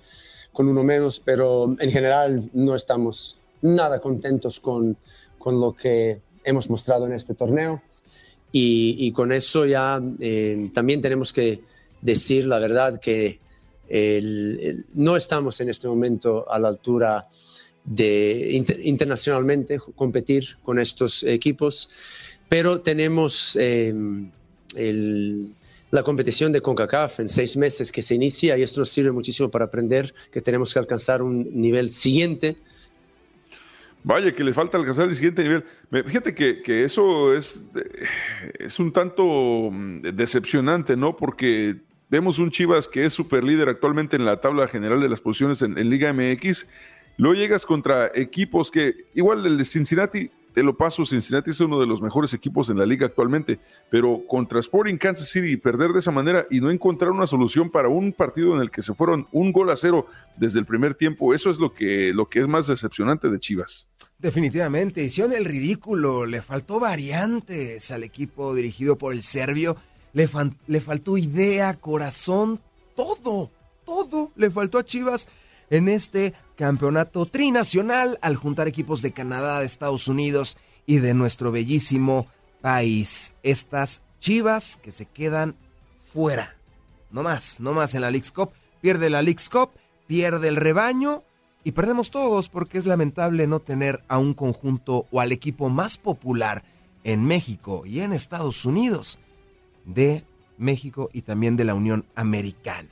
con 0.52 0.68
uno 0.68 0.82
menos, 0.82 1.20
pero 1.20 1.76
en 1.78 1.90
general 1.90 2.50
no 2.52 2.74
estamos 2.74 3.38
nada 3.62 4.00
contentos 4.00 4.58
con, 4.58 4.96
con 5.38 5.60
lo 5.60 5.72
que 5.72 6.20
hemos 6.44 6.68
mostrado 6.70 7.06
en 7.06 7.12
este 7.12 7.34
torneo 7.34 7.82
y, 8.52 9.12
con 9.12 9.32
eso 9.32 9.66
ya 9.66 10.00
eh, 10.18 10.70
también 10.72 11.02
tenemos 11.02 11.32
que 11.32 11.60
decir 12.00 12.46
la 12.46 12.58
verdad 12.58 12.98
que 12.98 13.38
no 14.94 15.16
estamos 15.16 15.60
en 15.60 15.68
este 15.68 15.86
momento 15.88 16.50
a 16.50 16.58
la 16.58 16.68
altura 16.68 17.28
de 17.86 18.62
internacionalmente 18.82 19.78
competir 19.94 20.58
con 20.62 20.78
estos 20.78 21.22
equipos, 21.22 21.88
pero 22.48 22.80
tenemos 22.80 23.56
eh, 23.60 23.94
el, 24.76 25.52
la 25.90 26.02
competición 26.02 26.52
de 26.52 26.60
CONCACAF 26.60 27.20
en 27.20 27.28
seis 27.28 27.56
meses 27.56 27.92
que 27.92 28.02
se 28.02 28.14
inicia 28.14 28.58
y 28.58 28.62
esto 28.62 28.80
nos 28.80 28.88
sirve 28.88 29.12
muchísimo 29.12 29.50
para 29.50 29.66
aprender 29.66 30.12
que 30.32 30.40
tenemos 30.40 30.72
que 30.72 30.78
alcanzar 30.78 31.22
un 31.22 31.48
nivel 31.60 31.90
siguiente. 31.90 32.56
Vaya, 34.02 34.32
que 34.32 34.44
le 34.44 34.52
falta 34.52 34.78
alcanzar 34.78 35.08
el 35.08 35.16
siguiente 35.16 35.42
nivel. 35.42 35.64
Fíjate 35.90 36.34
que, 36.34 36.62
que 36.62 36.84
eso 36.84 37.34
es, 37.34 37.60
es 38.58 38.78
un 38.78 38.92
tanto 38.92 39.70
mm, 39.72 40.02
decepcionante, 40.14 40.96
¿no? 40.96 41.16
Porque 41.16 41.76
vemos 42.08 42.38
un 42.38 42.50
Chivas 42.50 42.86
que 42.86 43.04
es 43.04 43.12
super 43.12 43.42
líder 43.42 43.68
actualmente 43.68 44.16
en 44.16 44.24
la 44.24 44.40
tabla 44.40 44.68
general 44.68 45.00
de 45.00 45.08
las 45.08 45.20
posiciones 45.20 45.62
en, 45.62 45.76
en 45.76 45.90
Liga 45.90 46.12
MX. 46.12 46.66
Luego 47.18 47.34
llegas 47.34 47.64
contra 47.64 48.10
equipos 48.14 48.70
que, 48.70 49.06
igual 49.14 49.44
el 49.46 49.56
de 49.56 49.64
Cincinnati, 49.64 50.30
te 50.56 50.62
lo 50.62 50.74
paso, 50.74 51.04
Cincinnati 51.04 51.50
es 51.50 51.60
uno 51.60 51.78
de 51.78 51.86
los 51.86 52.00
mejores 52.00 52.32
equipos 52.32 52.70
en 52.70 52.78
la 52.78 52.86
liga 52.86 53.04
actualmente, 53.06 53.58
pero 53.90 54.22
contra 54.26 54.58
Sporting 54.60 54.96
Kansas 54.96 55.28
City 55.28 55.58
perder 55.58 55.92
de 55.92 55.98
esa 55.98 56.10
manera 56.10 56.46
y 56.50 56.60
no 56.60 56.70
encontrar 56.70 57.10
una 57.10 57.26
solución 57.26 57.70
para 57.70 57.88
un 57.88 58.10
partido 58.12 58.54
en 58.54 58.62
el 58.62 58.70
que 58.70 58.80
se 58.80 58.94
fueron 58.94 59.26
un 59.32 59.52
gol 59.52 59.68
a 59.70 59.76
cero 59.76 60.06
desde 60.38 60.58
el 60.58 60.64
primer 60.64 60.94
tiempo, 60.94 61.34
eso 61.34 61.50
es 61.50 61.58
lo 61.58 61.74
que, 61.74 62.14
lo 62.14 62.30
que 62.30 62.40
es 62.40 62.48
más 62.48 62.66
decepcionante 62.66 63.28
de 63.28 63.38
Chivas. 63.38 63.90
Definitivamente, 64.18 65.04
hicieron 65.04 65.34
el 65.34 65.44
ridículo, 65.44 66.24
le 66.24 66.40
faltó 66.40 66.80
variantes 66.80 67.90
al 67.90 68.02
equipo 68.02 68.54
dirigido 68.54 68.96
por 68.96 69.12
el 69.12 69.20
serbio, 69.20 69.76
le, 70.14 70.26
le 70.68 70.80
faltó 70.80 71.18
idea, 71.18 71.74
corazón, 71.74 72.60
todo, 72.94 73.50
todo 73.84 74.32
le 74.36 74.50
faltó 74.50 74.78
a 74.78 74.84
Chivas 74.84 75.28
en 75.70 75.88
este 75.88 76.34
campeonato 76.56 77.26
trinacional 77.26 78.18
al 78.22 78.36
juntar 78.36 78.68
equipos 78.68 79.02
de 79.02 79.12
Canadá, 79.12 79.60
de 79.60 79.66
Estados 79.66 80.08
Unidos 80.08 80.56
y 80.86 80.98
de 80.98 81.14
nuestro 81.14 81.52
bellísimo 81.52 82.26
país. 82.60 83.32
Estas 83.42 84.02
chivas 84.18 84.78
que 84.82 84.92
se 84.92 85.06
quedan 85.06 85.56
fuera. 86.12 86.56
No 87.10 87.22
más, 87.22 87.60
no 87.60 87.72
más 87.72 87.94
en 87.94 88.00
la 88.00 88.10
League's 88.10 88.32
Cup. 88.32 88.50
Pierde 88.80 89.10
la 89.10 89.22
League's 89.22 89.50
Cup, 89.50 89.70
pierde 90.06 90.48
el 90.48 90.56
rebaño 90.56 91.24
y 91.64 91.72
perdemos 91.72 92.10
todos 92.10 92.48
porque 92.48 92.78
es 92.78 92.86
lamentable 92.86 93.46
no 93.46 93.60
tener 93.60 94.04
a 94.08 94.18
un 94.18 94.34
conjunto 94.34 95.06
o 95.10 95.20
al 95.20 95.32
equipo 95.32 95.68
más 95.68 95.98
popular 95.98 96.62
en 97.04 97.24
México 97.24 97.84
y 97.86 98.00
en 98.00 98.12
Estados 98.12 98.64
Unidos 98.64 99.18
de 99.84 100.24
México 100.58 101.10
y 101.12 101.22
también 101.22 101.56
de 101.56 101.64
la 101.64 101.74
Unión 101.74 102.06
Americana. 102.14 102.90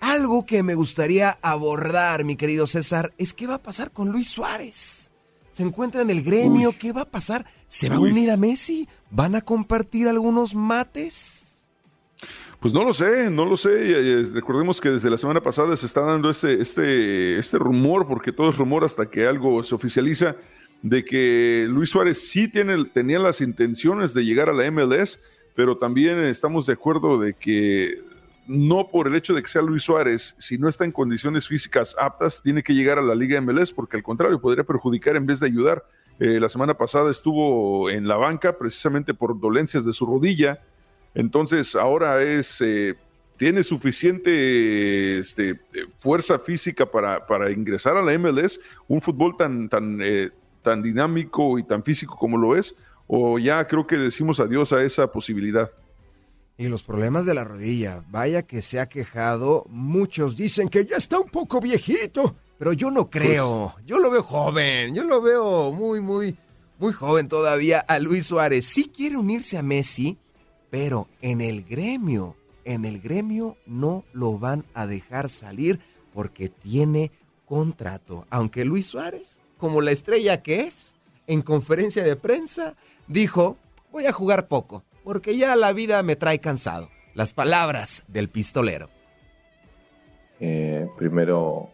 Algo 0.00 0.46
que 0.46 0.62
me 0.62 0.74
gustaría 0.74 1.38
abordar, 1.42 2.24
mi 2.24 2.36
querido 2.36 2.66
César, 2.66 3.12
es 3.18 3.34
qué 3.34 3.46
va 3.46 3.56
a 3.56 3.62
pasar 3.62 3.90
con 3.90 4.10
Luis 4.10 4.28
Suárez. 4.28 5.10
Se 5.50 5.62
encuentra 5.62 6.02
en 6.02 6.10
el 6.10 6.22
gremio, 6.22 6.74
¿qué 6.78 6.92
va 6.92 7.02
a 7.02 7.10
pasar? 7.10 7.44
¿Se 7.66 7.88
va 7.88 7.96
a 7.96 8.00
unir 8.00 8.30
a 8.30 8.36
Messi? 8.36 8.88
¿Van 9.10 9.34
a 9.34 9.40
compartir 9.40 10.08
algunos 10.08 10.54
mates? 10.54 11.70
Pues 12.60 12.72
no 12.72 12.84
lo 12.84 12.92
sé, 12.92 13.30
no 13.30 13.46
lo 13.46 13.56
sé. 13.56 14.24
Recordemos 14.32 14.80
que 14.80 14.90
desde 14.90 15.10
la 15.10 15.18
semana 15.18 15.40
pasada 15.40 15.76
se 15.76 15.86
está 15.86 16.02
dando 16.02 16.30
este, 16.30 16.60
este, 16.60 17.38
este 17.38 17.58
rumor, 17.58 18.06
porque 18.06 18.32
todo 18.32 18.50
es 18.50 18.58
rumor 18.58 18.84
hasta 18.84 19.06
que 19.06 19.26
algo 19.26 19.62
se 19.62 19.74
oficializa, 19.74 20.36
de 20.82 21.04
que 21.04 21.66
Luis 21.68 21.90
Suárez 21.90 22.28
sí 22.28 22.48
tiene, 22.48 22.84
tenía 22.86 23.18
las 23.18 23.40
intenciones 23.40 24.14
de 24.14 24.24
llegar 24.24 24.48
a 24.48 24.52
la 24.52 24.70
MLS, 24.70 25.20
pero 25.54 25.78
también 25.78 26.20
estamos 26.20 26.66
de 26.66 26.74
acuerdo 26.74 27.18
de 27.18 27.34
que 27.34 27.98
no 28.46 28.88
por 28.88 29.06
el 29.06 29.14
hecho 29.14 29.34
de 29.34 29.42
que 29.42 29.48
sea 29.48 29.62
Luis 29.62 29.82
Suárez, 29.82 30.34
si 30.38 30.58
no 30.58 30.68
está 30.68 30.84
en 30.84 30.92
condiciones 30.92 31.46
físicas 31.46 31.94
aptas, 31.98 32.42
tiene 32.42 32.62
que 32.62 32.74
llegar 32.74 32.98
a 32.98 33.02
la 33.02 33.14
Liga 33.14 33.40
MLS, 33.40 33.72
porque 33.72 33.96
al 33.96 34.02
contrario, 34.02 34.40
podría 34.40 34.64
perjudicar 34.64 35.16
en 35.16 35.26
vez 35.26 35.40
de 35.40 35.46
ayudar. 35.46 35.84
Eh, 36.18 36.40
la 36.40 36.48
semana 36.48 36.74
pasada 36.74 37.10
estuvo 37.10 37.88
en 37.90 38.06
la 38.06 38.16
banca 38.16 38.58
precisamente 38.58 39.14
por 39.14 39.38
dolencias 39.40 39.84
de 39.84 39.92
su 39.92 40.06
rodilla, 40.06 40.60
entonces 41.14 41.74
ahora 41.74 42.22
es... 42.22 42.60
Eh, 42.60 42.96
tiene 43.40 43.64
suficiente 43.64 45.18
este, 45.18 45.58
fuerza 45.98 46.38
física 46.38 46.84
para, 46.84 47.26
para, 47.26 47.50
ingresar 47.50 47.96
a 47.96 48.02
la 48.02 48.18
MLS, 48.18 48.60
un 48.86 49.00
fútbol 49.00 49.34
tan, 49.34 49.70
tan, 49.70 49.98
eh, 50.02 50.28
tan 50.60 50.82
dinámico 50.82 51.58
y 51.58 51.62
tan 51.62 51.82
físico 51.82 52.18
como 52.18 52.36
lo 52.36 52.54
es, 52.54 52.76
o 53.06 53.38
ya 53.38 53.66
creo 53.66 53.86
que 53.86 53.96
decimos 53.96 54.40
adiós 54.40 54.74
a 54.74 54.82
esa 54.82 55.10
posibilidad. 55.10 55.70
Y 56.60 56.68
los 56.68 56.82
problemas 56.82 57.24
de 57.24 57.32
la 57.32 57.42
rodilla, 57.42 58.04
vaya 58.10 58.42
que 58.42 58.60
se 58.60 58.80
ha 58.80 58.86
quejado. 58.86 59.64
Muchos 59.70 60.36
dicen 60.36 60.68
que 60.68 60.84
ya 60.84 60.98
está 60.98 61.18
un 61.18 61.30
poco 61.30 61.58
viejito, 61.58 62.36
pero 62.58 62.74
yo 62.74 62.90
no 62.90 63.08
creo. 63.08 63.74
Yo 63.86 63.98
lo 63.98 64.10
veo 64.10 64.22
joven, 64.22 64.94
yo 64.94 65.04
lo 65.04 65.22
veo 65.22 65.72
muy, 65.72 66.02
muy, 66.02 66.36
muy 66.78 66.92
joven 66.92 67.28
todavía 67.28 67.80
a 67.80 67.98
Luis 67.98 68.26
Suárez. 68.26 68.66
Sí 68.66 68.92
quiere 68.94 69.16
unirse 69.16 69.56
a 69.56 69.62
Messi, 69.62 70.18
pero 70.68 71.08
en 71.22 71.40
el 71.40 71.64
gremio, 71.64 72.36
en 72.66 72.84
el 72.84 73.00
gremio 73.00 73.56
no 73.64 74.04
lo 74.12 74.38
van 74.38 74.66
a 74.74 74.86
dejar 74.86 75.30
salir 75.30 75.80
porque 76.12 76.50
tiene 76.50 77.10
contrato. 77.46 78.26
Aunque 78.28 78.66
Luis 78.66 78.86
Suárez, 78.86 79.40
como 79.56 79.80
la 79.80 79.92
estrella 79.92 80.42
que 80.42 80.64
es, 80.64 80.98
en 81.26 81.40
conferencia 81.40 82.04
de 82.04 82.16
prensa, 82.16 82.76
dijo, 83.08 83.56
voy 83.90 84.04
a 84.04 84.12
jugar 84.12 84.46
poco 84.46 84.84
porque 85.04 85.36
ya 85.36 85.56
la 85.56 85.72
vida 85.72 86.02
me 86.02 86.16
trae 86.16 86.38
cansado. 86.38 86.88
Las 87.14 87.32
palabras 87.32 88.04
del 88.08 88.28
pistolero. 88.28 88.88
Eh, 90.38 90.88
primero, 90.96 91.70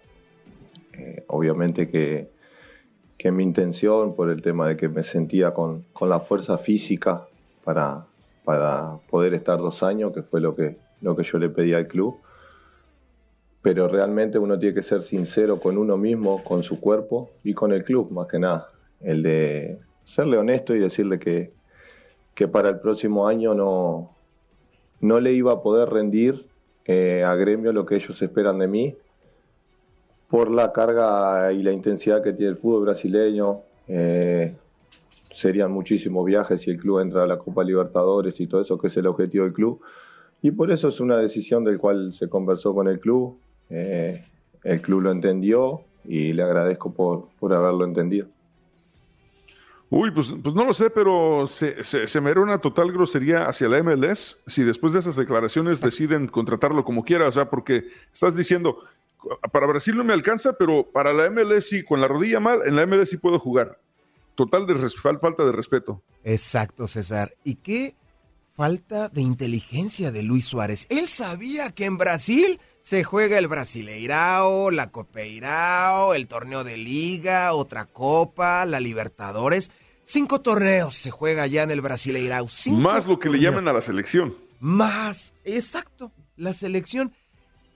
eh, 0.92 1.24
obviamente 1.28 1.88
que, 1.88 2.30
que, 3.16 3.30
mi 3.30 3.44
intención 3.44 4.16
por 4.16 4.30
el 4.30 4.42
tema 4.42 4.66
de 4.66 4.76
que 4.76 4.88
me 4.88 5.04
sentía 5.04 5.54
con, 5.54 5.84
con 5.92 6.08
la 6.08 6.20
fuerza 6.20 6.58
física 6.58 7.28
para, 7.62 8.06
para, 8.44 8.98
poder 9.08 9.34
estar 9.34 9.58
dos 9.58 9.82
años, 9.82 10.12
que 10.12 10.22
fue 10.22 10.40
lo 10.40 10.56
que, 10.56 10.76
lo 11.00 11.14
que 11.14 11.22
yo 11.22 11.38
le 11.38 11.48
pedí 11.48 11.74
al 11.74 11.86
club. 11.86 12.16
Pero 13.62 13.88
realmente 13.88 14.38
uno 14.38 14.58
tiene 14.58 14.74
que 14.74 14.82
ser 14.82 15.02
sincero 15.02 15.60
con 15.60 15.76
uno 15.76 15.96
mismo, 15.96 16.42
con 16.42 16.62
su 16.62 16.80
cuerpo 16.80 17.30
y 17.44 17.54
con 17.54 17.72
el 17.72 17.84
club, 17.84 18.10
más 18.10 18.26
que 18.26 18.38
nada. 18.38 18.70
El 19.00 19.22
de 19.22 19.78
serle 20.04 20.38
honesto 20.38 20.74
y 20.74 20.78
decirle 20.78 21.18
que, 21.18 21.52
que 22.36 22.46
para 22.46 22.68
el 22.68 22.78
próximo 22.78 23.26
año 23.26 23.54
no, 23.54 24.14
no 25.00 25.20
le 25.20 25.32
iba 25.32 25.52
a 25.52 25.62
poder 25.62 25.88
rendir 25.88 26.46
eh, 26.84 27.24
a 27.26 27.34
Gremio 27.34 27.72
lo 27.72 27.86
que 27.86 27.96
ellos 27.96 28.20
esperan 28.22 28.58
de 28.58 28.68
mí 28.68 28.94
por 30.28 30.50
la 30.50 30.70
carga 30.72 31.50
y 31.52 31.62
la 31.62 31.72
intensidad 31.72 32.22
que 32.22 32.34
tiene 32.34 32.52
el 32.52 32.58
fútbol 32.58 32.84
brasileño. 32.84 33.62
Eh, 33.88 34.54
serían 35.32 35.72
muchísimos 35.72 36.26
viajes 36.26 36.60
si 36.60 36.70
el 36.70 36.78
club 36.78 37.00
entra 37.00 37.24
a 37.24 37.26
la 37.26 37.38
Copa 37.38 37.64
Libertadores 37.64 38.38
y 38.38 38.46
todo 38.46 38.60
eso, 38.60 38.76
que 38.76 38.88
es 38.88 38.96
el 38.98 39.06
objetivo 39.06 39.44
del 39.44 39.54
club. 39.54 39.80
Y 40.42 40.50
por 40.50 40.70
eso 40.70 40.88
es 40.88 41.00
una 41.00 41.16
decisión 41.16 41.64
del 41.64 41.78
cual 41.78 42.12
se 42.12 42.28
conversó 42.28 42.74
con 42.74 42.86
el 42.86 43.00
club. 43.00 43.38
Eh, 43.70 44.22
el 44.62 44.82
club 44.82 45.02
lo 45.02 45.10
entendió 45.10 45.80
y 46.04 46.34
le 46.34 46.42
agradezco 46.42 46.92
por, 46.92 47.28
por 47.38 47.54
haberlo 47.54 47.84
entendido. 47.84 48.26
Uy, 49.88 50.10
pues, 50.10 50.34
pues, 50.42 50.54
no 50.54 50.64
lo 50.64 50.74
sé, 50.74 50.90
pero 50.90 51.46
se, 51.46 51.82
se, 51.84 52.20
me 52.20 52.30
era 52.30 52.40
una 52.40 52.58
total 52.58 52.90
grosería 52.90 53.44
hacia 53.44 53.68
la 53.68 53.82
MLS 53.82 54.38
si 54.46 54.64
después 54.64 54.92
de 54.92 54.98
esas 54.98 55.14
declaraciones 55.14 55.80
deciden 55.80 56.26
contratarlo 56.26 56.84
como 56.84 57.04
quiera, 57.04 57.28
o 57.28 57.32
sea, 57.32 57.48
porque 57.48 57.84
estás 58.12 58.34
diciendo, 58.34 58.80
para 59.52 59.66
Brasil 59.66 59.96
no 59.96 60.02
me 60.02 60.12
alcanza, 60.12 60.54
pero 60.54 60.90
para 60.90 61.12
la 61.12 61.30
MLS 61.30 61.68
sí, 61.68 61.84
con 61.84 62.00
la 62.00 62.08
rodilla 62.08 62.40
mal, 62.40 62.60
en 62.64 62.74
la 62.74 62.84
MLS 62.86 63.10
sí 63.10 63.16
puedo 63.16 63.38
jugar. 63.38 63.80
Total 64.34 64.66
de 64.66 64.76
falta 65.18 65.44
de 65.44 65.52
respeto. 65.52 66.02
Exacto, 66.24 66.86
César. 66.86 67.34
¿Y 67.42 67.54
qué 67.54 67.96
falta 68.46 69.08
de 69.08 69.22
inteligencia 69.22 70.12
de 70.12 70.22
Luis 70.22 70.46
Suárez? 70.46 70.86
Él 70.90 71.06
sabía 71.06 71.70
que 71.70 71.86
en 71.86 71.96
Brasil 71.96 72.60
se 72.86 73.02
juega 73.02 73.36
el 73.36 73.48
Brasileirao, 73.48 74.70
la 74.70 74.92
Copeirao, 74.92 76.14
el 76.14 76.28
torneo 76.28 76.62
de 76.62 76.76
liga, 76.76 77.52
otra 77.52 77.86
copa, 77.86 78.64
la 78.64 78.78
Libertadores. 78.78 79.72
Cinco 80.04 80.40
torneos 80.40 80.94
se 80.94 81.10
juega 81.10 81.42
allá 81.42 81.64
en 81.64 81.72
el 81.72 81.80
Brasileirao. 81.80 82.46
Más 82.74 83.08
lo 83.08 83.18
que 83.18 83.28
le 83.28 83.40
llaman 83.40 83.66
a 83.66 83.72
la 83.72 83.82
selección. 83.82 84.36
Más, 84.60 85.34
exacto. 85.44 86.12
La 86.36 86.52
selección 86.52 87.12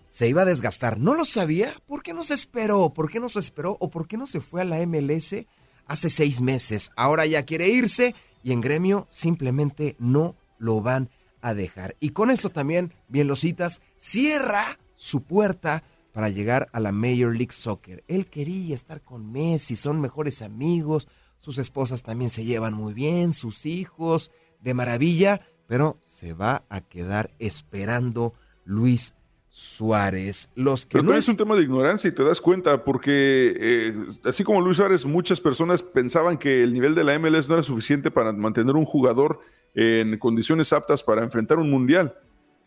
se 0.07 0.29
iba 0.29 0.43
a 0.43 0.45
desgastar. 0.45 0.97
¿No 0.97 1.17
lo 1.17 1.25
sabía? 1.25 1.75
¿Por 1.89 2.05
qué 2.05 2.15
no 2.15 2.23
se 2.23 2.35
esperó? 2.35 2.95
¿Por 2.95 3.11
qué 3.11 3.19
no 3.19 3.29
se 3.29 3.41
esperó? 3.41 3.77
¿O 3.81 3.91
por 3.91 4.07
qué 4.07 4.17
no 4.17 4.29
se 4.29 4.41
fue 4.41 4.61
a 4.61 4.65
la 4.65 4.79
MLS 4.87 5.45
hace 5.87 6.09
seis 6.09 6.41
meses? 6.41 6.93
Ahora 6.95 7.27
ya 7.27 7.45
quiere 7.45 7.67
irse 7.67 8.15
y 8.45 8.53
en 8.53 8.61
gremio 8.61 9.09
simplemente 9.11 9.97
no 9.99 10.37
lo 10.59 10.83
van 10.83 11.11
a 11.41 11.53
dejar. 11.53 11.97
Y 11.99 12.11
con 12.11 12.31
esto 12.31 12.51
también, 12.51 12.95
bien 13.09 13.27
lo 13.27 13.35
citas, 13.35 13.81
cierra 13.97 14.79
su 15.01 15.23
puerta 15.23 15.83
para 16.13 16.29
llegar 16.29 16.69
a 16.73 16.81
la 16.81 16.93
Major 16.93 17.35
League 17.35 17.53
Soccer. 17.53 18.05
Él 18.07 18.27
quería 18.27 18.75
estar 18.75 19.01
con 19.01 19.33
Messi, 19.33 19.75
son 19.75 19.99
mejores 19.99 20.43
amigos, 20.43 21.09
sus 21.39 21.57
esposas 21.57 22.03
también 22.03 22.29
se 22.29 22.45
llevan 22.45 22.75
muy 22.75 22.93
bien, 22.93 23.33
sus 23.33 23.65
hijos, 23.65 24.31
de 24.61 24.75
maravilla, 24.75 25.41
pero 25.67 25.97
se 26.03 26.35
va 26.35 26.65
a 26.69 26.83
quedar 26.83 27.31
esperando 27.39 28.35
Luis 28.67 29.15
Suárez. 29.49 30.51
Los 30.55 30.85
que 30.85 30.99
Pero 30.99 31.05
no 31.05 31.15
es... 31.15 31.27
un 31.31 31.37
tema 31.39 31.57
de 31.57 31.63
ignorancia 31.63 32.09
y 32.09 32.13
te 32.13 32.23
das 32.23 32.43
cuenta, 32.43 32.85
porque 32.85 33.57
eh, 33.59 33.97
así 34.25 34.45
como 34.45 34.61
Luis 34.61 34.77
Suárez, 34.77 35.07
muchas 35.07 35.41
personas 35.41 35.83
pensaban 35.83 36.37
que 36.37 36.63
el 36.63 36.75
nivel 36.75 36.95
de 36.95 37.05
la 37.05 37.19
MLS 37.19 37.49
no 37.49 37.55
era 37.55 37.63
suficiente 37.63 38.11
para 38.11 38.33
mantener 38.35 38.77
un 38.77 38.85
jugador 38.85 39.41
en 39.75 40.19
condiciones 40.19 40.75
aptas 40.75 41.03
para 41.03 41.25
enfrentar 41.25 41.59
un 41.59 41.71
mundial. 41.71 42.15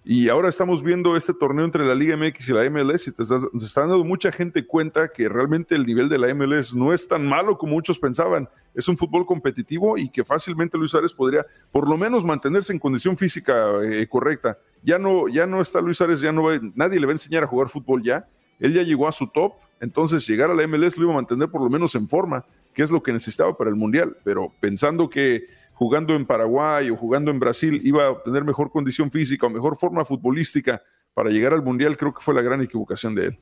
Y 0.06 0.28
ahora 0.28 0.49
estamos 0.49 0.84
viendo 0.84 1.16
este 1.16 1.34
torneo 1.34 1.64
entre 1.64 1.86
la 1.86 1.95
Liga 1.95 2.18
MX 2.18 2.49
y 2.49 2.54
la 2.54 2.70
MLS 2.70 3.08
y 3.08 3.14
te, 3.14 3.24
está 3.24 3.82
dando 3.82 4.04
mucha 4.04 4.34
gente 4.34 4.68
cuenta 4.68 5.08
que 5.08 5.30
realmente 5.30 5.76
el 5.76 5.86
nivel 5.86 6.10
de 6.10 6.18
la 6.18 6.34
MLS 6.34 6.74
no 6.74 6.93
es 6.93 7.08
tan 7.08 7.26
malo 7.26 7.58
como 7.58 7.74
muchos 7.74 7.97
pensaban. 7.97 8.49
Es 8.74 8.89
un 8.89 8.97
fútbol 8.97 9.26
competitivo 9.26 9.97
y 9.97 10.10
que 10.10 10.26
fácilmente 10.26 10.78
Luis 10.78 10.91
Suárez 10.91 11.14
podría 11.14 11.45
por 11.72 11.88
lo 11.88 11.95
menos 11.95 12.26
mantenerse 12.26 12.74
en 12.74 12.80
condición 12.80 13.16
física 13.16 13.82
eh, 13.82 14.06
correcta. 14.08 14.58
Ya 14.84 14.99
no, 14.99 15.30
ya 15.30 15.45
no 15.45 15.62
está 15.62 15.80
Luis 15.80 15.95
Suárez, 15.95 16.20
ya 16.20 16.34
no 16.34 16.43
nadie 16.76 16.99
le 16.99 17.06
va 17.06 17.12
a 17.12 17.16
enseñar 17.16 17.43
a 17.43 17.47
jugar 17.47 17.70
fútbol 17.70 18.04
ya. 18.04 18.28
Él 18.60 18.74
ya 18.74 18.84
llegó 18.84 19.08
a 19.08 19.14
su 19.14 19.28
top, 19.28 19.54
entonces 19.80 20.28
llegar 20.28 20.51
a 20.51 20.54
la 20.54 20.68
MLS 20.68 20.97
lo 20.97 21.04
iba 21.04 21.14
a 21.14 21.16
mantener 21.16 21.49
por 21.49 21.62
lo 21.62 21.70
menos 21.70 21.95
en 21.95 22.10
forma, 22.10 22.45
que 22.74 22.84
es 22.84 22.91
lo 22.91 23.01
que 23.01 23.14
necesitaba 23.14 23.56
para 23.58 23.70
el 23.70 23.78
Mundial. 23.78 24.18
Pero 24.26 24.51
pensando 24.60 25.10
que 25.10 25.47
jugando 25.74 26.15
en 26.15 26.26
Paraguay 26.26 26.89
o 26.89 26.95
jugando 26.95 27.32
en 27.32 27.39
Brasil 27.39 27.82
iba 27.84 28.05
a 28.05 28.11
obtener 28.11 28.43
mejor 28.43 28.71
condición 28.71 29.11
física 29.11 29.47
o 29.47 29.49
mejor 29.49 29.78
forma 29.78 30.05
futbolística 30.05 30.82
para 31.13 31.30
llegar 31.30 31.53
al 31.53 31.63
Mundial, 31.63 31.97
creo 31.97 32.13
que 32.13 32.21
fue 32.21 32.34
la 32.34 32.41
gran 32.41 32.61
equivocación 32.61 33.15
de 33.15 33.28
él. 33.28 33.39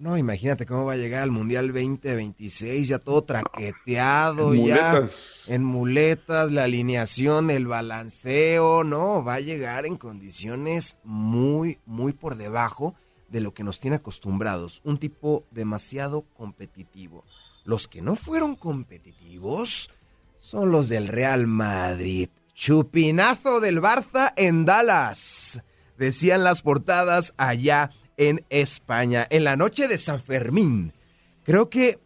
No, 0.00 0.16
imagínate 0.16 0.64
cómo 0.64 0.86
va 0.86 0.94
a 0.94 0.96
llegar 0.96 1.22
al 1.22 1.30
Mundial 1.30 1.66
2026, 1.66 2.88
ya 2.88 2.98
todo 2.98 3.20
traqueteado, 3.22 4.54
ya 4.54 5.04
en 5.46 5.62
muletas, 5.62 6.50
la 6.50 6.64
alineación, 6.64 7.50
el 7.50 7.66
balanceo, 7.66 8.82
no, 8.82 9.22
va 9.22 9.34
a 9.34 9.40
llegar 9.40 9.84
en 9.84 9.98
condiciones 9.98 10.96
muy, 11.04 11.80
muy 11.84 12.14
por 12.14 12.36
debajo 12.36 12.94
de 13.28 13.42
lo 13.42 13.52
que 13.52 13.62
nos 13.62 13.78
tiene 13.78 13.96
acostumbrados, 13.96 14.80
un 14.84 14.96
tipo 14.96 15.44
demasiado 15.50 16.22
competitivo. 16.32 17.26
Los 17.64 17.86
que 17.86 18.00
no 18.00 18.16
fueron 18.16 18.56
competitivos, 18.56 19.90
son 20.40 20.72
los 20.72 20.88
del 20.88 21.06
Real 21.06 21.46
Madrid. 21.46 22.30
Chupinazo 22.54 23.60
del 23.60 23.80
Barça 23.80 24.32
en 24.36 24.64
Dallas. 24.64 25.62
Decían 25.98 26.42
las 26.42 26.62
portadas 26.62 27.34
allá 27.36 27.90
en 28.16 28.44
España, 28.48 29.26
en 29.30 29.44
la 29.44 29.56
noche 29.56 29.86
de 29.86 29.98
San 29.98 30.20
Fermín. 30.20 30.94
Creo 31.44 31.68
que 31.68 32.00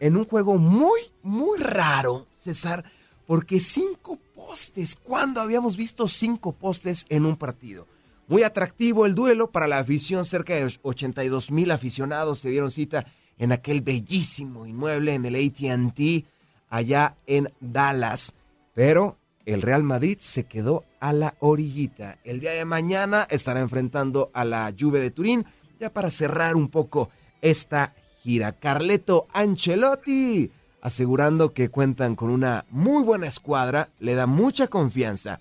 en 0.00 0.16
un 0.16 0.24
juego 0.24 0.58
muy, 0.58 1.00
muy 1.22 1.58
raro, 1.58 2.26
César, 2.34 2.84
porque 3.24 3.60
cinco 3.60 4.18
postes. 4.34 4.96
¿Cuándo 4.96 5.40
habíamos 5.40 5.76
visto 5.76 6.08
cinco 6.08 6.52
postes 6.52 7.06
en 7.08 7.24
un 7.24 7.36
partido? 7.36 7.86
Muy 8.26 8.42
atractivo 8.42 9.06
el 9.06 9.14
duelo 9.14 9.52
para 9.52 9.68
la 9.68 9.78
afición. 9.78 10.24
Cerca 10.24 10.54
de 10.54 10.76
82 10.82 11.52
mil 11.52 11.70
aficionados 11.70 12.40
se 12.40 12.50
dieron 12.50 12.72
cita 12.72 13.06
en 13.38 13.52
aquel 13.52 13.80
bellísimo 13.80 14.66
inmueble 14.66 15.14
en 15.14 15.24
el 15.24 15.36
ATT 15.36 16.26
allá 16.68 17.16
en 17.26 17.52
Dallas. 17.60 18.34
Pero 18.74 19.18
el 19.44 19.62
Real 19.62 19.82
Madrid 19.82 20.18
se 20.20 20.44
quedó 20.44 20.84
a 21.00 21.12
la 21.12 21.34
orillita. 21.40 22.18
El 22.24 22.40
día 22.40 22.52
de 22.52 22.64
mañana 22.64 23.26
estará 23.30 23.60
enfrentando 23.60 24.30
a 24.34 24.44
la 24.44 24.72
Juve 24.78 25.00
de 25.00 25.10
Turín, 25.10 25.46
ya 25.78 25.92
para 25.92 26.10
cerrar 26.10 26.56
un 26.56 26.68
poco 26.68 27.10
esta 27.40 27.94
gira. 28.22 28.52
Carleto 28.52 29.26
Ancelotti 29.32 30.50
asegurando 30.86 31.52
que 31.52 31.68
cuentan 31.68 32.14
con 32.14 32.30
una 32.30 32.64
muy 32.70 33.02
buena 33.02 33.26
escuadra, 33.26 33.88
le 33.98 34.14
da 34.14 34.26
mucha 34.26 34.68
confianza 34.68 35.40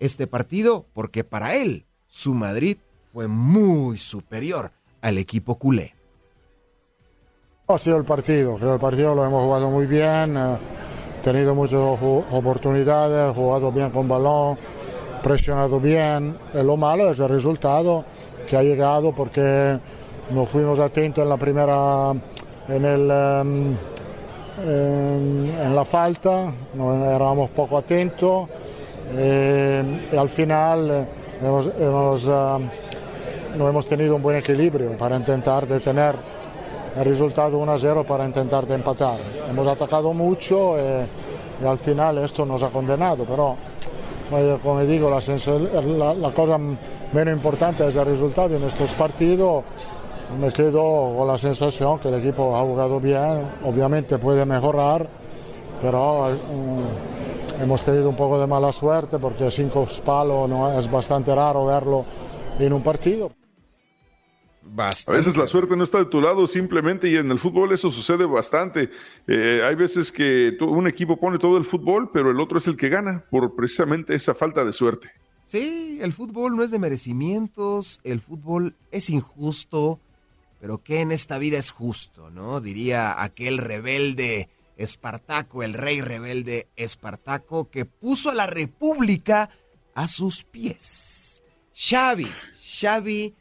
este 0.00 0.26
partido 0.26 0.86
porque 0.94 1.22
para 1.22 1.54
él 1.54 1.84
su 2.06 2.32
Madrid 2.32 2.78
fue 3.12 3.28
muy 3.28 3.98
superior 3.98 4.72
al 5.02 5.18
equipo 5.18 5.56
culé. 5.56 5.95
Ha 7.68 7.78
sido 7.78 7.96
el 7.96 8.04
partido, 8.04 8.56
el 8.62 8.78
partido 8.78 9.12
lo 9.12 9.24
hemos 9.24 9.42
jugado 9.42 9.68
muy 9.70 9.86
bien, 9.86 10.36
eh, 10.36 10.56
tenido 11.20 11.52
muchas 11.52 11.80
oportunidades, 11.80 13.34
jugado 13.34 13.72
bien 13.72 13.90
con 13.90 14.06
balón, 14.06 14.56
presionado 15.20 15.80
bien. 15.80 16.38
Eh, 16.54 16.62
lo 16.62 16.76
malo 16.76 17.10
es 17.10 17.18
el 17.18 17.28
resultado 17.28 18.04
que 18.48 18.56
ha 18.56 18.62
llegado 18.62 19.10
porque 19.10 19.80
no 20.30 20.46
fuimos 20.46 20.78
atentos 20.78 21.24
en 21.24 21.28
la 21.28 21.36
primera, 21.36 22.12
en, 22.68 22.84
el, 22.84 23.10
em, 23.10 23.76
en, 24.64 25.74
la 25.74 25.84
falta, 25.84 26.52
no 26.74 27.04
éramos 27.04 27.50
poco 27.50 27.78
atentos 27.78 28.48
eh, 29.10 30.08
y 30.12 30.16
al 30.16 30.28
final 30.28 31.08
hemos, 31.42 31.68
hemos, 31.80 32.26
em, 32.28 32.70
no 33.58 33.68
hemos 33.68 33.88
tenido 33.88 34.14
un 34.14 34.22
buen 34.22 34.36
equilibrio 34.36 34.96
para 34.96 35.16
intentar 35.16 35.66
detener 35.66 36.35
el 36.96 37.04
resultado 37.04 37.60
1-0 37.60 38.04
para 38.06 38.24
intentar 38.24 38.66
de 38.66 38.74
empatar. 38.74 39.18
Hemos 39.50 39.66
atacado 39.66 40.12
mucho 40.12 40.78
eh, 40.78 41.06
y, 41.62 41.66
al 41.66 41.78
final 41.78 42.18
esto 42.18 42.46
nos 42.46 42.62
ha 42.62 42.68
condenado, 42.68 43.24
pero 43.24 43.56
como 44.62 44.80
digo, 44.80 45.10
la, 45.10 46.14
la, 46.14 46.32
cosa 46.32 46.58
menos 46.58 47.34
importante 47.34 47.86
es 47.86 47.94
el 47.94 48.04
resultado 48.06 48.56
en 48.56 48.64
estos 48.64 48.90
partidos. 48.92 49.64
Me 50.40 50.52
quedo 50.52 51.14
con 51.16 51.28
la 51.28 51.38
sensación 51.38 52.00
que 52.00 52.08
el 52.08 52.14
equipo 52.14 52.56
ha 52.56 52.62
jugado 52.62 52.98
bien, 52.98 53.48
obviamente 53.64 54.18
puede 54.18 54.44
mejorar, 54.44 55.06
pero 55.80 56.30
mm, 56.30 57.62
hemos 57.62 57.82
tenido 57.84 58.08
un 58.08 58.16
poco 58.16 58.40
de 58.40 58.46
mala 58.46 58.72
suerte 58.72 59.18
porque 59.18 59.48
cinco 59.52 59.86
palos 60.04 60.48
no, 60.48 60.76
es 60.76 60.90
bastante 60.90 61.32
raro 61.32 61.66
verlo 61.66 62.04
en 62.58 62.72
un 62.72 62.82
partido. 62.82 63.30
A 64.78 65.12
veces 65.12 65.36
la 65.36 65.46
suerte 65.46 65.76
no 65.76 65.84
está 65.84 65.98
de 65.98 66.06
tu 66.06 66.20
lado 66.20 66.46
simplemente 66.46 67.08
y 67.08 67.16
en 67.16 67.30
el 67.30 67.38
fútbol 67.38 67.72
eso 67.72 67.90
sucede 67.90 68.24
bastante. 68.26 68.90
Eh, 69.26 69.62
hay 69.64 69.74
veces 69.74 70.12
que 70.12 70.56
un 70.60 70.86
equipo 70.86 71.18
pone 71.18 71.38
todo 71.38 71.56
el 71.56 71.64
fútbol, 71.64 72.10
pero 72.12 72.30
el 72.30 72.40
otro 72.40 72.58
es 72.58 72.66
el 72.66 72.76
que 72.76 72.88
gana 72.88 73.24
por 73.30 73.54
precisamente 73.54 74.14
esa 74.14 74.34
falta 74.34 74.64
de 74.64 74.72
suerte. 74.72 75.10
Sí, 75.44 75.98
el 76.02 76.12
fútbol 76.12 76.56
no 76.56 76.64
es 76.64 76.70
de 76.70 76.78
merecimientos, 76.78 78.00
el 78.02 78.20
fútbol 78.20 78.74
es 78.90 79.10
injusto, 79.10 80.00
pero 80.60 80.82
¿qué 80.82 81.00
en 81.00 81.12
esta 81.12 81.38
vida 81.38 81.58
es 81.58 81.70
justo, 81.70 82.30
no? 82.30 82.60
Diría 82.60 83.22
aquel 83.22 83.58
rebelde 83.58 84.48
Espartaco, 84.76 85.62
el 85.62 85.74
rey 85.74 86.00
rebelde 86.00 86.68
Espartaco, 86.76 87.70
que 87.70 87.84
puso 87.84 88.30
a 88.30 88.34
la 88.34 88.46
república 88.46 89.48
a 89.94 90.08
sus 90.08 90.42
pies. 90.44 91.44
Xavi, 91.72 92.28
Xavi 92.60 93.34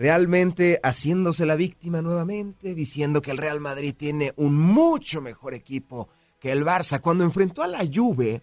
realmente 0.00 0.80
haciéndose 0.82 1.44
la 1.44 1.56
víctima 1.56 2.00
nuevamente, 2.00 2.74
diciendo 2.74 3.20
que 3.20 3.32
el 3.32 3.36
Real 3.36 3.60
Madrid 3.60 3.94
tiene 3.94 4.32
un 4.36 4.56
mucho 4.56 5.20
mejor 5.20 5.52
equipo 5.52 6.08
que 6.40 6.52
el 6.52 6.64
Barça. 6.64 7.02
Cuando 7.02 7.22
enfrentó 7.22 7.62
a 7.62 7.66
la 7.66 7.80
Juve, 7.80 8.42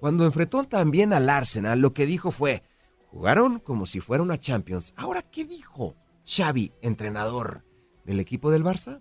cuando 0.00 0.24
enfrentó 0.24 0.64
también 0.64 1.12
al 1.12 1.30
Arsenal, 1.30 1.80
lo 1.80 1.94
que 1.94 2.06
dijo 2.06 2.32
fue, 2.32 2.64
jugaron 3.12 3.60
como 3.60 3.86
si 3.86 4.00
fuera 4.00 4.24
una 4.24 4.36
Champions. 4.36 4.94
Ahora, 4.96 5.22
¿qué 5.22 5.44
dijo 5.44 5.94
Xavi, 6.26 6.72
entrenador 6.82 7.64
del 8.04 8.18
equipo 8.18 8.50
del 8.50 8.64
Barça? 8.64 9.00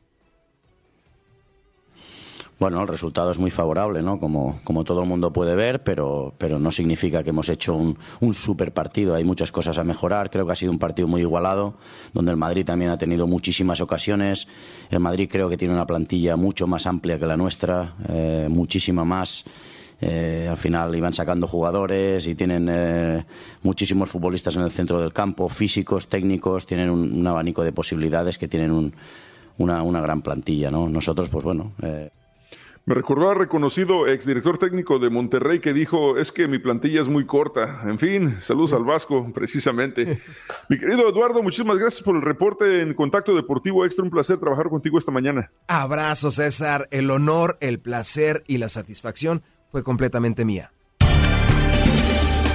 Bueno, 2.58 2.82
el 2.82 2.88
resultado 2.88 3.32
es 3.32 3.38
muy 3.38 3.52
favorable, 3.52 4.02
¿no? 4.02 4.18
Como, 4.18 4.62
como 4.64 4.86
todo 4.86 5.02
el 5.02 5.10
mundo 5.10 5.34
puede 5.34 5.56
ver, 5.56 5.84
pero, 5.84 6.34
pero 6.38 6.58
no 6.58 6.72
significa 6.72 7.22
que 7.22 7.32
hemos 7.32 7.50
hecho 7.50 7.76
un, 7.76 7.98
un 8.22 8.34
super 8.34 8.72
partido. 8.72 9.14
Hay 9.14 9.26
muchas 9.26 9.52
cosas 9.52 9.78
a 9.78 9.84
mejorar. 9.84 10.32
Creo 10.32 10.46
que 10.46 10.54
ha 10.54 10.56
sido 10.56 10.72
un 10.72 10.80
partido 10.80 11.08
muy 11.08 11.22
igualado, 11.22 11.76
donde 12.14 12.32
el 12.32 12.38
Madrid 12.38 12.66
también 12.66 12.92
ha 12.92 12.98
tenido 12.98 13.28
muchísimas 13.28 13.82
ocasiones. 13.82 14.48
El 14.90 15.02
Madrid 15.02 15.28
creo 15.30 15.50
que 15.50 15.58
tiene 15.58 15.74
una 15.74 15.86
plantilla 15.86 16.38
mucho 16.38 16.66
más 16.66 16.88
amplia 16.88 17.20
que 17.20 17.26
la 17.26 17.36
nuestra, 17.36 17.96
eh, 18.08 18.48
muchísima 18.50 19.04
más. 19.04 19.44
Eh, 20.00 20.48
al 20.50 20.58
final 20.58 20.96
iban 20.96 21.14
sacando 21.14 21.48
jugadores 21.48 22.26
y 22.28 22.36
tienen 22.36 22.68
eh, 22.70 23.26
muchísimos 23.64 24.10
futbolistas 24.10 24.56
en 24.56 24.62
el 24.62 24.72
centro 24.72 25.02
del 25.02 25.12
campo, 25.12 25.50
físicos, 25.50 26.08
técnicos, 26.08 26.68
tienen 26.68 26.90
un, 26.90 27.26
abanico 27.28 27.64
de 27.64 27.72
posibilidades 27.72 28.38
que 28.38 28.48
tienen 28.48 28.72
un, 28.72 28.94
una, 29.58 29.84
una, 29.84 30.00
gran 30.00 30.22
plantilla. 30.22 30.72
¿no? 30.72 30.88
Nosotros, 30.88 31.28
pues 31.30 31.44
bueno. 31.44 31.74
Me 32.86 32.94
recordó 32.94 33.32
a 33.32 33.34
reconocido 33.34 34.08
exdirector 34.08 34.60
técnico 34.60 35.00
de 35.00 35.10
Monterrey 35.10 35.60
que 35.60 35.74
dijo, 35.74 36.18
es 36.18 36.32
que 36.32 36.48
mi 36.48 36.60
plantilla 36.60 37.02
es 37.02 37.08
muy 37.08 37.26
corta. 37.26 37.82
En 37.86 37.98
fin, 37.98 38.38
saludos 38.42 38.74
al 38.74 38.84
Vasco, 38.84 39.32
precisamente. 39.34 40.22
mi 40.70 40.78
querido 40.78 41.10
Eduardo, 41.10 41.42
muchísimas 41.42 41.80
gracias 41.80 42.04
por 42.04 42.16
el 42.16 42.22
reporte 42.22 42.82
en 42.82 42.94
Contacto 42.94 43.36
Deportivo 43.36 43.86
Extra. 43.86 44.04
Un 44.04 44.12
placer 44.12 44.38
trabajar 44.38 44.70
contigo 44.70 45.00
esta 45.00 45.12
mañana. 45.12 45.50
Abrazo, 45.68 46.30
César. 46.30 46.88
El 46.92 47.10
honor, 47.10 47.58
el 47.60 47.80
placer 47.80 48.44
y 48.46 48.60
la 48.60 48.70
satisfacción 48.70 49.42
fue 49.68 49.84
completamente 49.84 50.46
mía. 50.46 50.72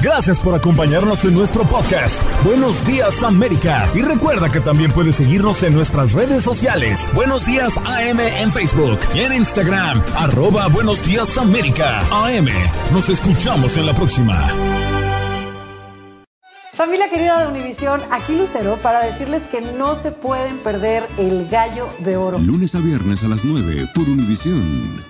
Gracias 0.03 0.41
por 0.41 0.55
acompañarnos 0.55 1.25
en 1.27 1.35
nuestro 1.35 1.63
podcast. 1.65 2.19
Buenos 2.43 2.87
días 2.87 3.23
América. 3.23 3.91
Y 3.95 4.01
recuerda 4.01 4.51
que 4.51 4.61
también 4.61 4.93
puedes 4.93 5.17
seguirnos 5.17 5.63
en 5.63 5.75
nuestras 5.75 6.13
redes 6.15 6.43
sociales. 6.43 7.11
Buenos 7.15 7.45
días 7.45 7.77
AM 7.77 8.21
en 8.21 8.51
Facebook 8.51 8.99
y 9.15 9.21
en 9.21 9.35
Instagram. 9.35 10.03
Arroba 10.17 10.69
Buenos 10.69 11.05
días 11.05 11.37
América. 11.37 12.01
AM. 12.11 12.49
Nos 12.93 13.11
escuchamos 13.11 13.77
en 13.77 13.87
la 13.87 13.95
próxima. 13.95 14.51
Familia 16.73 17.11
querida 17.11 17.43
de 17.43 17.49
Univisión, 17.49 18.01
aquí 18.11 18.35
Lucero 18.35 18.79
para 18.81 19.05
decirles 19.05 19.45
que 19.45 19.61
no 19.61 19.95
se 19.95 20.13
pueden 20.13 20.57
perder 20.61 21.07
el 21.19 21.47
gallo 21.51 21.91
de 21.99 22.17
oro. 22.17 22.39
Lunes 22.39 22.75
a 22.75 22.79
viernes 22.79 23.23
a 23.23 23.29
las 23.29 23.45
9 23.45 23.89
por 23.95 24.09
Univisión. 24.09 25.10